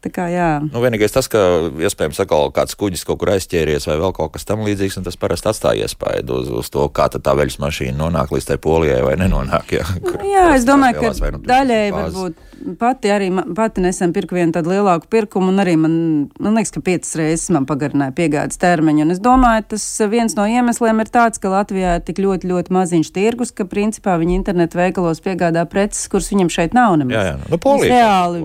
Tā 0.03 0.11
kā- 0.13 0.29
jā. 0.31 0.49
Nu, 0.67 0.81
vienīgais 0.83 1.15
tas, 1.15 1.27
ka 1.31 1.39
iespējams 1.79 2.19
atkal 2.23 2.51
kāds 2.55 2.75
kuģis 2.79 3.05
kaut 3.07 3.19
kur 3.21 3.33
aizķēries 3.35 3.87
vai 3.89 3.97
vēl 4.01 4.13
kaut 4.15 4.33
kas 4.35 4.45
tam 4.45 4.65
līdzīgs, 4.67 4.97
un 4.99 5.07
tas 5.07 5.19
parasti 5.19 5.49
atstāja 5.51 5.87
iespaidu 5.87 6.41
uz, 6.41 6.49
uz 6.49 6.69
to, 6.73 6.87
kā 6.89 7.09
tā 7.13 7.35
veļas 7.37 7.59
mašīna 7.63 7.97
nonāk 7.97 8.33
līdz 8.35 8.51
tai 8.51 8.57
polijai 8.57 9.01
vai 9.05 9.15
nenonāk. 9.21 9.77
Jā, 9.79 9.85
kur 10.03 10.19
Jā, 10.27 10.55
es 10.57 10.65
domāju, 10.67 10.99
ka 10.99 11.31
nu 11.31 11.43
daļēji 11.47 11.95
varbūt 11.95 12.49
pati 12.79 13.11
arī 13.11 13.27
pati 13.55 13.81
nesen 13.83 14.13
pirku 14.15 14.37
vienu 14.37 14.53
tādu 14.55 14.71
lielāku 14.73 15.09
pirkumu, 15.11 15.51
un 15.51 15.61
arī 15.63 15.75
man, 15.79 15.95
man 16.39 16.57
liekas, 16.57 16.71
ka 16.75 16.83
piecas 16.85 17.15
reizes 17.19 17.51
man 17.53 17.67
pagarināja 17.69 18.15
piegādes 18.15 18.59
termiņu. 18.61 19.05
Un 19.05 19.15
es 19.15 19.21
domāju, 19.23 19.65
tas 19.73 19.85
viens 20.11 20.35
no 20.37 20.45
iemesliem 20.49 21.01
ir 21.03 21.11
tāds, 21.13 21.41
ka 21.43 21.51
Latvijā 21.51 21.97
ir 21.99 22.05
tik 22.07 22.21
ļoti, 22.23 22.49
ļoti 22.49 22.75
maziņš 22.75 23.11
tirgus, 23.15 23.53
ka 23.55 23.67
principā 23.69 24.15
viņi 24.21 24.37
internetu 24.39 24.79
veikalos 24.79 25.21
piegādā 25.23 25.65
preces, 25.69 26.07
kuras 26.11 26.29
viņam 26.31 26.51
šeit 26.53 26.77
nav 26.77 26.97
nemaz. 27.01 27.17
Jā, 27.17 27.23
jā, 27.31 27.35
nu, 27.51 27.59
Polija 27.63 27.99
reāli, 27.99 28.43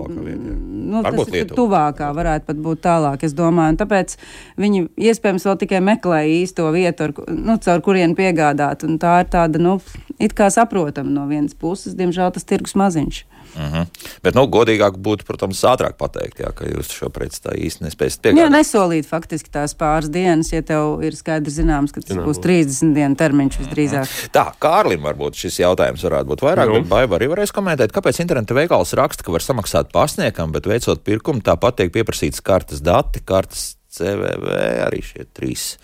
nu, 0.89 1.03
Varbūt 1.05 1.31
ir 1.49 1.57
tuvākā, 1.57 2.09
varētu 2.15 2.47
pat 2.49 2.61
būt 2.65 2.83
tālāk, 2.85 3.25
es 3.27 3.35
domāju. 3.37 3.75
Un 3.75 3.79
tāpēc 3.81 4.15
viņi 4.61 4.85
iespējams 5.09 5.47
vēl 5.49 5.57
tikai 5.63 5.81
meklē 5.85 6.21
īsto 6.39 6.69
vietu, 6.75 7.09
ar, 7.09 7.15
nu, 7.33 7.57
caur 7.65 7.83
kurien 7.85 8.15
piegādāt. 8.17 8.85
Un 8.87 9.01
tā 9.01 9.19
ir 9.23 9.33
tāda, 9.33 9.61
nu, 9.61 9.79
it 10.19 10.37
kā 10.37 10.51
saprotama 10.53 11.11
no 11.11 11.27
vienas 11.29 11.57
puses, 11.57 11.97
diemžēl 11.99 12.33
tas 12.35 12.47
tirgus 12.47 12.77
maziņš. 12.79 13.23
Uh 13.55 13.61
-huh. 13.73 13.85
Bet, 14.23 14.35
nu, 14.35 14.43
godīgāk 14.47 14.97
būtu, 14.97 15.25
protams, 15.25 15.61
ātrāk 15.63 15.97
pateikt, 15.97 16.39
jā, 16.39 16.51
ka 16.53 16.65
jūs 16.65 16.91
šo 16.93 17.09
preci 17.09 17.41
tā 17.41 17.55
īsti 17.57 17.83
nespēsiet 17.83 18.25
Jā, 18.25 18.31
piegādāt. 18.31 18.51
nesolīt 18.51 19.05
faktiski 19.05 19.49
tās 19.49 19.73
pāris 19.75 20.09
dienas, 20.09 20.51
ja 20.53 20.61
tev 20.61 21.01
ir 21.03 21.15
skaidrs 21.15 21.53
zināms, 21.57 21.91
ka 21.91 22.01
tas 22.01 22.09
Zinām, 22.09 22.25
būs 22.25 22.37
būs. 22.37 22.43
30 22.45 22.93
dienu 22.93 23.15
termiņš 23.15 23.57
visdrīzāk. 23.59 24.07
Tā, 24.31 24.53
Kārlim 24.59 25.01
varbūt 25.01 25.33
šis 25.35 25.59
jautājums 25.59 26.03
varētu 26.03 26.25
būt 26.25 26.41
vairāk, 26.41 26.67
Nu. 26.67 26.73
bet 26.73 26.87
Baiva 26.89 27.17
arī 27.17 27.27
varēs 27.27 27.51
komentēt, 27.51 27.91
kāpēc 27.91 28.19
interneta 28.21 28.53
veikals 28.53 28.93
raksta, 28.93 29.23
ka 29.23 29.31
var 29.31 29.41
samaksāt 29.41 29.91
pasniegam, 29.91 30.51
bet 30.51 30.65
veicot 30.65 31.03
pirkumu, 31.03 31.41
tāpat 31.41 31.75
tiek 31.75 31.91
pieprasīts 31.91 32.41
kartes 32.41 32.81
dati, 32.81 33.19
kartes 33.25 33.75
CVV, 33.89 34.45
arī 34.85 35.01
šie 35.01 35.25
trīs 35.33 35.77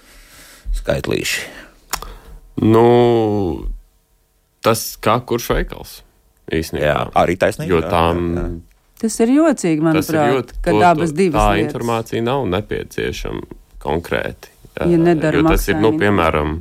skaitlīši. 0.74 1.42
Nu, 2.62 3.68
tas 4.62 4.98
kā 5.02 5.20
kurš 5.26 5.50
veikals 5.50 6.05
īstenībā. 6.52 6.86
Jā, 6.86 7.12
arī 7.16 7.38
taisnība. 7.38 7.70
Jo 7.70 7.82
tām 7.82 8.24
jā, 8.36 8.42
jā. 8.42 8.60
Tas 9.00 9.20
ir 9.20 9.28
jocīgi, 9.28 9.82
manuprāt, 9.84 10.32
ļoti. 10.34 10.54
ka 10.62 10.72
to- 10.72 10.84
abas 10.84 11.12
to- 11.12 11.16
divas 11.18 11.42
Tā 11.42 11.50
lietas. 11.56 11.68
informācija 11.74 12.24
nav 12.24 12.46
nepieciešama 12.48 13.42
konkrēti. 13.80 14.48
Ja 14.80 14.86
Eh, 14.86 14.98
nedara 14.98 15.44
tas 15.48 15.68
ir, 15.70 15.76
nu, 15.76 15.92
piemēram, 15.92 16.60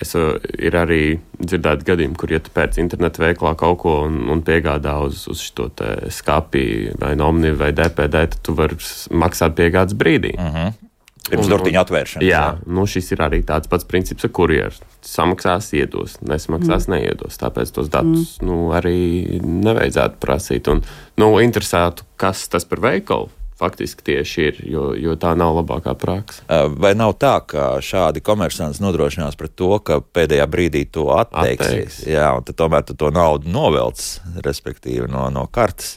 es, 0.00 0.14
eh, 0.14 0.38
ir 0.58 0.72
arī 0.72 1.18
dzirdēti 1.40 1.84
gadījumi, 1.84 2.16
kur, 2.16 2.30
ja 2.32 2.38
tu 2.38 2.50
pēc 2.54 2.78
internetu 2.78 3.18
veiklā 3.22 3.56
kaut 3.56 3.78
ko 3.78 4.02
un, 4.06 4.28
un 4.30 4.42
piegādā 4.42 5.04
uz, 5.04 5.26
uz 5.28 5.40
šo 5.40 5.68
skāpi 6.08 6.98
vai 6.98 7.14
nomni 7.14 7.50
vai 7.50 7.72
DPD, 7.72 8.10
tad 8.30 8.36
tu 8.42 8.54
vari 8.54 8.74
maksāt 9.10 9.54
piegādes 9.54 9.94
brīdī. 9.94 10.34
Mhm. 10.38 10.87
Pirms 11.28 11.50
durtiņa 11.50 11.82
atvēršanas. 11.84 12.26
Jā, 12.26 12.44
nu 12.66 12.86
šis 12.88 13.12
ir 13.14 13.22
arī 13.24 13.42
tāds 13.46 13.70
pats 13.70 13.86
princips, 13.88 14.26
ar 14.26 14.32
kuriem 14.34 14.76
samaksās, 15.04 15.70
iedos, 15.78 16.18
nesamaksās, 16.24 16.88
mm. 16.88 16.94
neiedos. 16.94 17.38
Tāpēc 17.40 17.72
tos 17.74 17.90
datus 17.92 18.36
mm. 18.38 18.46
nu, 18.48 18.60
arī 18.76 19.40
nevajadzētu 19.44 20.20
prasīt. 20.22 20.70
Un, 20.72 20.84
nu, 21.20 21.32
interesētu, 21.44 22.08
kas 22.20 22.46
tas 22.52 22.66
par 22.68 22.82
veikalu 22.84 23.30
faktiski 23.58 24.04
tieši 24.06 24.42
ir, 24.42 24.58
jo, 24.70 24.82
jo 24.94 25.16
tā 25.18 25.32
nav 25.38 25.56
labākā 25.56 25.94
praksa. 25.98 26.44
Vai 26.78 26.92
nav 26.94 27.16
tā, 27.18 27.34
ka 27.42 27.70
šādi 27.82 28.22
komersanti 28.22 28.82
nodrošinās 28.84 29.38
pret 29.38 29.56
to, 29.58 29.72
ka 29.82 29.98
pēdējā 29.98 30.46
brīdī 30.50 30.84
to 30.94 31.08
atteiksies? 31.16 31.72
Atteiks. 31.72 31.98
Jā, 32.06 32.28
un 32.38 32.46
tomēr 32.46 32.86
tu 32.86 32.94
to 32.98 33.10
naudu 33.14 33.50
novelc, 33.50 34.04
respektīvi 34.46 35.10
no, 35.10 35.26
no 35.34 35.48
kartes. 35.50 35.96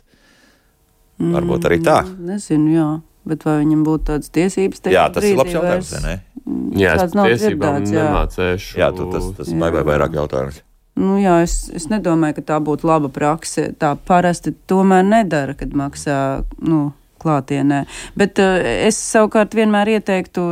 Varbūt 1.22 1.70
arī 1.70 1.78
tā. 1.86 2.00
Mm, 2.02 2.32
Nezinu, 2.32 2.74
jā. 2.74 2.90
Bet 3.28 3.46
vai 3.46 3.60
viņam 3.62 3.84
būtu 3.86 4.08
tādas 4.10 4.32
tiesības? 4.34 4.82
Jā, 4.90 5.06
tas 5.14 5.26
ir 5.28 5.38
labs 5.38 5.54
jautājums, 5.54 5.92
vairs- 5.92 5.94
vai 5.94 6.02
ne? 6.10 6.82
Jā, 6.82 6.96
es 6.98 7.14
tiesībām 7.14 7.84
nemācēšu. 7.86 8.78
Jā, 8.80 8.90
tu, 8.96 9.06
tas, 9.12 9.28
tas 9.38 9.52
Jā. 9.52 9.60
vai, 9.62 9.70
vai 9.76 9.84
vairāk 9.92 10.16
jautājums. 10.18 10.62
Nu, 10.98 11.16
jā, 11.22 11.38
es, 11.46 11.70
es 11.74 11.86
nedomāju, 11.88 12.40
ka 12.40 12.42
tā 12.50 12.58
būtu 12.64 12.88
laba 12.90 13.12
prakse. 13.14 13.70
Tā 13.80 13.94
parasti 13.96 14.54
tomēr 14.68 15.06
nedara, 15.08 15.54
kad 15.58 15.72
maksā 15.78 16.18
nu, 16.60 16.92
klātienē. 17.22 17.86
Bet 18.18 18.42
uh, 18.42 18.58
es 18.90 18.98
savukārt 18.98 19.54
vienmēr 19.56 19.94
ieteiktu, 20.00 20.48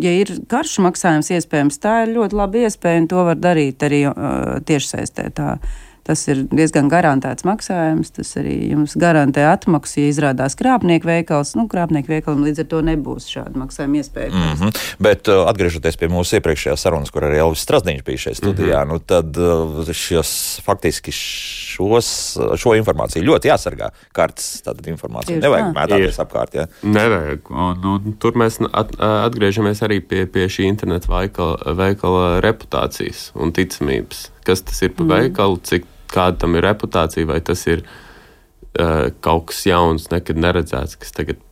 ja 0.00 0.12
ir 0.22 0.30
karšu 0.50 0.86
maksājums 0.86 1.32
iespējams, 1.34 1.80
tā 1.82 2.04
ir 2.04 2.14
ļoti 2.14 2.38
laba 2.38 2.62
iespēja, 2.64 3.02
un 3.02 3.10
to 3.10 3.26
var 3.26 3.40
darīt 3.42 3.82
arī 3.84 4.04
uh, 4.08 4.60
tiešsaistē. 4.64 5.28
Tā. 5.34 5.56
Tas 6.04 6.20
ir 6.28 6.42
diezgan 6.52 6.90
garantēts 6.92 7.46
maksājums. 7.48 8.10
Tas 8.12 8.34
arī 8.40 8.58
jums 8.74 8.92
garantē 9.00 9.46
atmaksu, 9.48 10.02
ja 10.02 10.12
izrādās 10.12 10.56
krāpnieku 10.60 11.08
veikals. 11.08 11.54
Nu, 11.56 11.64
krāpnieku 11.70 12.12
veikalam 12.12 12.44
līdz 12.44 12.64
ar 12.64 12.68
to 12.72 12.82
nebūs 12.84 13.28
šāda 13.32 13.56
maksājuma 13.62 14.02
iespēja. 14.02 14.32
Mm 14.34 14.58
-hmm. 14.60 14.82
Bet 15.00 15.28
uh, 15.32 15.46
atgriežoties 15.48 15.96
pie 15.96 16.08
mūsu 16.12 16.36
iepriekšējās 16.38 16.84
sarunas, 16.84 17.10
kur 17.10 17.24
arī 17.24 17.40
Elvis 17.40 17.64
Strasdiņš 17.64 18.04
bija 18.04 18.18
šeit 18.18 18.36
studijā, 18.36 18.84
mm 18.84 18.90
-hmm. 18.90 18.92
nu, 18.92 18.98
tad 18.98 19.36
uh, 19.36 19.92
šos, 19.92 20.60
faktiski 20.64 21.12
šos, 21.12 22.38
šo 22.56 22.74
informāciju 22.74 23.24
ļoti 23.24 23.48
jāsargā. 23.48 23.88
Tāda 24.14 24.90
informācija. 24.90 25.40
Nevajag 25.40 25.66
tā. 25.66 25.74
mētāties 25.78 26.20
apkārt. 26.20 26.54
Ja? 26.54 26.66
Nevajag. 26.82 27.50
Un, 27.50 27.86
un, 27.94 28.12
tur 28.18 28.36
mēs 28.36 28.60
at, 28.72 28.92
atgriežamies 29.00 29.82
arī 29.82 30.00
pie, 30.00 30.26
pie 30.26 30.46
šī 30.48 30.68
interneta 30.68 31.08
veikala, 31.08 31.74
veikala 31.74 32.40
reputācijas 32.44 33.30
un 33.34 33.52
ticamības. 33.52 34.30
Kas 34.44 34.62
tas 34.62 34.82
ir 34.82 34.92
par 34.92 35.06
mm. 35.06 35.12
veikalu, 35.16 35.60
cik 35.64 35.84
kāda 36.14 36.44
tam 36.44 36.56
ir 36.58 36.66
reputācija, 36.66 37.28
vai 37.28 37.40
tas 37.44 37.64
ir 37.70 37.84
uh, 37.84 39.10
kaut 39.24 39.50
kas 39.50 39.64
jauns, 39.68 40.10
nekad 40.12 40.40
neredzēts, 40.40 40.98
kas 41.00 41.14
tagad 41.16 41.42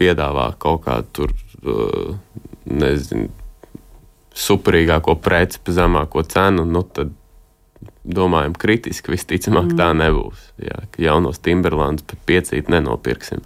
piedāvā 0.00 0.52
kaut 0.62 0.84
kādu 0.86 1.08
tur, 1.18 1.34
uh, 1.62 2.14
nezinu, 2.68 3.30
superīgāko 4.32 5.18
preci 5.20 5.60
par 5.64 5.76
zemāko 5.76 6.24
cenu, 6.24 6.64
nu 6.64 6.84
tad 6.88 7.12
domājam 8.02 8.54
kritiski, 8.58 9.12
visticamāk 9.14 9.72
mm. 9.72 9.78
tā 9.78 9.90
nebūs. 9.96 10.46
Jā, 10.62 10.80
ka 10.90 11.02
jaunos 11.02 11.40
Timberlands 11.42 12.06
pat 12.06 12.22
piecīt 12.26 12.70
nenopirksim. 12.72 13.42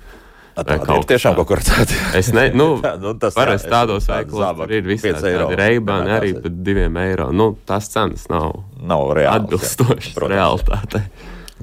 Tāda 0.57 0.79
kaut 0.87 1.03
ir 1.05 1.09
tiešām 1.13 1.35
kā. 1.35 1.37
kaut 1.43 1.49
kur 1.51 1.61
tāda. 1.67 1.97
Es 2.17 2.31
ne, 2.33 2.47
nu, 2.57 2.69
Tā, 2.87 2.95
nu, 3.03 3.13
tas 3.21 3.35
parasti 3.37 3.69
tādos 3.73 4.07
veikalos 4.09 4.57
tur 4.63 4.73
ir 4.73 4.83
visādi 4.89 5.13
5 5.21 5.29
eiro. 5.31 5.47
tādi 5.51 5.59
reibani 5.61 6.11
Jā, 6.11 6.19
arī 6.21 6.33
pat 6.43 6.59
diviem 6.65 6.97
eiro. 7.03 7.29
Nu, 7.33 7.51
tās 7.69 7.91
cenas 7.93 8.27
nav 8.33 8.53
Nav 8.81 9.11
reāli. 9.19 9.45
atbilstošas 9.45 10.17
realitātei. 10.25 11.05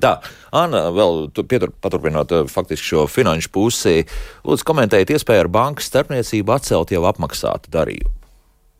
Tā, 0.01 0.15
Anna, 0.53 0.87
vēl 0.93 1.27
tu- 1.33 1.43
pietur, 1.45 1.69
paturpinot 1.81 2.31
eh, 2.33 2.43
faktiski 2.49 2.85
šo 2.93 3.03
finanšu 3.09 3.49
pusi, 3.53 4.03
lūdzu 4.45 4.65
komentējiet 4.65 5.13
iespēju 5.17 5.45
ar 5.45 5.49
bankas 5.53 5.89
starpniecību 5.91 6.53
atcelt 6.55 6.91
jau 6.93 7.03
apmaksātu 7.09 7.69
darījumu. 7.73 8.13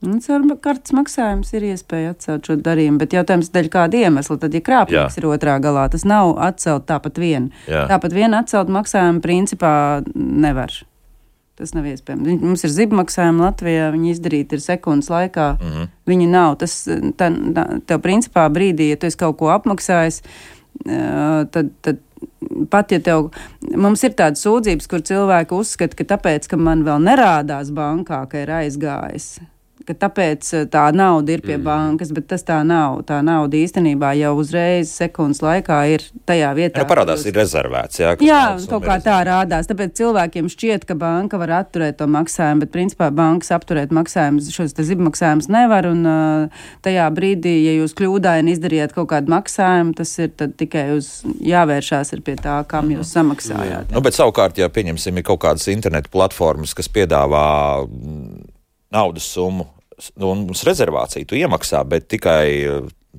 Nu, 0.03 0.19
Caur 0.23 0.43
kartes 0.63 0.93
maksājums 0.95 1.53
ir 1.55 1.65
iespēja 1.71 2.13
atcelt 2.13 2.47
šo 2.49 2.57
darījumu, 2.59 2.99
bet 2.99 3.15
jautājums 3.15 3.51
dēļ 3.53 3.69
kāda 3.71 4.01
iemesla. 4.03 4.37
Tad, 4.41 4.55
ja 4.55 4.63
krāpnieks 4.63 5.19
ir 5.19 5.27
otrā 5.31 5.57
galā, 5.63 5.85
tas 5.91 6.03
nav 6.07 6.35
atcelt 6.43 6.87
tāpat 6.89 7.21
vien. 7.21 7.51
Jā. 7.71 7.85
Tāpat 7.91 8.15
vien 8.15 8.35
atcelt 8.35 8.71
maksājumu 8.73 9.23
principā 9.23 9.73
nevar. 10.15 10.75
Tas 11.59 11.75
nav 11.75 11.85
iespējams. 11.85 12.41
Mums 12.41 12.65
ir 12.65 12.73
zibmaksājumi 12.73 13.43
Latvijā, 13.45 13.91
viņi 13.93 14.09
izdarīti 14.15 14.57
ir 14.57 14.63
sekundes 14.63 15.11
laikā. 15.13 15.51
Mm. 15.59 15.75
-hmm. 15.75 15.91
Viņi 16.09 16.29
nav. 16.31 16.55
Tas 16.63 16.73
tā, 17.19 17.29
tā, 17.55 17.67
tev 17.85 18.01
principā 18.01 18.47
brīdī, 18.49 18.89
ja 18.89 18.97
tu 18.97 19.07
esi 19.07 19.21
kaut 19.21 19.37
ko 19.37 19.53
apmaksājis, 19.53 20.23
tad. 20.83 21.77
tad 21.81 22.09
Pat 22.71 22.91
ja 22.91 22.99
tev, 23.03 23.33
mums 23.75 24.03
ir 24.03 24.13
tādas 24.15 24.45
sūdzības, 24.45 24.87
kur 24.87 25.01
cilvēki 25.03 25.55
uzskata, 25.57 25.95
ka 25.99 26.05
tāpēc, 26.13 26.47
ka 26.47 26.57
man 26.57 26.85
vēl 26.87 27.01
nerādās 27.03 27.71
bankā, 27.75 28.21
ka 28.31 28.39
ir 28.45 28.51
aizgājis, 28.51 29.41
ka 29.87 29.95
tāpēc 30.05 30.49
eh, 30.55 30.65
tā 30.71 30.85
nauda 30.95 31.35
ir 31.35 31.43
pie 31.43 31.55
mm. 31.57 31.63
bankas, 31.65 32.11
bet 32.15 32.27
tas 32.31 32.45
tā 32.47 32.59
nav. 32.67 33.01
Tā 33.07 33.19
nauda 33.25 33.57
īstenībā 33.59 34.13
jau 34.19 34.33
uzreiz 34.39 34.91
sekundes 34.95 35.41
laikā 35.43 35.79
ir 35.93 36.05
tajā 36.29 36.51
vietā. 36.57 36.81
Jā, 36.81 36.87
parādās, 36.89 37.23
kur 37.23 37.31
ir 37.33 37.39
rezervēts. 37.41 37.99
Jā, 38.01 38.13
Jā, 38.23 38.41
kaut 38.69 38.85
kā 38.87 38.97
tā 39.03 39.17
rādās. 39.27 39.67
Tāpēc 39.69 39.95
cilvēkiem 39.99 40.49
šķiet, 40.51 40.87
ka 40.89 40.97
banka 40.99 41.39
var 41.41 41.57
atturēt 41.61 41.99
to 41.99 42.07
maksājumu, 42.11 42.63
bet 42.63 42.73
principā 42.75 43.09
bankas 43.15 43.51
apturēt 43.55 43.93
maksājumus, 43.95 44.51
šos 44.53 44.75
te 44.77 44.87
zibmaksājumus 44.87 45.49
nevar. 45.53 45.89
Un 45.91 46.07
uh, 46.07 46.63
tajā 46.85 47.09
brīdī, 47.15 47.55
ja 47.67 47.75
jūs 47.81 47.95
kļūdaini 47.99 48.55
izdarījāt 48.55 48.95
kaut 48.95 49.11
kādu 49.13 49.33
maksājumu, 49.35 49.95
tas 49.97 50.15
ir 50.23 50.33
tad 50.39 50.55
tikai 50.59 50.87
uz 50.97 51.11
jāvēršās 51.43 52.15
ir 52.15 52.23
pie 52.25 52.37
tā, 52.39 52.61
kam 52.69 52.91
jūs 52.93 53.13
samaksājāt. 53.17 53.91
Nu, 53.93 54.03
bet 54.05 54.17
savukārt, 54.17 54.59
ja 54.61 54.71
pieņemsim, 54.73 55.19
ir 55.19 55.27
kaut 55.27 55.43
kādas 55.43 55.67
internetu 55.73 56.11
platformas, 56.13 56.75
kas 56.77 56.91
piedāvā 56.93 57.45
mm, 57.83 58.43
naudas 58.93 59.27
summu 59.33 59.63
nu, 59.63 59.72
un 60.23 60.47
uz 60.53 60.63
rezervāciju, 60.67 61.27
tu 61.29 61.39
iemaksā, 61.39 61.83
bet 61.87 62.07
tikai 62.11 62.45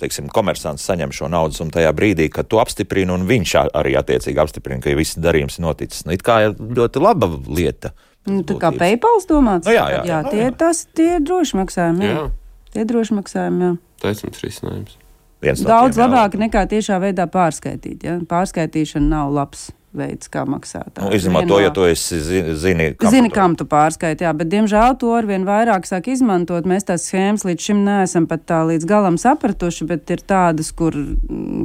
teiksim, 0.00 0.28
komersants 0.34 0.84
saņem 0.88 1.12
šo 1.14 1.28
naudas 1.30 1.60
summu 1.60 1.74
tajā 1.74 1.92
brīdī, 1.94 2.26
kad 2.32 2.48
tu 2.50 2.58
apstiprini, 2.62 3.12
un 3.14 3.28
viņš 3.28 3.54
arī 3.70 3.94
attiecīgi 4.00 4.42
apstiprina, 4.42 4.82
ka 4.82 4.94
viss 4.98 5.18
darījums 5.20 5.60
ir 5.60 5.66
noticis. 5.68 6.02
Nu, 6.06 6.14
it 6.16 6.24
kā 6.26 6.40
ir 6.48 6.56
ļoti 6.58 7.02
laba 7.02 7.30
lieta. 7.46 7.94
Nu, 8.26 8.42
tā 8.46 8.56
kā. 8.58 8.72
PayPal 8.74 9.22
domāts? 9.28 9.68
Nu, 9.68 9.76
jā, 9.76 9.84
jā, 9.92 10.00
jā. 10.00 10.08
jā 10.10 10.18
Nu, 10.24 10.32
tie, 10.32 10.42
jā. 10.48 10.56
tas, 10.64 10.82
tie 10.96 11.08
ir 11.18 11.24
droši 11.28 11.60
maksājumi. 11.60 12.08
Jā. 12.08 12.16
Jā, 12.16 12.32
Tie 12.74 12.82
ir 12.82 12.90
droši 12.90 13.14
maksājumi. 13.14 13.66
Jā. 13.68 13.74
taisnīgs 14.02 14.40
risinājums. 14.42 14.98
Viens 15.44 15.60
Daudz 15.62 15.94
tiem, 15.94 16.00
jā. 16.02 16.08
labāk 16.08 16.34
nekā 16.40 16.64
tiešā 16.72 16.98
veidā 17.02 17.28
pārskaitīt. 17.30 18.02
Ja? 18.02 18.16
Pārskaitīšana 18.26 19.06
nav 19.12 19.30
labs 19.36 19.68
veids, 19.94 20.28
kā 20.32 20.42
maksāt. 20.48 20.98
Nu, 21.00 21.12
izņemot 21.14 21.48
to, 21.48 21.60
ja 21.62 21.70
tu 21.74 21.86
esi 21.88 22.18
zi- 22.20 22.44
zini, 22.60 22.90
Kam 22.98 23.10
Zini, 23.14 23.30
tu- 23.30 23.34
kam 23.34 23.56
tu 23.56 23.64
pārskaiti, 23.70 24.26
jā, 24.26 24.34
bet 24.36 24.50
diemžēl 24.52 24.98
to 24.98 25.14
arvien 25.14 25.46
vairāk 25.46 25.86
sāk 25.88 26.10
izmantot. 26.12 26.66
Mēs 26.66 26.88
tās 26.90 27.06
schēmas 27.08 27.46
līdz 27.46 27.70
šim 27.70 27.84
neesam 27.86 28.26
pat 28.30 28.44
tā 28.46 28.62
līdz 28.68 28.86
galam 28.90 29.18
sapratuši, 29.20 29.86
bet 29.86 30.10
ir 30.10 30.22
tādas, 30.26 30.72
kur, 30.74 30.94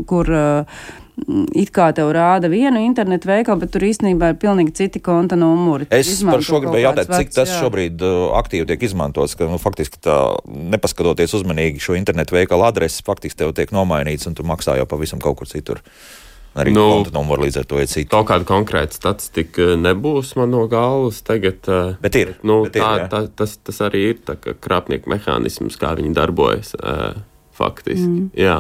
kur 0.08 0.30
uh, 0.30 0.82
it 1.58 1.72
kā 1.76 1.90
tev 1.96 2.12
rāda 2.16 2.48
vienu 2.52 2.80
internetu 2.86 3.28
veikalu, 3.28 3.60
bet 3.66 3.74
tur 3.74 3.84
īstenībā 3.84 4.32
ir 4.32 4.38
pilnīgi 4.40 4.76
citi 4.78 5.02
konta 5.04 5.36
numuri. 5.40 5.88
Es 5.92 6.08
Izmanto 6.14 6.38
par 6.38 6.46
šo 6.48 6.62
gribēju 6.64 6.86
jautāt, 6.86 7.12
cik 7.12 7.34
tas 7.36 7.50
jā. 7.52 7.58
šobrīd 7.64 8.06
uh, 8.06 8.30
aktīvi 8.40 8.70
tiek 8.70 8.86
izmantots. 8.88 9.36
Ka, 9.40 9.50
nu, 9.52 9.60
faktiski, 9.62 10.00
tā, 10.06 10.16
nepaskatoties 10.48 11.36
uzmanīgi 11.42 11.82
šo 11.84 11.98
internetu 12.00 12.38
veikalu 12.38 12.64
adresi, 12.70 13.04
faktiski 13.06 13.42
tev 13.44 13.54
tiek 13.58 13.74
nomainīts 13.76 14.30
un 14.30 14.38
tu 14.38 14.48
maksā 14.48 14.78
jau 14.80 14.88
pavisam 14.90 15.20
kaut 15.24 15.42
kur 15.42 15.50
citur. 15.50 15.84
Arī 16.58 16.72
nu, 16.74 16.82
konta 16.90 17.14
numuru 17.14 17.46
līdz 17.46 17.60
ar 17.62 17.68
to 17.70 17.78
ir 17.80 17.90
citi. 17.92 18.08
Kaut 18.10 18.26
kāda 18.32 18.48
konkrēta 18.50 18.98
statistika 18.98 19.76
nebūs 19.78 20.34
man 20.40 20.50
no 20.56 20.64
galvas 20.72 21.22
tagad. 21.26 21.62
eh, 21.70 21.96
Bet 22.02 22.16
ir, 22.18 22.36
Nu, 22.42 22.64
bet 22.66 22.80
ir, 22.80 22.82
tā, 22.82 22.94
jā. 23.04 23.10
tā, 23.12 23.22
tas, 23.30 23.58
tas 23.62 23.82
arī 23.86 24.02
ir 24.14 24.22
tā 24.26 24.36
kā 24.42 24.56
krāpnieku 24.58 25.12
mehānisms, 25.14 25.78
kā 25.80 25.94
viņi 26.00 26.14
darbojas 26.18 26.74
eh, 26.80 27.20
faktiski. 27.54 28.08
Mm. 28.08 28.32
Jā. 28.34 28.58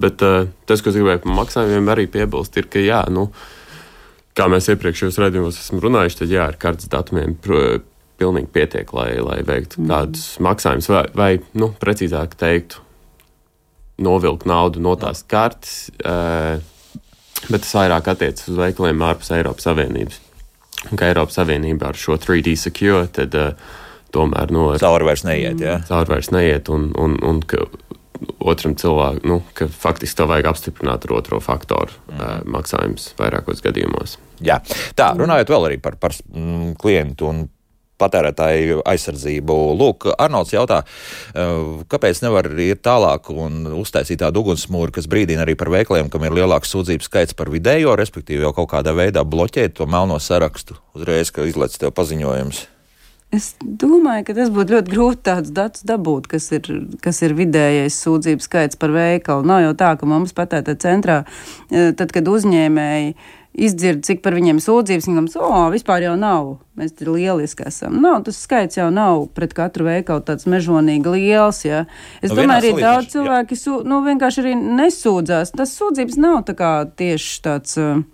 Bet 0.00 0.22
eh, 0.24 0.48
tas, 0.66 0.80
ko 0.80 0.90
es 0.90 0.96
gribēju 0.96 1.22
par 1.26 1.36
maksājumiem 1.42 1.92
arī 1.92 2.06
piebilst, 2.10 2.56
ir, 2.56 2.70
ka 2.72 2.80
jā, 2.80 3.02
nu, 3.12 3.28
kā 4.36 4.48
mēs 4.52 4.70
iepriekšējos 4.72 5.20
redzējumos 5.20 5.60
esam 5.60 5.80
runājuši, 5.84 6.18
tad 6.22 6.32
jā, 6.32 6.48
ar 6.48 6.56
kartes 6.60 6.88
datumiem 6.92 7.36
pro, 7.40 7.60
pilnīgi 8.20 8.48
pietiek, 8.52 8.92
lai, 8.96 9.10
lai 9.20 9.42
veiktu 9.44 9.82
mm. 9.82 9.90
kādus 9.92 10.24
maksājumus, 10.44 10.88
vai, 10.88 11.04
vai 11.16 11.30
nu, 11.60 11.70
precīzāk 11.80 12.36
teiktu, 12.40 12.80
novilkt 14.02 14.48
naudu 14.48 14.80
no 14.84 14.96
tās 15.00 15.22
kartes. 15.28 15.90
Eh, 16.00 16.64
bet 17.48 17.64
tas 17.64 17.74
vairāk 17.78 18.12
attiecas 18.12 18.48
uz 18.50 18.60
veikaliem 18.60 19.02
ārpus 19.06 19.32
Eiropas 19.36 19.68
Savienības. 19.68 20.20
Un 20.90 21.00
kā 21.00 21.10
Eiropas 21.10 21.38
Savienība 21.40 21.90
ar 21.90 21.98
šo 21.98 22.18
3D 22.20 22.54
secure, 22.60 23.06
tad 23.12 23.34
uh, 23.38 23.74
tomēr 24.14 24.52
no 24.54 24.68
Cauri 24.80 25.08
vairs 25.08 25.24
neiet. 25.26 25.60
Jā. 25.62 25.80
caur 25.88 26.08
vairs 26.10 26.30
neiet, 26.34 26.70
un, 26.72 26.90
un, 27.00 27.16
un 27.26 27.42
ka 27.48 27.66
otram 28.40 28.76
cilvēkam, 28.78 29.24
nu, 29.28 29.40
ka 29.56 29.68
faktiski 29.72 30.20
to 30.20 30.28
vajag 30.30 30.48
apstiprināt 30.52 31.04
ar 31.04 31.16
otro 31.18 31.40
faktoru 31.44 31.92
mm. 31.92 32.20
uh, 32.20 32.38
maksājums 32.56 33.10
vairākos 33.18 33.60
gadījumos. 33.64 34.16
Jā. 34.44 34.60
Tā, 34.96 35.12
runājot 35.16 35.52
vēl 35.52 35.76
par, 35.82 35.98
par 36.00 36.16
mm, 36.16 36.74
klientu 36.80 37.28
un 37.30 37.44
patērētāju 38.00 38.82
aizsardzību. 38.86 39.56
Lūk, 39.80 40.08
Arnolds 40.18 40.54
jautā, 40.54 40.82
eh, 40.82 41.82
kāpēc 41.88 42.22
nevar 42.22 42.50
iet 42.60 42.82
tālāk 42.86 43.30
un 43.32 43.66
uztaisīt 43.80 44.22
tādu 44.24 44.44
ugunsmūru, 44.44 44.92
kas 44.92 45.06
brīdina 45.06 45.46
arī 45.46 45.56
par 45.56 45.72
veikaliem, 45.72 46.10
kam 46.10 46.24
ir 46.24 46.36
lielāks 46.36 46.72
sūdzību 46.74 47.02
skaits 47.02 47.34
par 47.34 47.50
vidējo, 47.52 47.96
respektīvi 47.96 48.42
jau 48.46 48.52
kaut 48.52 48.70
kādā 48.70 48.94
veidā 48.94 49.24
bloķēt 49.24 49.74
to 49.74 49.86
melno 49.86 50.18
sarakstu 50.18 50.76
uzreiz, 50.94 51.30
kad 51.30 51.46
izlaiž 51.46 51.78
tev 51.78 51.92
paziņojums. 51.96 52.66
Es 53.34 53.56
domāju, 53.60 54.22
ka 54.28 54.34
tas 54.36 54.52
būtu 54.54 54.76
ļoti 54.76 54.92
grūti 54.92 55.24
tādus 55.26 55.50
datus 55.50 55.82
dabūt, 55.88 56.28
kas 56.30 56.46
ir, 56.54 56.68
kas 57.02 57.18
ir 57.26 57.34
vidējais 57.34 57.96
sūdzību 58.04 58.44
skaits 58.44 58.78
par 58.78 58.94
veikalu. 58.94 59.42
Nav 59.50 59.64
jau 59.64 59.72
tā, 59.80 59.90
ka 59.98 60.06
mums 60.06 60.34
patērta 60.36 60.76
centrā, 60.78 61.24
eh, 61.70 61.90
tad, 61.98 62.14
kad 62.14 62.30
uzņēmēji 62.30 63.16
izdzird, 63.56 64.04
cik 64.06 64.22
par 64.24 64.36
viņiem 64.36 64.60
sūdzības, 64.62 65.08
viņam 65.08 65.28
saka, 65.32 65.48
o, 65.48 65.66
vispār 65.72 66.04
jau 66.06 66.14
nav. 66.20 66.56
Mēs 66.76 66.92
tur 66.98 67.14
lieliski 67.14 67.64
esam. 67.68 67.96
Nav, 68.04 68.20
tas 68.26 68.38
skaits 68.44 68.76
jau 68.76 68.90
nav 68.92 69.26
pret 69.36 69.54
katru 69.56 69.86
veikalu 69.88 70.24
tāds 70.28 70.48
mežonīgi 70.50 71.14
liels. 71.14 71.62
Ja. 71.64 71.84
Es 72.20 72.30
Nu, 72.30 72.42
domāju, 72.42 72.58
arī 72.60 72.84
daudz 72.84 73.14
cilvēki 73.14 73.56
sū, 73.56 73.78
nu, 73.88 74.02
vienkārši 74.04 74.42
arī 74.44 74.56
nesūdzās. 74.60 75.54
Tas 75.56 75.72
sūdzības 75.78 76.20
nav 76.20 76.42
tā 76.48 76.56
kā 76.58 76.74
tieši 77.00 77.40
tāds. 77.46 77.80
Uh, 77.80 78.04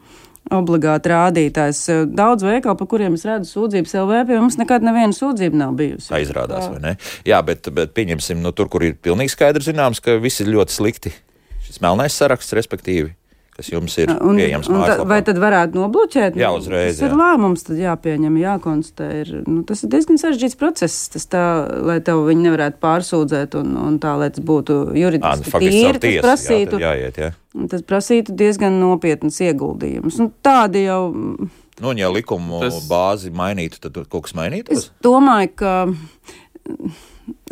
obligāti 0.53 1.13
rādītājs. 1.13 1.81
Daudz 2.13 2.45
veikalu, 2.45 2.77
par 2.77 2.89
kuriem 2.91 3.17
es 3.17 3.25
redzu 3.25 3.49
sūdzības 3.49 3.95
LV, 4.03 4.23
pie 4.29 4.41
mums 4.43 4.59
nekad 4.61 4.85
neviena 4.85 5.15
sūdzība 5.17 5.61
nav 5.61 5.77
bijusi. 5.79 6.11
Tā 6.11 6.21
izrādās, 6.25 6.67
vai 6.73 6.81
ne? 6.83 6.95
Jā, 7.29 7.39
bet, 7.47 7.71
bet 7.75 7.95
pieņemsim, 7.97 8.43
nu, 8.43 8.53
tur, 8.57 8.69
kur 8.73 8.85
ir 8.85 8.99
pilnīgi 9.01 9.33
skaidrs 9.33 9.71
zināms, 9.71 10.03
ka 10.03 10.19
viss 10.23 10.43
ir 10.43 10.51
ļoti 10.53 10.77
slikti. 10.77 11.15
Šis 11.63 11.81
melnais 11.85 12.19
saraksts, 12.19 12.53
respektīvi, 12.59 13.15
kas 13.57 13.69
jums 13.69 13.95
ir 14.01 14.09
Un, 14.15 14.37
pieejams 14.41 14.69
un 14.71 14.75
ta, 14.75 14.81
mājaslapā. 14.81 15.07
vai 15.11 15.19
tad 15.23 15.37
varētu 15.43 15.77
nobloķēt? 15.77 16.37
Jā, 16.41 16.49
Nu, 16.53 16.59
uzreiz, 16.63 16.97
Tas 16.99 17.05
ir 17.05 17.13
jā. 17.13 17.19
lēmums, 17.21 17.65
tad 17.67 17.77
jāpieņem, 17.83 18.39
jākonstatē. 18.41 19.09
Ir, 19.21 19.33
nu, 19.47 19.63
tas 19.69 19.83
ir 19.85 19.91
diezgan 19.93 20.19
sarežģīts 20.23 20.57
process, 20.59 21.09
tas 21.13 21.27
tā, 21.29 21.43
lai 21.85 21.99
tev 22.01 22.25
viņi 22.31 22.47
nevarētu 22.49 22.81
pārsūdzēt 22.81 23.55
un, 23.61 23.77
un 23.77 23.99
tā, 24.03 24.15
lai 24.19 24.31
tas 24.33 24.43
būtu 24.45 24.79
nu, 24.89 24.97
juridiski 24.99 25.51
faktiski 25.53 25.75
tīri. 25.77 25.85
caur 25.85 26.01
Tas 26.01 26.01
tiesu, 26.01 26.17
jā, 26.17 26.23
prasītu, 26.25 26.71
tad 26.79 26.87
jāiet, 26.87 27.21
jā. 27.27 27.31
tas 27.75 27.83
prasītu 27.93 28.37
diezgan 28.41 28.81
nopietnas 28.81 29.39
ieguldījumus. 29.45 30.19
Nu, 30.23 30.33
tādi 30.43 30.87
jau, 30.89 31.03
Nu, 31.83 31.89
un 31.89 31.97
ja 31.99 32.09
likumu 32.13 32.61
Tas- 32.61 32.85
bāzi 32.87 33.31
mainītu, 33.33 33.81
tad 33.81 33.97
kaut 34.09 34.25
kas 34.29 34.33
mainītos? 34.37 34.71
es 34.77 34.91
domāju, 35.03 35.51
ka. 35.57 35.87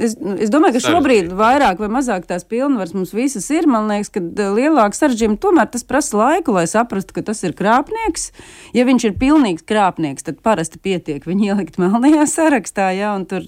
Es, 0.00 0.16
es 0.42 0.50
domāju, 0.50 0.78
ka 0.78 0.82
šobrīd 0.82 1.28
vairāk 1.36 1.78
vai 1.82 1.88
mazāk 1.92 2.24
tās 2.26 2.42
pilnvaras 2.48 2.94
mums 2.96 3.12
visas 3.14 3.46
ir. 3.54 3.68
Man 3.70 3.86
liekas, 3.90 4.10
ka 4.14 4.22
eh, 4.22 4.48
lielāka 4.56 4.98
sarežģījuma 4.98 5.38
tomēr 5.42 5.70
tas 5.70 5.86
prasa 5.86 6.18
laiku, 6.18 6.56
lai 6.56 6.64
saprastu, 6.70 7.14
ka 7.16 7.24
tas 7.28 7.44
ir 7.46 7.54
krāpnieks. 7.58 8.30
Ja 8.76 8.86
viņš 8.88 9.06
ir 9.10 9.14
pilnīgs 9.20 9.66
krāpnieks, 9.68 10.26
tad 10.26 10.42
parasti 10.42 10.82
pietiek 10.82 11.26
viņu 11.28 11.52
ielikt 11.52 11.78
melnajā 11.82 12.26
sarakstā, 12.36 12.90
ja, 12.98 13.14
un 13.14 13.28
tur 13.30 13.46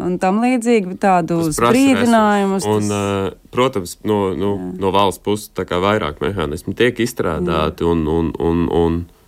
un 0.00 0.16
tam 0.22 0.40
līdzīgi 0.40 0.96
tādu 1.02 1.42
sprīdinājumus. 1.52 2.64
Un, 2.64 2.88
tas- 2.88 2.96
uh, 2.96 3.48
protams, 3.52 3.98
no, 4.06 4.30
no, 4.32 4.54
no 4.80 4.92
valsts 4.94 5.20
puses 5.24 5.52
vairāk 5.52 6.22
mehānismu 6.24 6.72
tiek 6.78 7.02
izstrādāti 7.04 7.84
un, 7.84 8.06
un, 8.08 8.32
un, 8.40 8.68
un 8.70 9.00
uh, 9.02 9.19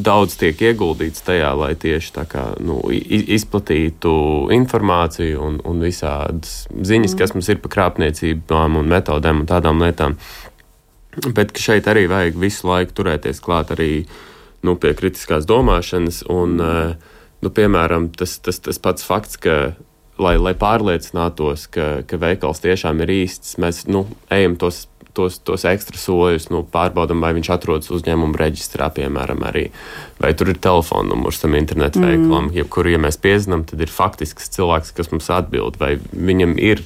daudz 0.00 0.36
tiek 0.40 0.60
ieguldīts 0.70 1.24
tajā, 1.26 1.50
lai 1.58 1.74
tieši 1.78 2.14
tā 2.14 2.24
kā 2.28 2.44
nu, 2.64 2.78
izplatītu 2.90 4.12
informāciju 4.56 5.42
un, 5.44 5.58
un 5.68 5.82
visādas 5.84 6.64
ziņas, 6.70 7.16
kas 7.18 7.34
mums 7.36 7.50
ir 7.52 7.60
par 7.62 7.74
krāpniecībām 7.76 8.78
un 8.80 8.88
metodēm 8.90 9.42
un 9.42 9.50
tādām 9.50 9.82
lietām. 9.84 10.16
Bet 11.36 11.58
šeit 11.58 11.88
arī 11.90 12.06
vajag 12.10 12.38
visu 12.40 12.68
laiku 12.70 12.96
turēties 13.00 13.42
klāt 13.44 13.72
arī 13.74 14.06
nu, 14.64 14.76
pie 14.80 14.94
kritiskās 14.96 15.48
domāšanas. 15.48 16.22
Un, 16.32 16.56
nu, 16.56 17.52
piemēram, 17.56 18.10
tas, 18.16 18.38
tas, 18.44 18.60
tas 18.64 18.80
pats 18.82 19.04
fakts, 19.06 19.40
ka, 19.42 19.56
lai, 20.20 20.36
lai 20.40 20.54
pārliecinātos, 20.58 21.66
ka, 21.74 21.90
ka 22.08 22.20
veikals 22.20 22.62
tiešām 22.64 23.02
ir 23.04 23.14
īsts, 23.24 23.58
mēs 23.60 23.84
nu, 23.90 24.06
ejam 24.32 24.56
tos, 24.60 24.86
tos, 25.16 25.38
tos 25.46 25.64
ekstra 25.68 25.98
soļus, 26.00 26.48
nu, 26.52 26.62
pārbaudām, 26.72 27.22
vai 27.24 27.32
viņš 27.36 27.50
atrodas 27.54 27.90
uzņēmuma 27.94 28.38
reģistrā, 28.40 28.90
piemēram, 28.96 29.42
arī, 29.48 29.66
vai 30.20 30.32
tur 30.38 30.52
ir 30.52 30.60
telefona 30.62 31.12
numurs 31.12 31.42
tam 31.42 31.56
internetu 31.58 32.02
veikalam. 32.04 32.50
Jebkuru, 32.54 32.94
ja 32.94 33.02
mēs 33.02 33.20
piezinām, 33.22 33.66
tad 33.68 33.82
ir 33.82 33.92
faktisks 33.92 34.50
cilvēks, 34.56 34.94
kas 34.96 35.12
mums 35.14 35.30
atbild, 35.34 35.78
vai 35.82 35.96
viņam 36.12 36.56
ir 36.60 36.84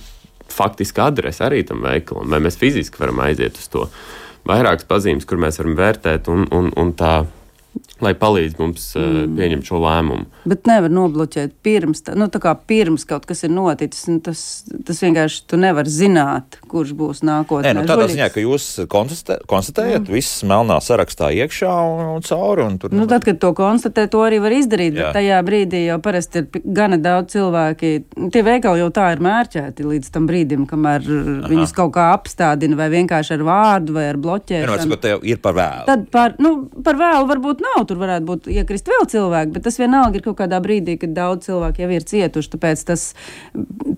faktiska 0.54 1.08
adrese 1.10 1.44
arī 1.46 1.62
tam 1.66 1.84
veikalam, 1.84 2.28
vai 2.30 2.42
mēs 2.44 2.58
fiziski 2.60 3.00
varam 3.00 3.22
aiziet 3.24 3.58
uz 3.60 3.70
to. 3.72 3.88
Vairākas 4.48 4.86
pazīmes, 4.88 5.24
kur 5.24 5.40
mēs 5.40 5.58
varam 5.60 5.76
vērtēt 5.78 6.28
un, 6.32 6.44
un, 6.52 6.68
un 6.76 6.92
tā, 6.96 7.22
lai 8.02 8.14
palīdz 8.18 8.58
mums 8.58 8.86
mm. 8.98 9.36
pieņemt 9.38 9.68
šo 9.68 9.78
lēmumu. 9.82 10.26
Bet 10.50 10.66
nevar 10.66 10.90
nobloķēt 10.90 11.54
pirms, 11.64 12.02
tā, 12.06 12.16
nu, 12.18 12.26
tā 12.32 12.40
kā 12.42 12.54
pirms 12.58 13.06
kaut 13.08 13.28
kas 13.28 13.44
ir 13.46 13.52
noticis. 13.54 14.08
nu, 14.10 14.20
Tas, 14.24 14.64
tas 14.86 15.02
vienkārši 15.02 15.42
tu 15.50 15.58
nevari 15.60 15.90
zināt, 15.92 16.56
kurš 16.70 16.94
būs 16.96 17.20
nākotnē. 17.26 17.74
Nē, 17.74 17.82
nu, 17.82 17.88
tādā 17.88 18.06
ziņā, 18.08 18.30
ka 18.32 18.40
jūs 18.40 18.66
konstatē, 18.90 19.36
konstatējat, 19.50 20.06
mm. 20.06 20.14
viss 20.16 20.40
melnā 20.48 20.78
sarakstā 20.80 21.28
iekšā 21.44 21.72
un, 21.90 22.02
un 22.14 22.24
cauri. 22.24 22.64
Un 22.64 22.78
tur, 22.80 22.94
Nu, 22.94 23.04
tad, 23.10 23.26
kad 23.26 23.38
to 23.42 23.50
konstatē, 23.56 24.06
to 24.10 24.22
arī 24.24 24.40
var 24.40 24.54
izdarīt. 24.56 24.96
Jā. 24.96 25.10
Bet 25.10 25.18
tajā 25.18 25.40
brīdī 25.44 25.84
jau 25.84 25.98
parasti 26.04 26.40
ir 26.40 26.64
gana 26.76 26.96
daudz 27.02 27.34
cilvēki. 27.34 27.92
Tie 28.32 28.44
veikali 28.46 28.80
jau 28.80 28.88
tā 28.94 29.10
ir 29.12 29.22
mērķēti 29.24 29.86
līdz 29.90 30.10
tam 30.14 30.28
brīdim, 30.30 30.64
kamēr 30.70 31.04
Aha. 31.04 31.50
viņus 31.52 31.74
kaut 31.76 31.92
kā 31.98 32.08
apstādina, 32.14 32.78
vai 32.78 32.88
vienkārši 32.94 33.36
ar 33.36 33.44
vārdu, 33.46 33.98
vai 33.98 34.08
ar 34.12 34.20
bloķēšanu. 34.24 34.80
sakot, 34.86 35.02
tev 35.04 35.26
ir 35.28 35.40
par 35.44 35.58
vēlu. 35.58 35.86
Tad 35.90 36.08
par, 36.14 36.36
nu, 36.42 36.54
par 36.86 36.98
vēlu 37.00 37.28
varbūt 37.30 37.64
nav. 37.64 37.84
Tur 37.88 37.93
varētu 38.00 38.28
būt 38.28 38.48
iekrist 38.52 38.88
vēl 38.90 39.06
cilvēki, 39.10 39.52
bet 39.54 39.64
tas 39.66 39.78
vienalga 39.80 40.18
ir 40.18 40.24
kaut 40.26 40.38
kādā 40.40 40.60
brīdī, 40.64 40.96
kad 41.00 41.14
daudz 41.16 41.48
cilvēku 41.48 41.84
jau 41.84 41.90
ir 41.94 42.06
cietuši. 42.10 42.52
Tāpēc 42.54 42.84
tas 42.90 43.06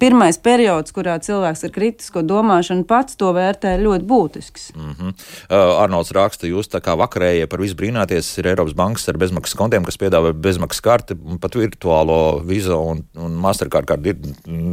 pirmais 0.01 0.39
periods, 0.43 0.95
kurā 0.97 1.17
cilvēks 1.23 1.67
ar 1.67 1.75
kritisko 1.75 2.23
domāšanu 2.27 2.87
pats 2.89 3.19
to 3.21 3.33
vērtē, 3.37 3.77
ir 3.77 3.85
ļoti 3.87 4.09
būtisks. 4.09 4.71
Mm 4.77 4.95
-hmm. 4.95 5.13
uh, 5.51 5.83
Arnolds 5.83 6.13
raksta, 6.17 6.47
jūs 6.47 6.71
tā 6.73 6.81
kā 6.81 6.97
vakarējie 6.99 7.47
par 7.47 7.61
visu 7.61 7.77
brīnāties, 7.77 8.39
ir 8.39 8.53
Eiropas 8.53 8.75
bankas 8.75 9.09
ar 9.09 9.19
bezmaksas 9.19 9.59
kontiem, 9.59 9.85
kas 9.85 9.99
piedāvā 9.99 10.33
bezmaksas 10.33 10.81
karti, 10.81 11.19
pat 11.41 11.55
virtuālo 11.55 12.43
vīzu 12.47 12.77
un, 12.77 13.05
un 13.17 13.33
mastercard 13.33 13.87
karti 13.87 14.17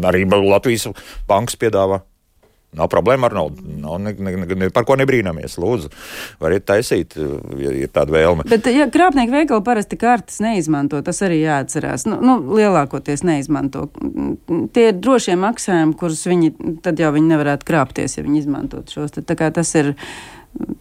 arī 0.03 0.25
Latvijas 0.29 0.87
bankas 1.27 1.55
piedāvā. 1.55 2.03
Nav 2.77 2.89
problēma 2.91 3.29
ar 3.29 3.35
naudu. 3.37 3.63
Nav 3.83 3.99
ne, 4.01 4.13
ne, 4.17 4.33
ne, 4.47 4.69
par 4.73 4.87
ko 4.87 4.97
nebrīnamies. 4.99 5.57
Lūdzu, 5.61 5.91
variet 6.41 6.65
taisīt, 6.69 7.15
ja 7.59 7.73
ir 7.83 7.91
tāda 7.93 8.15
vēlme. 8.15 8.47
Bet, 8.49 8.67
ja 8.73 8.87
krāpnieku 8.91 9.35
veikali 9.35 9.65
parasti 9.65 9.99
kartes 10.01 10.41
neizmanto, 10.43 11.01
tas 11.05 11.21
arī 11.25 11.41
jāatcerās. 11.43 12.07
Nu, 12.09 12.19
nu, 12.23 12.37
lielākoties 12.57 13.25
neizmanto. 13.27 13.87
Tie 14.73 14.89
ir 14.89 14.99
drošie 14.99 15.37
maksājumi, 15.39 15.97
kurus 15.99 16.25
viņi 16.29 16.53
tad 16.85 17.01
jau 17.01 17.13
viņi 17.15 17.33
nevarētu 17.33 17.69
krāpties, 17.69 18.17
ja 18.17 18.25
viņi 18.25 18.43
izmantotu 18.43 18.97
šos. 18.99 19.17
Tad, 19.19 19.37
tas 19.53 19.75
ir 19.79 19.93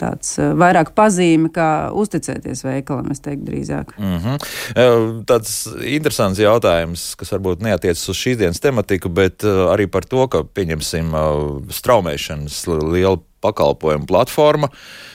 tāds 0.01 0.37
eh, 0.39 0.53
vairāk 0.59 0.93
pazīme, 0.99 1.51
kā 1.55 1.69
uzticēties 1.97 2.65
veikalam, 2.67 3.11
es 3.15 3.23
teiktu 3.25 3.49
drīzāk. 3.51 3.97
Mm 3.99 4.19
-hmm. 4.19 5.25
Tāds 5.29 5.53
interesants 5.87 6.39
jautājums, 6.39 7.15
kas 7.17 7.33
varbūt 7.33 7.63
neatiecas 7.63 8.09
uz 8.09 8.17
šīs 8.17 8.39
dienas 8.39 8.61
tematiku, 8.61 9.09
bet 9.09 9.45
uh, 9.45 9.73
arī 9.75 9.87
par 9.87 10.05
to, 10.05 10.27
ka 10.29 10.45
pieņemsim 10.45 11.13
straumēšanas 11.69 12.67
lielu 12.67 13.21
pakalpojumu 13.43 14.09
platforma. 14.11 14.71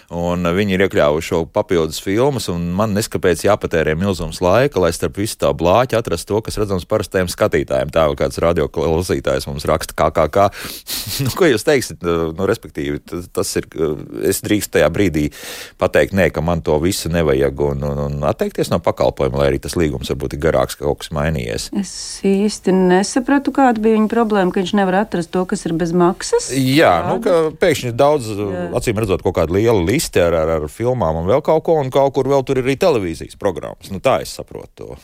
Un 0.08 0.48
viņi 0.56 0.78
ir 0.78 0.86
iekļāvuši 0.86 1.28
šo 1.28 1.42
papildus 1.52 1.98
filmas, 2.00 2.46
un 2.48 2.70
man 2.72 2.94
neskapēc 2.96 3.42
jāpatērē 3.44 3.92
milzums 4.00 4.38
laika, 4.40 4.80
lai 4.80 4.94
starp 4.96 5.18
visu 5.20 5.36
tā 5.42 5.50
blāķi 5.52 5.98
atrastu 6.00 6.32
to, 6.32 6.40
kas 6.46 6.56
redzams 6.62 6.86
parastajiem 6.88 7.28
skatītājiem. 7.28 7.92
Tā 7.92 8.06
kā 8.08 8.16
kāds 8.22 8.40
radioklausītājs 8.40 9.50
mums 9.50 9.68
raksta, 9.68 9.92
kā. 9.98 10.46
nu, 11.26 11.34
ko 11.36 11.50
jūs 11.52 11.68
teiksiet? 11.68 12.08
Nu, 12.08 12.48
respektīvi, 12.48 13.02
tas, 13.36 13.52
ir, 13.60 13.68
es 14.24 14.40
drīkstu 14.46 14.78
tajā 14.78 14.88
brīdī 14.96 15.26
pateikt, 15.76 16.16
nē, 16.16 16.30
ka 16.32 16.46
man 16.46 16.64
to 16.64 16.80
visu 16.80 17.12
nevajag, 17.12 17.60
un, 17.74 17.84
un, 17.90 18.02
un 18.06 18.24
atteikties 18.32 18.72
no 18.72 18.80
pakalpojuma, 18.84 19.42
lai 19.42 19.50
arī 19.52 19.60
tas 19.68 19.76
līgums 19.76 20.14
varbūt 20.14 20.38
ir 20.38 20.44
garāks, 20.48 20.80
ka 20.80 20.88
kaut 20.88 21.04
kas 21.04 21.12
mainījies. 21.20 21.68
Es 21.84 21.94
īsti 22.24 22.72
nesapratu, 22.78 23.52
kāda 23.60 23.84
bija 23.84 24.00
viņa 24.00 24.12
problēma, 24.16 24.56
ka 24.56 24.64
viņš 24.64 24.76
nevar 24.80 25.02
atrast 25.04 25.36
to, 25.36 25.44
kas 25.52 25.68
ir 25.68 25.76
bez 25.76 25.92
maksas. 25.92 26.48
Jā, 26.56 26.96
nu, 27.12 27.20
ka 27.28 27.52
pēkšņi 27.60 27.92
ir 27.92 28.00
daudz, 28.18 28.74
acīm 28.80 28.98
redzot, 29.00 29.22
kaut 29.26 29.38
kāda 29.38 29.54
liela 29.56 29.84
liste 29.86 30.22
ar, 30.24 30.34
ar, 30.34 30.50
ar 30.58 30.68
filmām 30.72 31.22
un 31.22 31.30
vēl 31.30 31.44
kaut 31.46 31.64
ko, 31.68 31.78
un 31.82 31.92
kaut 31.94 32.14
kur 32.18 32.28
vēl 32.28 32.44
tur 32.48 32.60
ir 32.60 32.68
arī 32.68 32.76
televīzijas 32.82 33.38
programmas. 33.40 33.92
Nu, 33.94 34.02
tā 34.04 34.20
es 34.26 34.34
saprotu 34.38 34.74
to. 34.84 35.00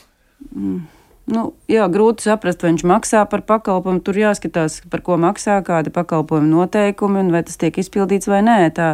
Nu, 1.24 1.43
jā, 1.72 1.86
grūti 1.88 2.26
saprast, 2.26 2.64
vai 2.64 2.74
viņš 2.74 2.84
maksā 2.89 3.22
par 3.32 3.45
pakalpojumu. 3.47 4.01
Tur 4.03 4.18
jāskatās, 4.20 4.82
par 4.91 5.03
ko 5.05 5.16
maksā, 5.22 5.61
kādi 5.64 5.93
pakalpojumu 5.95 6.49
noteikumi 6.51 7.22
un 7.22 7.32
vai 7.32 7.45
tas 7.47 7.55
tiek 7.61 7.78
izpildīts 7.80 8.28
vai 8.28 8.41
nē. 8.43 8.57
Tā 8.76 8.89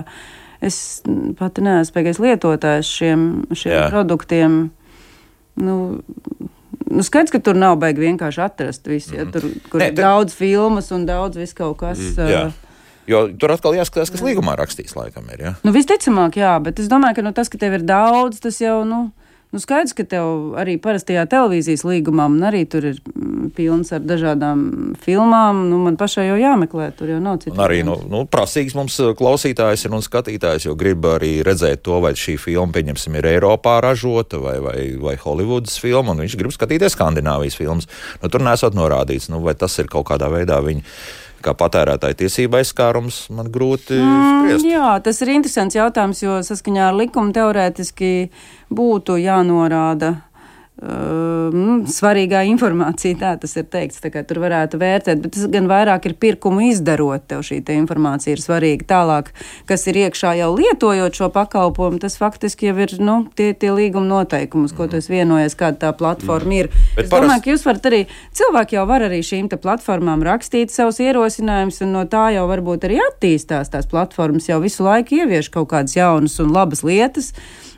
es 0.62 1.02
pati 1.40 1.64
neesmu 1.66 1.90
spējīgais 1.90 2.22
lietotājs 2.22 2.94
šiem, 3.00 3.26
šiem 3.58 3.74
Jā. 3.74 3.88
produktiem. 3.90 4.60
Nu, 5.60 5.76
nu, 6.86 7.02
skaidrs, 7.08 7.34
ka 7.34 7.42
tur 7.44 7.58
nav 7.58 7.80
baigi 7.82 8.06
vienkārši 8.06 8.44
atrast 8.46 8.86
visu. 8.88 9.16
Ja, 9.18 9.26
tur 9.26 9.50
kur 9.72 9.82
Nē, 9.82 9.90
ir 9.90 9.98
te- 9.98 10.06
daudz 10.06 10.38
filmas 10.38 10.92
un 10.94 11.10
daudz 11.10 11.40
vis 11.42 11.56
kaut 11.58 11.80
kas. 11.82 11.98
Jā. 12.14 12.50
Uh, 12.52 12.69
Jo 13.10 13.24
tur 13.42 13.56
atkal 13.56 13.78
jāskatās, 13.78 14.12
kas 14.14 14.26
līgumā 14.26 14.54
rakstīts, 14.60 14.96
laikam, 14.98 15.26
ir. 15.34 15.46
Ja? 15.48 15.54
Nu, 15.66 15.74
visticamāk, 15.76 16.38
jā, 16.40 16.54
bet 16.64 16.82
es 16.82 16.92
domāju, 16.92 17.20
ka 17.20 17.26
nu, 17.26 17.34
tas, 17.36 17.50
ka 17.50 17.62
tev 17.62 17.80
ir 17.80 17.88
daudz, 17.88 18.42
tas 18.44 18.62
jau. 18.62 18.84
Nu, 18.88 19.08
Nu, 19.50 19.58
skaidrs, 19.58 19.96
ka 19.98 20.04
tev 20.06 20.52
arī 20.62 20.76
parastajā 20.78 21.24
televīzijas 21.26 21.82
līgumā 21.82 22.28
arī 22.46 22.60
tur 22.70 22.86
ir 22.86 23.00
mm, 23.02 23.48
pilns 23.58 23.90
ar 23.98 24.04
dažādām 24.06 24.60
filmām. 25.02 25.64
Nu, 25.72 25.80
man 25.82 25.96
pašai 25.98 26.28
jau 26.28 26.36
jāmeklē, 26.38 26.92
tur 26.94 27.10
jau 27.10 27.18
nav 27.18 27.40
citu. 27.42 27.56
Un 27.56 27.64
arī 27.66 27.80
nu, 27.88 27.96
nu, 28.12 28.20
prasīgs 28.30 28.76
mums 28.78 29.00
uh, 29.02 29.16
klausītājs 29.18 29.88
ir 29.88 29.96
un 29.98 30.06
skatītājs, 30.06 30.68
jo 30.68 30.76
grib 30.78 31.08
arī 31.10 31.40
redzēt 31.46 31.82
to, 31.88 31.98
vai 32.04 32.12
šī 32.14 32.36
filma, 32.38 32.70
pieņemsim, 32.76 33.18
ir 33.18 33.30
Eiropā 33.32 33.80
ražota 33.82 34.38
vai, 34.44 34.60
vai, 34.62 34.78
vai 35.02 35.16
Holivudas 35.18 35.82
filma, 35.82 36.14
un 36.14 36.22
viņš 36.28 36.36
grib 36.38 36.54
skatīties 36.54 36.94
Skandināvijas 36.94 37.58
filmas. 37.58 37.90
Nu, 38.22 38.30
tur 38.30 38.46
nesot 38.46 38.78
norādīts, 38.78 39.32
nu, 39.34 39.42
vai 39.42 39.58
tas 39.58 39.82
ir 39.82 39.90
kaut 39.90 40.12
kādā 40.12 40.30
veidā 40.30 40.62
viņa. 40.62 40.86
Kā 41.42 41.54
patērētāja 41.56 42.18
tiesība 42.20 42.60
aizskārums, 42.60 43.30
man 43.32 43.48
grūti 43.54 43.96
Mm, 43.96 44.26
spriest. 44.44 44.66
jā, 44.68 44.90
tas 45.04 45.22
ir 45.22 45.30
interesants 45.30 45.76
jautājums, 45.78 46.22
jo 46.24 46.40
saskaņā 46.44 46.90
ar 46.90 46.94
likumu 47.00 47.32
teorētiski 47.32 48.30
būtu 48.72 49.16
jānorāda 49.24 50.16
uh, 50.82 51.86
svarīgā 51.90 52.44
informācija, 52.50 53.18
tā 53.20 53.34
tas 53.42 53.56
ir 53.60 53.68
teikts. 53.72 54.02
Tur 54.02 54.42
varētu 54.44 54.80
vērtēt, 54.82 55.22
bet 55.24 55.36
tas 55.36 55.48
gan 55.52 55.68
vairāk 55.70 56.10
ir 56.10 56.16
pirkumu 56.20 56.70
izdarot. 56.70 57.26
Tev 57.30 57.44
šī 57.46 57.60
te 57.66 57.76
informācija 57.78 58.36
ir 58.36 58.44
svarīga. 58.44 58.88
Tālāk, 58.90 59.32
kas 59.70 59.86
ir 59.92 60.00
iekšā 60.06 60.36
jau 60.40 60.50
lietojot 60.58 61.20
šo 61.20 61.30
pakalpojumu, 61.36 62.02
tas 62.02 62.18
faktiski 62.20 62.70
jau 62.70 62.78
ir 62.84 62.96
nu, 63.04 63.20
tie, 63.36 63.52
tie 63.54 63.72
līguma 63.76 64.08
noteikumi, 64.08 64.70
uz 64.70 64.76
ko 64.76 64.90
tu 64.90 65.00
esi 65.00 65.14
vienojies, 65.14 65.58
kāda 65.60 65.82
tā 65.86 65.94
platforma 65.98 66.62
ir. 66.64 66.72
Bet 66.98 67.08
es 67.08 67.14
domāju, 67.14 67.46
ka 67.46 67.54
jūs 67.54 67.66
varat 67.68 67.90
arī, 67.92 68.04
cilvēki 68.40 68.80
jau 68.80 68.86
var 68.90 69.08
arī 69.10 69.22
šīm 69.26 69.50
platformām 69.60 70.24
rakstīt 70.26 70.74
savus 70.74 71.02
ierosinājumus, 71.04 71.82
un 71.86 71.96
no 71.98 72.06
tā 72.10 72.30
jau 72.36 72.46
varbūt 72.50 72.88
arī 72.88 73.02
attīstās 73.10 73.74
tās 73.74 73.90
platformas, 73.90 74.50
jau 74.50 74.62
visu 74.64 74.86
laiku 74.86 75.22
ievieš 75.22 75.52
kaut 75.54 75.72
kādas 75.74 75.98
jaunas 75.98 76.40
un 76.44 76.54
labas 76.56 76.86
lietas 76.86 77.34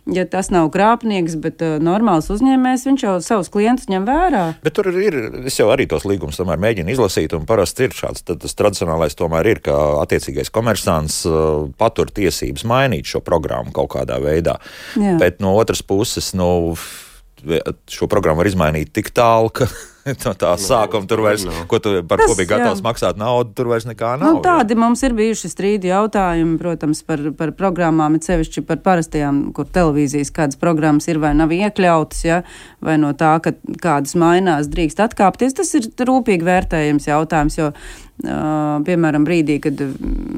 ja 0.09 0.25
tas 0.29 0.49
nav 0.53 0.69
krāpnieks, 0.73 1.35
bet 1.41 1.61
uh, 1.65 1.75
normāls 1.83 2.29
uzņēmējs, 2.33 2.85
viņš 2.87 3.05
jau 3.05 3.13
savus 3.23 3.51
klientus 3.53 3.89
ņem 3.91 4.07
vērā. 4.07 4.43
Bet 4.65 4.75
tur 4.77 4.89
ir, 4.93 5.17
es 5.49 5.59
jau 5.59 5.69
arī 5.73 5.87
tos 5.91 6.05
līgumus 6.09 6.39
tomēr 6.39 6.61
mēģinu 6.61 6.95
izlasīt, 6.95 7.35
un 7.37 7.45
parasti 7.49 7.87
ir 7.87 7.95
šāds, 7.97 8.25
tas 8.25 8.57
tradicionālais 8.57 9.17
tomēr 9.19 9.51
ir, 9.53 9.61
ka 9.65 9.77
attiecīgais 10.01 10.53
komersants 10.53 11.21
uh, 11.29 11.69
patur 11.81 12.11
tiesības 12.13 12.65
mainīt 12.69 13.09
šo 13.11 13.23
programmu 13.25 13.73
kaut 13.75 13.93
kādā 13.95 14.17
veidā. 14.23 14.57
Jā. 14.99 15.17
Bet 15.21 15.41
no 15.43 15.53
otras 15.59 15.83
puses, 15.85 16.33
nu, 16.37 16.75
šo 17.89 18.09
programmu 18.11 18.43
var 18.43 18.49
izmainīt 18.49 18.93
tik 18.95 19.13
tālu, 19.15 19.53
ka 19.53 19.69
no 20.25 20.33
tā 20.33 20.51
nu, 20.57 20.61
sākuma 20.61 21.07
tur 21.09 21.21
vairs, 21.25 21.43
no. 21.45 21.53
ko 21.69 21.79
tu 21.83 21.93
par 22.09 22.21
Tas, 22.21 22.29
ko 22.29 22.37
bija 22.39 22.49
gatavs 22.55 22.81
jā. 22.81 22.85
maksāt 22.85 23.19
naudu, 23.21 23.53
tur 23.57 23.69
vairs 23.71 23.85
nekā 23.85 24.15
nav. 24.17 24.37
Nu, 24.37 24.43
tādi 24.45 24.75
jā. 24.75 24.81
mums 24.81 25.03
ir 25.05 25.15
bijuši 25.17 25.51
strīdi 25.51 25.91
jautājumi, 25.91 26.57
protams, 26.61 27.03
par, 27.05 27.23
par 27.37 27.53
programmām, 27.57 28.17
it 28.17 28.25
sevišķi 28.27 28.65
par 28.67 28.81
parastajām, 28.85 29.43
kur 29.55 29.69
televīzijas 29.69 30.33
kādas 30.35 30.59
programmas 30.61 31.09
ir 31.11 31.21
vai 31.21 31.33
nav 31.37 31.53
iekļautas, 31.53 32.23
ja, 32.25 32.41
vai 32.81 32.97
no 33.01 33.13
tā, 33.17 33.35
ka 33.43 33.53
kādas 33.81 34.17
mainās 34.17 34.71
drīkst 34.71 35.03
atkāpties. 35.05 35.57
Tas 35.59 35.75
ir 35.77 35.91
rūpīgi 36.01 36.47
vērtējams 36.49 37.11
jautājums, 37.11 37.59
jo 37.61 37.69
piemēram, 38.21 39.23
brīdī, 39.25 39.55
kad 39.63 39.79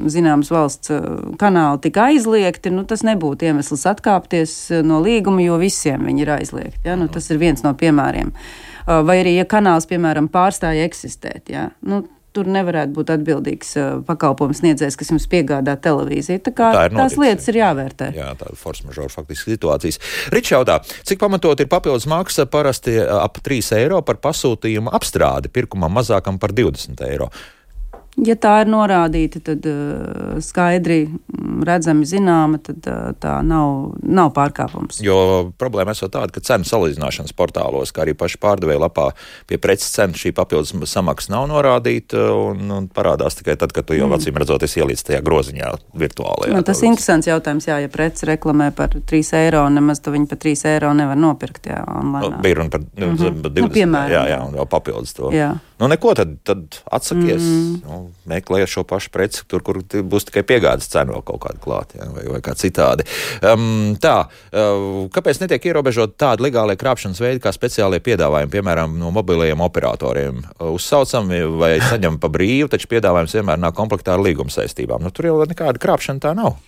zināms 0.08 0.48
valsts 0.52 0.92
kanāli 1.40 1.82
tika 1.84 2.06
aizliegti, 2.12 2.72
nu, 2.72 2.86
tas 2.88 3.04
nebūtu 3.04 3.50
iemesls 3.50 3.84
atkāpties 3.90 4.54
no 4.84 5.02
līguma, 5.04 5.42
jo 5.44 5.58
visiem 5.60 6.06
viņi 6.08 6.24
ir 6.24 6.36
aizliegti. 6.38 6.86
Ja? 6.88 6.96
Nu, 6.96 7.10
tas 7.12 7.28
ir 7.28 7.42
viens 7.42 7.64
no 7.64 7.74
piemēriem. 7.76 8.32
Uh, 8.32 8.73
vai 8.86 9.20
arī, 9.22 9.36
ja 9.38 9.46
kanāls, 9.48 9.88
piemēram, 9.90 10.28
pārstāja 10.32 10.84
eksistēt, 10.88 11.50
ja? 11.52 11.70
nu, 11.86 12.02
tur 12.34 12.48
nevarētu 12.50 12.94
būt 12.96 13.12
atbildīgs 13.14 13.68
uh, 13.78 13.90
pakalpojums 14.08 14.58
sniedzējs, 14.62 14.96
kas 14.98 15.12
jums 15.12 15.26
piegādā 15.30 15.76
televīziju. 15.80 16.42
Tā 16.48 16.52
kā 16.56 16.70
tā 16.74 16.84
tās 16.90 17.16
lietas 17.20 17.46
ir 17.52 17.60
jāvērtē. 17.60 18.10
Jā, 18.16 18.32
tāda 18.40 18.58
force 18.58 18.86
majeure 18.86 19.12
faktiski 19.12 19.54
situācijas. 19.54 20.00
Ričaudā, 20.34 20.80
cik 21.06 21.22
pamatot 21.22 21.62
ir 21.62 21.70
papildus 21.70 22.08
maksa 22.10 22.48
parasti 22.50 22.96
ap 22.98 23.38
3 23.44 23.78
eiro 23.78 24.02
par 24.06 24.18
pasūtījumu 24.24 24.92
apstrādi, 24.98 25.52
pirkumam 25.54 25.94
mazākam 25.94 26.40
par 26.42 26.54
20 26.56 27.06
eiro? 27.06 27.30
Ja 28.22 28.36
tā 28.38 28.60
ir 28.62 28.68
norādīta, 28.70 29.40
tad 29.42 29.64
uh, 29.66 30.36
skaidri 30.44 31.00
mm, 31.08 31.64
redzami 31.66 32.06
zināma, 32.06 32.60
tad 32.62 32.86
uh, 32.86 33.10
tā 33.18 33.40
nav, 33.42 33.96
nav 34.06 34.30
pārkāpums. 34.36 35.00
Jo 35.02 35.50
problēma 35.58 35.96
esot 35.96 36.12
tāda, 36.14 36.30
ka 36.30 36.42
cenu 36.44 36.68
salīdzināšanas 36.68 37.34
portālos, 37.34 37.90
kā 37.90 38.04
arī 38.04 38.14
paši 38.18 38.38
pārdevēja 38.38 38.84
lapā 38.84 39.08
pie 39.50 39.58
preces 39.58 39.90
cenas 39.96 40.22
šī 40.22 40.30
papildus 40.36 40.70
samaksa 40.90 41.34
nav 41.34 41.48
norādīta 41.50 42.22
un, 42.38 42.70
un 42.70 42.86
parādās 42.86 43.40
tikai 43.40 43.58
tad, 43.58 43.74
kad 43.74 43.88
tu 43.88 43.98
jau 43.98 44.06
mm. 44.06 44.16
acīm 44.20 44.38
redzot, 44.38 44.62
esi 44.62 44.84
ielīdz 44.84 45.04
tajā 45.10 45.20
groziņā 45.26 45.74
virtuālajā. 46.04 46.54
Nu, 46.54 46.62
tas 46.66 46.84
ir 46.84 46.92
interesants 46.92 47.30
jautājums, 47.32 47.66
jā, 47.66 47.80
ja 47.82 47.90
prece 47.90 48.30
reklamē 48.30 48.70
par 48.78 48.94
3 48.94 49.34
eiro 49.42 49.66
nemaz 49.74 50.04
tu 50.04 50.14
viņu 50.14 50.30
par 50.30 50.42
3 50.46 50.66
eiro 50.76 50.94
nevar 50.94 51.18
nopirkt, 51.18 51.66
jā, 51.72 51.82
online. 51.82 52.36
Nu, 52.36 52.42
bija 52.46 52.60
runa 52.60 52.70
par 52.70 52.86
mm 52.86 53.16
-hmm. 53.16 53.42
20, 53.42 53.62
nu, 53.66 53.74
piemēram, 53.74 54.14
jā, 54.14 54.24
jā, 54.36 54.40
un 54.46 54.54
vēl 54.54 54.70
papildus 54.70 55.18
to. 55.18 55.34
Jā. 55.34 55.54
Nu, 55.78 55.88
neko, 55.90 56.14
tad, 56.14 56.36
tad 56.46 56.78
atsakies. 56.86 57.42
Mm. 57.42 57.80
Nu, 57.82 58.03
meklējiet 58.30 58.70
šo 58.70 58.84
pašu 58.88 59.12
preci, 59.14 59.44
tur, 59.50 59.62
kur 59.66 59.80
būs 59.82 60.28
tikai 60.28 60.44
piegādes 60.48 60.90
cena 60.92 61.14
vēl 61.14 61.24
kaut 61.26 61.42
kāda 61.44 61.62
klāta, 61.62 62.00
ja, 62.00 62.08
vai, 62.14 62.26
vai 62.36 62.40
kā 62.44 62.56
citādi. 62.58 63.06
Um, 63.44 63.94
tā, 64.00 64.16
uh, 64.26 65.06
kāpēc 65.14 65.42
netiek 65.44 65.70
ierobežot 65.70 66.16
tādi 66.20 66.46
legālie 66.46 66.76
krāpšanas 66.80 67.22
veidi, 67.22 67.42
kā 67.44 67.54
speciālie 67.54 68.02
piedāvājumi, 68.04 68.52
piemēram, 68.52 68.98
no 69.00 69.12
mobilajiem 69.14 69.64
operatoriem? 69.64 70.44
Uh, 70.58 70.74
uzsaucam 70.76 71.32
vai 71.60 71.76
saņem 71.82 72.20
pa 72.22 72.30
brīvu, 72.32 72.70
taču 72.74 72.90
piedāvājums 72.92 73.38
vienmēr 73.38 73.60
nāk 73.62 73.76
komplektā 73.78 74.16
ar 74.16 74.24
līguma 74.24 74.52
saistībām. 74.54 75.04
Nu, 75.04 75.14
tur 75.14 75.30
jau 75.30 75.40
nekāda 75.48 75.82
krāpšana 75.82 76.24
tā 76.24 76.36
nav. 76.36 76.58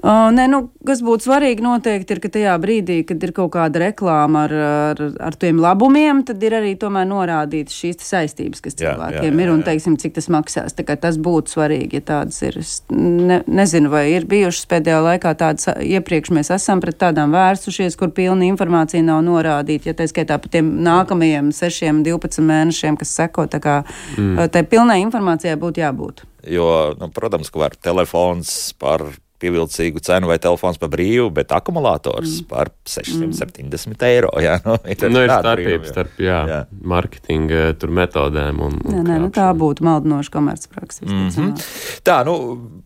Uh, 0.00 0.30
nē, 0.32 0.46
nu, 0.48 0.62
kas 0.88 1.02
būtu 1.04 1.26
svarīgi 1.26 1.60
noteikti 1.60 2.14
ir, 2.14 2.20
ka 2.22 2.30
tajā 2.32 2.54
brīdī, 2.62 3.02
kad 3.04 3.20
ir 3.20 3.34
kaut 3.36 3.50
kāda 3.52 3.82
reklāma 3.82 4.46
ar, 4.46 4.54
ar, 4.94 5.02
ar 5.28 5.36
tiem 5.36 5.60
labumiem, 5.60 6.22
tad 6.24 6.40
ir 6.46 6.56
arī 6.56 6.70
tomēr 6.80 7.04
norādītas 7.10 7.76
šīs 7.76 8.00
saistības, 8.08 8.62
kas 8.64 8.78
cilvēkiem 8.80 9.20
jā, 9.20 9.28
jā, 9.28 9.36
jā. 9.36 9.44
ir 9.44 9.52
un, 9.52 9.64
teiksim, 9.66 9.98
cik 10.00 10.16
tas 10.16 10.30
maksās. 10.32 10.76
Tas 10.80 11.20
būtu 11.20 11.52
svarīgi, 11.52 12.00
ja 12.00 12.06
tādas 12.14 12.40
ir. 12.48 12.56
Es 12.62 12.80
ne, 12.88 13.42
nezinu, 13.44 13.92
vai 13.92 14.06
ir 14.14 14.24
bijušas 14.30 14.70
pēdējā 14.72 15.04
laikā 15.04 15.34
tādas, 15.36 15.68
iepriekš 15.68 16.32
mēs 16.32 16.52
esam 16.56 16.80
pret 16.80 16.96
tādām 17.00 17.36
vērsušies, 17.36 18.00
kur 18.00 18.14
pilna 18.16 18.48
informācija 18.48 19.04
nav 19.04 19.20
norādīta, 19.28 19.92
ja 19.92 19.98
tā 20.00 20.08
skaitā 20.08 20.40
par 20.40 20.52
tiem 20.52 20.78
nākamajiem 20.86 21.52
6, 21.52 22.04
12 22.08 22.48
mēnešiem, 22.48 22.96
kas 23.00 23.18
seko, 23.20 23.50
tā 23.52 23.60
kā 23.60 23.80
mm. 24.16 24.48
tai 24.48 24.64
pilnai 24.64 25.02
informācijai 25.04 25.60
būtu 25.60 25.84
jābūt. 25.84 26.24
Jo, 26.48 26.94
nu, 26.96 27.12
protams, 27.12 27.52
ka 27.52 27.68
var 27.68 27.76
telefons 27.76 28.72
par 28.80 29.10
pievilcīgu 29.40 30.02
cenu 30.04 30.30
vai 30.30 30.38
telefons 30.42 30.78
par 30.80 30.90
brīvu, 30.92 31.28
bet 31.34 31.52
akumulators 31.56 32.40
mm. 32.40 32.48
par 32.50 32.70
670 32.88 33.90
mm. 33.90 33.96
eiro. 34.08 34.32
Jā, 34.46 34.58
nu, 34.64 34.76
ir 34.84 35.06
nu, 35.10 35.22
ir 35.24 35.32
starpība 35.32 35.90
starp 35.90 36.20
jā, 36.22 36.38
jā. 36.48 36.60
marketinga 36.92 37.90
metodēm. 38.00 38.60
Un, 38.64 38.78
un 38.84 38.96
nē, 38.96 39.02
nē, 39.06 39.18
nu, 39.24 39.30
tā 39.34 39.48
būtu 39.56 39.84
maldinoša 39.86 40.32
komercpraksa. 40.34 41.06
Mm 41.06 41.28
-hmm. 41.28 41.64
Tā, 42.06 42.20
nu, 42.26 42.34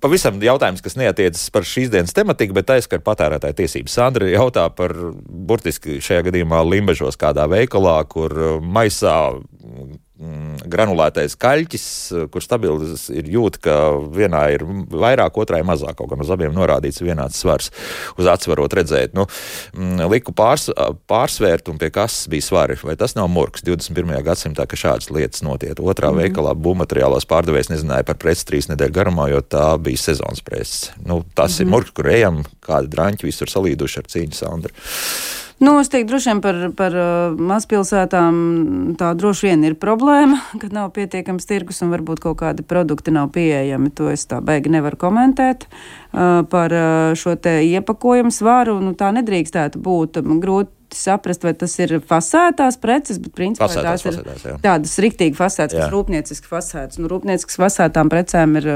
pavisam 0.01 0.41
jautājums, 0.43 0.83
kas 0.83 0.97
neatiecas 0.97 1.51
par 1.51 1.67
šīs 1.69 1.91
dienas 1.93 2.15
tematiku, 2.17 2.55
bet 2.55 2.71
aizskar 2.71 3.03
patērētāju 3.05 3.59
tiesības. 3.61 3.95
Sandra 3.95 4.29
jautā 4.29 4.69
par 4.71 4.95
burtiski 5.29 6.01
šajā 6.01 6.29
gadījumā 6.31 6.63
limbežos 6.71 7.19
kādā 7.21 7.49
veikalā, 7.51 8.05
kur 8.09 8.61
maisā 8.61 9.35
granulētais 10.15 11.35
kaļķis, 11.43 11.87
kur 12.31 12.45
stabils 12.45 13.09
ir 13.11 13.27
jūt, 13.33 13.59
ka 13.65 13.75
vienā 14.15 14.45
ir 14.55 14.63
vairāk, 14.65 15.35
otrai 15.43 15.65
mazāk, 15.67 15.97
kaut 15.99 16.13
gan 16.13 16.23
uz 16.23 16.31
abiem 16.31 16.55
norādīts 16.55 17.03
vienāds 17.03 17.41
svars. 17.43 17.73
Uz 18.21 18.29
atsvarot 18.31 18.77
redzēt, 18.79 19.17
nu, 19.19 19.27
mm, 19.75 20.05
liku 20.13 20.35
pārs, 20.37 20.69
pārsvērt 21.11 21.73
un 21.73 21.81
pie 21.83 21.91
kas 21.95 22.25
bija 22.31 22.47
svari. 22.47 22.79
Vai 22.85 22.95
tas 23.01 23.17
nav 23.19 23.29
murgs 23.33 23.67
21. 23.67 24.15
gadsimtā, 24.27 24.69
ka 24.71 24.79
šādas 24.79 25.11
lietas 25.11 25.43
notiek? 25.47 25.75
Otrā 25.83 26.13
mm. 26.13 26.23
veikalā 26.23 26.55
būvmateriālos 26.55 27.27
pārdevējs 27.31 27.73
nezināja 27.75 28.07
par 28.07 28.21
preci 28.23 28.47
trīs 28.47 28.71
nedēļu 28.71 28.95
garumā, 28.95 29.29
jo 29.35 29.43
tā 29.43 29.73
bija 29.83 30.07
sezonas 30.07 30.45
preces. 30.47 30.93
Nu, 31.03 31.25
tas 31.35 31.59
mm. 31.59 31.65
ir 31.65 31.75
murgs, 31.75 31.95
kur 31.97 32.13
ejam, 32.13 32.45
kādi 32.65 32.95
draņķi 32.95 33.27
visur 33.27 33.51
salīduši 33.51 34.05
ar 34.05 34.13
cīņu 34.15 34.39
Sandru. 34.39 34.85
Nu, 35.65 35.79
es 35.81 35.89
teiktu, 35.89 36.11
droši 36.13 36.31
vien 36.31 36.41
par, 36.45 36.59
par 36.77 36.97
uh, 36.99 37.41
mazpilsētām 37.53 38.35
tā 39.01 39.13
droši 39.17 39.49
vien 39.49 39.65
ir 39.65 39.79
problēma, 39.81 40.41
ka 40.61 40.69
nav 40.75 40.93
pietiekams 40.97 41.49
tirgus 41.49 41.81
un 41.85 41.93
varbūt 41.95 42.21
kaut 42.25 42.41
kādi 42.43 42.67
produkti 42.67 43.15
nav 43.15 43.31
pieejami. 43.35 43.93
To 43.99 44.11
es 44.13 44.27
tā 44.29 44.43
beigi 44.45 44.73
nevaru 44.75 45.01
komentēt. 45.01 45.69
Uh, 46.13 46.43
par 46.51 46.75
uh, 46.75 47.13
šo 47.19 47.39
te 47.41 47.63
iepakojumu 47.71 48.35
svaru, 48.35 48.77
nu, 48.83 48.93
tā 48.99 49.11
nedrīkstētu 49.17 49.81
būt. 49.83 50.21
Grūti 50.45 50.73
saprast, 50.95 51.43
vai 51.43 51.55
tas 51.59 51.73
ir 51.81 51.97
fasētās 52.07 52.79
preces, 52.83 53.19
bet 53.23 53.35
principā 53.35 53.67
fasētās, 53.67 54.05
tās 54.05 54.05
ir 54.05 54.19
fasētās, 54.21 54.45
jā. 54.47 54.55
tādas 54.63 54.95
riktīgi 55.03 55.39
fasētas, 55.39 55.79
kas 55.81 55.93
rūpnieciski 55.95 56.51
fasētas. 56.51 57.01
Nu, 57.01 57.11
rūpnieciskas 57.11 57.59
fasētām 57.59 58.13
precēm 58.13 58.59
ir, 58.61 58.69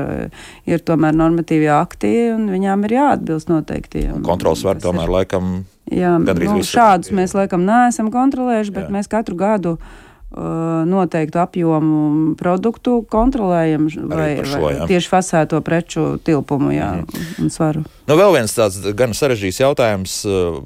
ir 0.66 0.82
tomēr 0.88 1.14
normatīvi 1.18 1.70
akti, 1.74 2.14
un 2.34 2.48
viņām 2.50 2.86
ir 2.88 2.96
jāatbilst 2.98 3.52
noteikti. 3.52 4.08
Kontrols 4.26 4.64
var 4.66 4.82
tomēr 4.82 5.12
laikam 5.20 5.60
Jā, 5.94 6.16
nu, 6.20 6.60
šādus 6.66 7.14
mēs 7.16 7.34
laikam 7.36 7.64
neesam 7.66 8.12
kontrolējuši, 8.12 8.74
bet 8.74 8.88
jā. 8.88 8.92
mēs 8.92 9.08
katru 9.10 9.36
gadu 9.38 9.74
uh, 9.78 10.82
noteiktu 10.88 11.40
apjomu 11.40 12.34
produktu 12.40 12.98
kontrolējam, 13.08 13.86
vai, 14.10 14.28
šo, 14.44 14.60
vai 14.64 14.74
tieši 14.90 15.10
fasēto 15.12 15.60
preču 15.64 16.10
tilpumu 16.24 16.74
jā, 16.76 16.90
mhm. 17.00 17.30
un 17.44 17.54
svaru. 17.54 17.84
Nu, 18.08 18.18
vēl 18.20 18.36
viens 18.36 18.56
tāds 18.56 18.80
gan 18.98 19.16
sarežģīts 19.16 19.62
jautājums, 19.64 20.20
uh, 20.28 20.60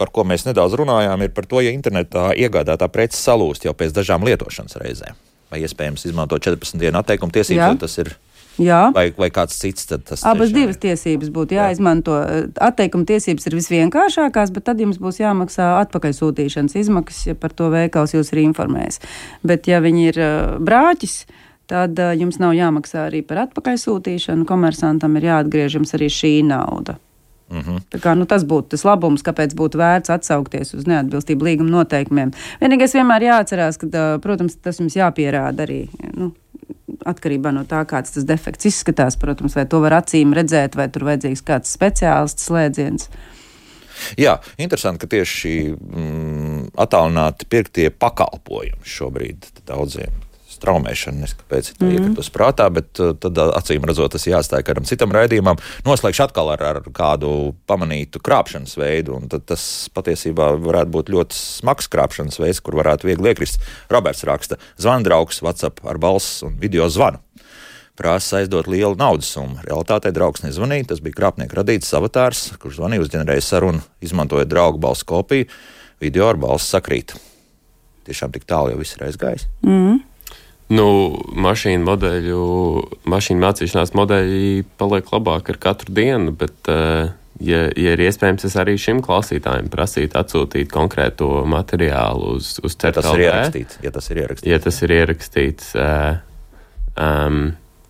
par 0.00 0.12
ko 0.12 0.26
mēs 0.28 0.44
nedaudz 0.48 0.76
runājām, 0.80 1.24
ir 1.24 1.34
par 1.36 1.48
to, 1.48 1.62
ja 1.64 1.72
internetā 1.72 2.30
iegādātā 2.36 2.90
prece 2.92 3.20
salūst 3.20 3.68
jau 3.68 3.76
pēc 3.76 3.96
dažām 3.96 4.26
lietošanas 4.28 4.80
reizēm. 4.82 5.16
Vai 5.48 5.62
iespējams 5.64 6.04
izmantot 6.04 6.44
14 6.44 6.76
dienu 6.76 7.00
atteikumu 7.00 7.32
tiesības, 7.32 7.78
tas 7.80 7.94
ir 8.02 8.12
Jā. 8.58 8.80
Vai, 8.94 9.08
vai 9.14 9.30
kāds 9.34 9.56
cits? 9.60 9.86
Abas 10.26 10.52
divas 10.54 10.80
tiesības 10.82 11.30
būtu 11.34 11.56
jāizmanto. 11.58 12.16
Jā. 12.18 12.44
Atteikuma 12.68 13.06
tiesības 13.08 13.46
ir 13.46 13.56
visvienkāršākās, 13.58 14.52
bet 14.54 14.66
tad 14.66 14.82
jums 14.82 14.98
būs 15.02 15.20
jāmaksā 15.22 15.70
atpakaļsūtīšanas 15.84 16.78
izmaksas, 16.82 17.26
ja 17.30 17.38
par 17.38 17.54
to 17.54 17.70
veikals 17.74 18.16
jūs 18.16 18.32
ir 18.34 18.42
informējis. 18.48 19.02
Bet, 19.46 19.70
ja 19.70 19.82
viņi 19.84 20.08
ir 20.10 20.22
brāķis, 20.58 21.20
tad 21.70 22.00
jums 22.18 22.40
nav 22.42 22.56
jāmaksā 22.58 23.06
arī 23.08 23.22
par 23.26 23.46
atpakaļsūtīšanu. 23.46 24.48
Komersantam 24.48 25.18
ir 25.20 25.30
jāatgriež 25.30 25.78
jums 25.78 25.94
arī 25.94 26.10
šī 26.12 26.40
nauda. 26.48 26.98
Mm 27.48 27.60
-hmm. 27.60 27.80
Tā 27.90 27.98
kā, 27.98 28.14
nu, 28.14 28.26
tas 28.26 28.44
būtu 28.44 28.68
tas 28.68 28.84
labums, 28.84 29.22
kāpēc 29.22 29.54
būtu 29.56 29.78
vērts 29.78 30.10
atsaukties 30.10 30.74
uz 30.74 30.84
neatbilstību 30.86 31.44
līguma 31.44 31.70
noteikumiem. 31.70 32.30
Vienīgais 32.60 32.94
vienmēr 32.94 33.22
jāatcerās, 33.22 33.78
ka, 33.78 34.18
protams, 34.22 34.56
tas 34.56 34.80
jums 34.80 34.96
jāpierāda 34.96 35.62
arī. 35.64 35.88
Nu, 36.16 36.32
atkarībā 37.06 37.52
no 37.54 37.64
tā, 37.68 37.84
kāds 37.88 38.14
tas 38.14 38.26
defekts 38.28 38.70
izskatās, 38.70 39.18
protams, 39.20 39.56
vai 39.58 39.66
to 39.70 39.82
var 39.84 40.00
acīm 40.00 40.34
redzēt, 40.36 40.78
vai 40.78 40.88
tur 40.92 41.06
vajadzīgs 41.08 41.44
kāds 41.46 41.74
speciālists 41.76 42.48
slēdziens. 42.48 43.10
Jā, 44.18 44.36
interesanti, 44.62 45.02
ka 45.02 45.10
tieši 45.10 45.52
mm, 45.74 46.60
attālināti 46.78 47.48
pirktie 47.50 47.90
pakalpojumi 47.90 48.86
šobrīd 48.86 49.50
daudziem 49.66 50.27
straumēšana, 50.58 51.22
nes 51.24 51.34
kāpēc 51.38 51.70
tā 51.72 51.86
mm. 51.86 51.94
iekritusi 51.96 52.34
prātā, 52.34 52.68
bet 52.74 53.00
uh, 53.02 53.14
tad 53.16 53.38
uh, 53.38 53.54
acīm 53.58 53.86
redzot, 53.88 54.12
tas 54.14 54.26
jāstāj 54.28 54.66
kādam 54.66 54.88
citam 54.88 55.14
raidījumam. 55.14 55.60
Noslēgšu 55.88 56.26
atkal 56.26 56.52
ar, 56.54 56.64
ar 56.72 56.82
kādu 56.94 57.54
pamanītu 57.70 58.22
krāpšanas 58.24 58.76
veidu, 58.80 59.16
un 59.18 59.30
tad 59.32 59.46
tas 59.48 59.62
patiesībā 59.96 60.52
varētu 60.66 60.94
būt 60.98 61.14
ļoti 61.14 61.38
smags 61.38 61.88
krāpšanas 61.92 62.42
veids, 62.42 62.62
kur 62.64 62.78
varētu 62.82 63.08
viegli 63.08 63.32
iekrist. 63.32 63.62
Roberts 63.92 64.26
raksta, 64.28 64.60
zvandraugs, 64.80 65.40
WhatsApp 65.46 65.80
ar 65.88 66.02
balss 66.02 66.42
un 66.46 66.58
video 66.60 66.90
zvanu 66.92 67.22
prasa 67.98 68.38
aizdot 68.38 68.68
lielu 68.70 68.94
naudas 68.98 69.32
summu. 69.34 69.58
Realtātē 69.66 70.12
draugs 70.14 70.44
nezvanīja, 70.44 70.92
tas 70.92 71.02
bija 71.02 71.18
krāpnieka 71.18 71.58
radīts 71.58 71.90
avatārs, 71.98 72.44
kurš 72.62 72.78
zvanīja, 72.78 73.02
uzģenerēja 73.02 73.42
sarunu, 73.42 73.82
izmantojot 74.04 74.50
draugu 74.50 74.78
balss 74.82 75.06
kopiju, 75.08 75.48
video 76.02 76.28
ar 76.30 76.38
balss 76.38 76.70
sakrīt. 76.70 77.16
Tiešām 78.06 78.32
tik 78.36 78.46
tālu 78.48 78.72
jau 78.72 78.78
viss 78.78 78.94
ir 78.94 79.02
aizgājis. 79.08 79.48
Mm. 79.66 79.98
Nu, 80.68 80.88
mašīnu 81.32 81.80
modeļu, 81.86 82.40
mašīnu 83.08 83.40
mācīšanās 83.40 83.94
modeļi 83.96 84.66
paliek 84.80 85.06
labāk 85.14 85.48
ar 85.54 85.60
katru 85.62 85.94
dienu, 85.96 86.34
bet, 86.36 86.58
uh, 86.68 87.14
ja, 87.40 87.62
ja 87.72 87.94
ir 87.96 88.02
iespējams, 88.04 88.44
es 88.44 88.56
arī 88.60 88.76
šim 88.80 89.00
klausītājam 89.04 89.70
prasītu 89.72 90.18
atsūtīt 90.20 90.68
konkrēto 90.72 91.46
materiālu 91.48 92.34
uz, 92.36 92.58
uz 92.60 92.76
CERT. 92.76 93.00
Ja 93.00 93.00
tas 93.00 93.14
ir 93.14 93.24
ierakstīts. 93.24 93.80
Ja 93.86 93.94
tas 93.94 94.10
ir 94.12 94.20
ierakstīts, 94.24 94.50
ja 94.52 94.60
tas 94.66 94.82
ir 94.84 94.94
ierakstīts 94.98 95.72
um, 96.98 97.40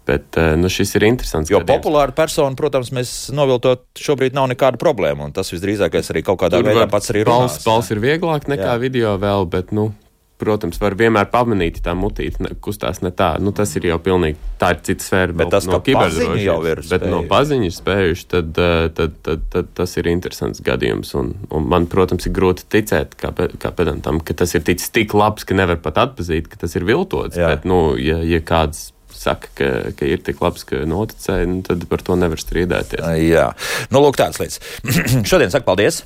Bet 0.09 0.39
uh, 0.41 0.55
nu, 0.57 0.71
šis 0.73 0.95
ir 0.97 1.05
interesants. 1.05 1.51
Jo 1.53 1.59
gadījums. 1.61 1.83
populāra 1.83 2.15
persona, 2.17 2.57
protams, 2.57 2.89
mēs 2.97 3.11
noviltot 3.37 3.83
šobrīd 4.01 4.33
nav 4.39 4.47
nekāda 4.49 4.81
problēma. 4.81 5.29
Tas 5.37 5.53
visdrīzākais 5.53 6.09
arī 6.15 6.23
kaut 6.25 6.41
kādā 6.41 6.63
Tur 6.63 6.71
veidā 6.71 6.87
pats 6.89 7.13
arī 7.13 7.27
ir. 7.27 7.29
Balss, 7.29 7.61
balss 7.67 7.93
ir 7.93 8.01
vieglāk 8.01 8.49
nekā 8.49 8.71
jā. 8.71 8.79
video 8.81 9.13
vēl, 9.21 9.45
bet 9.53 9.75
nu, 9.77 9.91
protams, 10.39 10.79
var 10.81 10.95
vienmēr 10.99 11.29
pamanīt, 11.33 11.81
tā 11.85 11.95
mutīte 11.99 12.53
kustās 12.65 13.01
ne 13.03 13.11
tā. 13.15 13.33
Nu, 13.43 13.53
tas 13.57 13.75
ir 13.79 13.89
jau 13.89 13.99
pilnīgi 14.03 14.39
tā 14.61 14.73
ir 14.75 14.83
cita 14.87 15.07
sfēra. 15.07 15.37
Bet 15.41 15.49
no, 15.49 15.53
tas, 15.55 15.69
no 15.71 15.81
kiberdrošības 15.85 16.43
jau 16.45 16.59
ir. 16.71 16.83
Bet 16.91 17.07
no 17.11 17.23
paziņas 17.31 17.81
spējuši, 17.83 18.27
tad, 18.35 18.53
tad, 18.59 18.99
tad, 18.99 19.17
tad, 19.27 19.47
tad 19.55 19.73
tas 19.79 19.97
ir 20.01 20.11
interesants 20.11 20.63
gadījums. 20.65 21.15
Un, 21.19 21.33
un 21.55 21.67
man, 21.71 21.89
protams, 21.91 22.29
ir 22.29 22.37
grūti 22.37 22.69
ticēt, 22.77 23.17
kā, 23.19 23.33
kā 23.35 23.73
pedantam, 23.75 24.23
ka 24.23 24.37
tas 24.39 24.55
ir 24.55 24.67
ticis 24.67 24.95
tik 24.95 25.17
labs, 25.19 25.49
ka 25.49 25.59
nevar 25.59 25.81
pat 25.83 25.99
atpazīt, 26.07 26.51
ka 26.53 26.61
tas 26.63 26.79
ir 26.79 26.87
viltots. 26.89 27.39
Jā. 27.39 27.55
Bet, 27.55 27.67
nu, 27.69 27.97
ja, 28.01 28.21
ja 28.27 28.43
kāds 28.45 28.93
saka, 29.19 29.51
ka, 29.59 29.73
ka 29.99 30.07
ir 30.07 30.23
tik 30.25 30.39
labs, 30.45 30.63
ka 30.69 30.85
noticēja, 30.87 31.49
nu, 31.51 31.65
tad 31.67 31.83
par 31.91 32.05
to 32.07 32.19
nevar 32.19 32.41
strīdēties. 32.41 33.03
Jā, 33.27 33.51
nu, 33.91 34.05
lūk, 34.05 34.21
tāds 34.21 34.39
lietas. 34.43 34.63
Šodien 35.31 35.51
saku 35.55 35.67
paldies! 35.67 36.05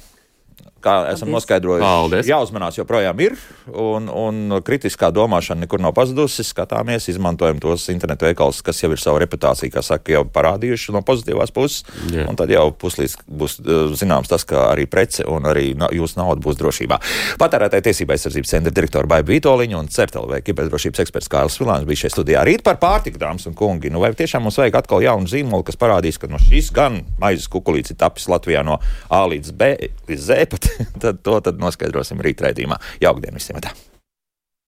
Kā 0.83 0.97
esam 1.13 1.29
Paldies. 1.29 1.37
noskaidrojuši, 1.37 1.87
Paldies. 1.87 2.29
jāuzmanās 2.31 2.79
joprojām 2.79 3.23
ir, 3.25 3.37
un, 3.69 4.09
un 4.09 4.59
kritiskā 4.67 5.13
domāšana 5.15 5.65
nekur 5.65 5.83
nav 5.83 5.95
pazudusi. 5.97 6.45
Skatāmies, 6.47 7.09
izmantojam 7.13 7.61
tos 7.63 7.87
internetu 7.93 8.27
veikalus, 8.27 8.63
kas 8.65 8.83
jau 8.83 8.91
ir 8.93 9.01
savu 9.01 9.21
reputāciju, 9.23 9.73
kā 9.73 9.83
saka, 9.87 10.13
jau 10.17 10.25
parādījuši 10.29 10.95
no 10.97 11.03
pozitīvās 11.07 11.55
puses. 11.55 11.87
Yeah. 12.11 12.29
Un 12.31 12.39
tad 12.39 12.51
jau 12.53 12.67
puslīdz 12.75 13.17
būs 13.29 13.59
eh, 13.63 13.95
zināms 13.99 14.31
tas, 14.33 14.45
ka 14.49 14.69
arī 14.73 14.89
prece 14.91 15.27
un 15.29 15.47
arī 15.49 15.73
jūsu 15.73 16.19
nauda 16.21 16.43
būs 16.43 16.59
drošībā. 16.61 16.99
Patērētāja 17.41 17.87
tiesība 17.89 18.17
aizsardzības 18.17 18.55
centra 18.57 18.75
direktora 18.75 19.09
Baiba 19.09 19.33
Vitoļiņa 19.33 19.79
un 19.79 19.91
CERTLV 19.93 20.43
kiberdrošības 20.47 21.05
eksperts 21.05 21.31
Kārlis 21.33 21.59
Vilāns 21.63 21.87
bija 21.89 22.05
šeit 22.05 22.17
studijā. 22.17 22.45
Rīt 22.47 22.65
par 22.67 22.81
pārtiku, 22.83 23.21
dāmas 23.23 23.47
un 23.49 23.57
kungi. 23.59 23.93
Nu, 23.93 24.03
vai 24.03 24.13
tiešām 24.17 24.45
mums 24.45 24.59
vajag 24.61 24.83
atkal 24.83 25.05
jaunu 25.05 25.31
zīmolu, 25.31 25.67
kas 25.69 25.79
parādīs, 25.81 26.19
ka 26.21 26.31
no 26.31 26.41
šīs 26.43 26.73
gan 26.75 27.03
maizes 27.23 27.49
kukulīts 27.53 27.95
ir 27.95 28.01
tapis 28.01 28.29
Latvijā 28.33 28.65
no 28.67 28.79
A 29.13 29.23
līdz 29.29 29.55
B 29.57 29.73
līdz 30.09 30.27
Z 30.29 30.49
pat 30.53 30.69
tad 31.03 31.23
to 31.23 31.39
tad 31.45 31.63
noskaidrosim 31.63 32.23
rītraidījumā. 32.25 32.81
Jaukdien 33.05 33.39
visiem! 33.39 33.61
Tā. 33.63 33.75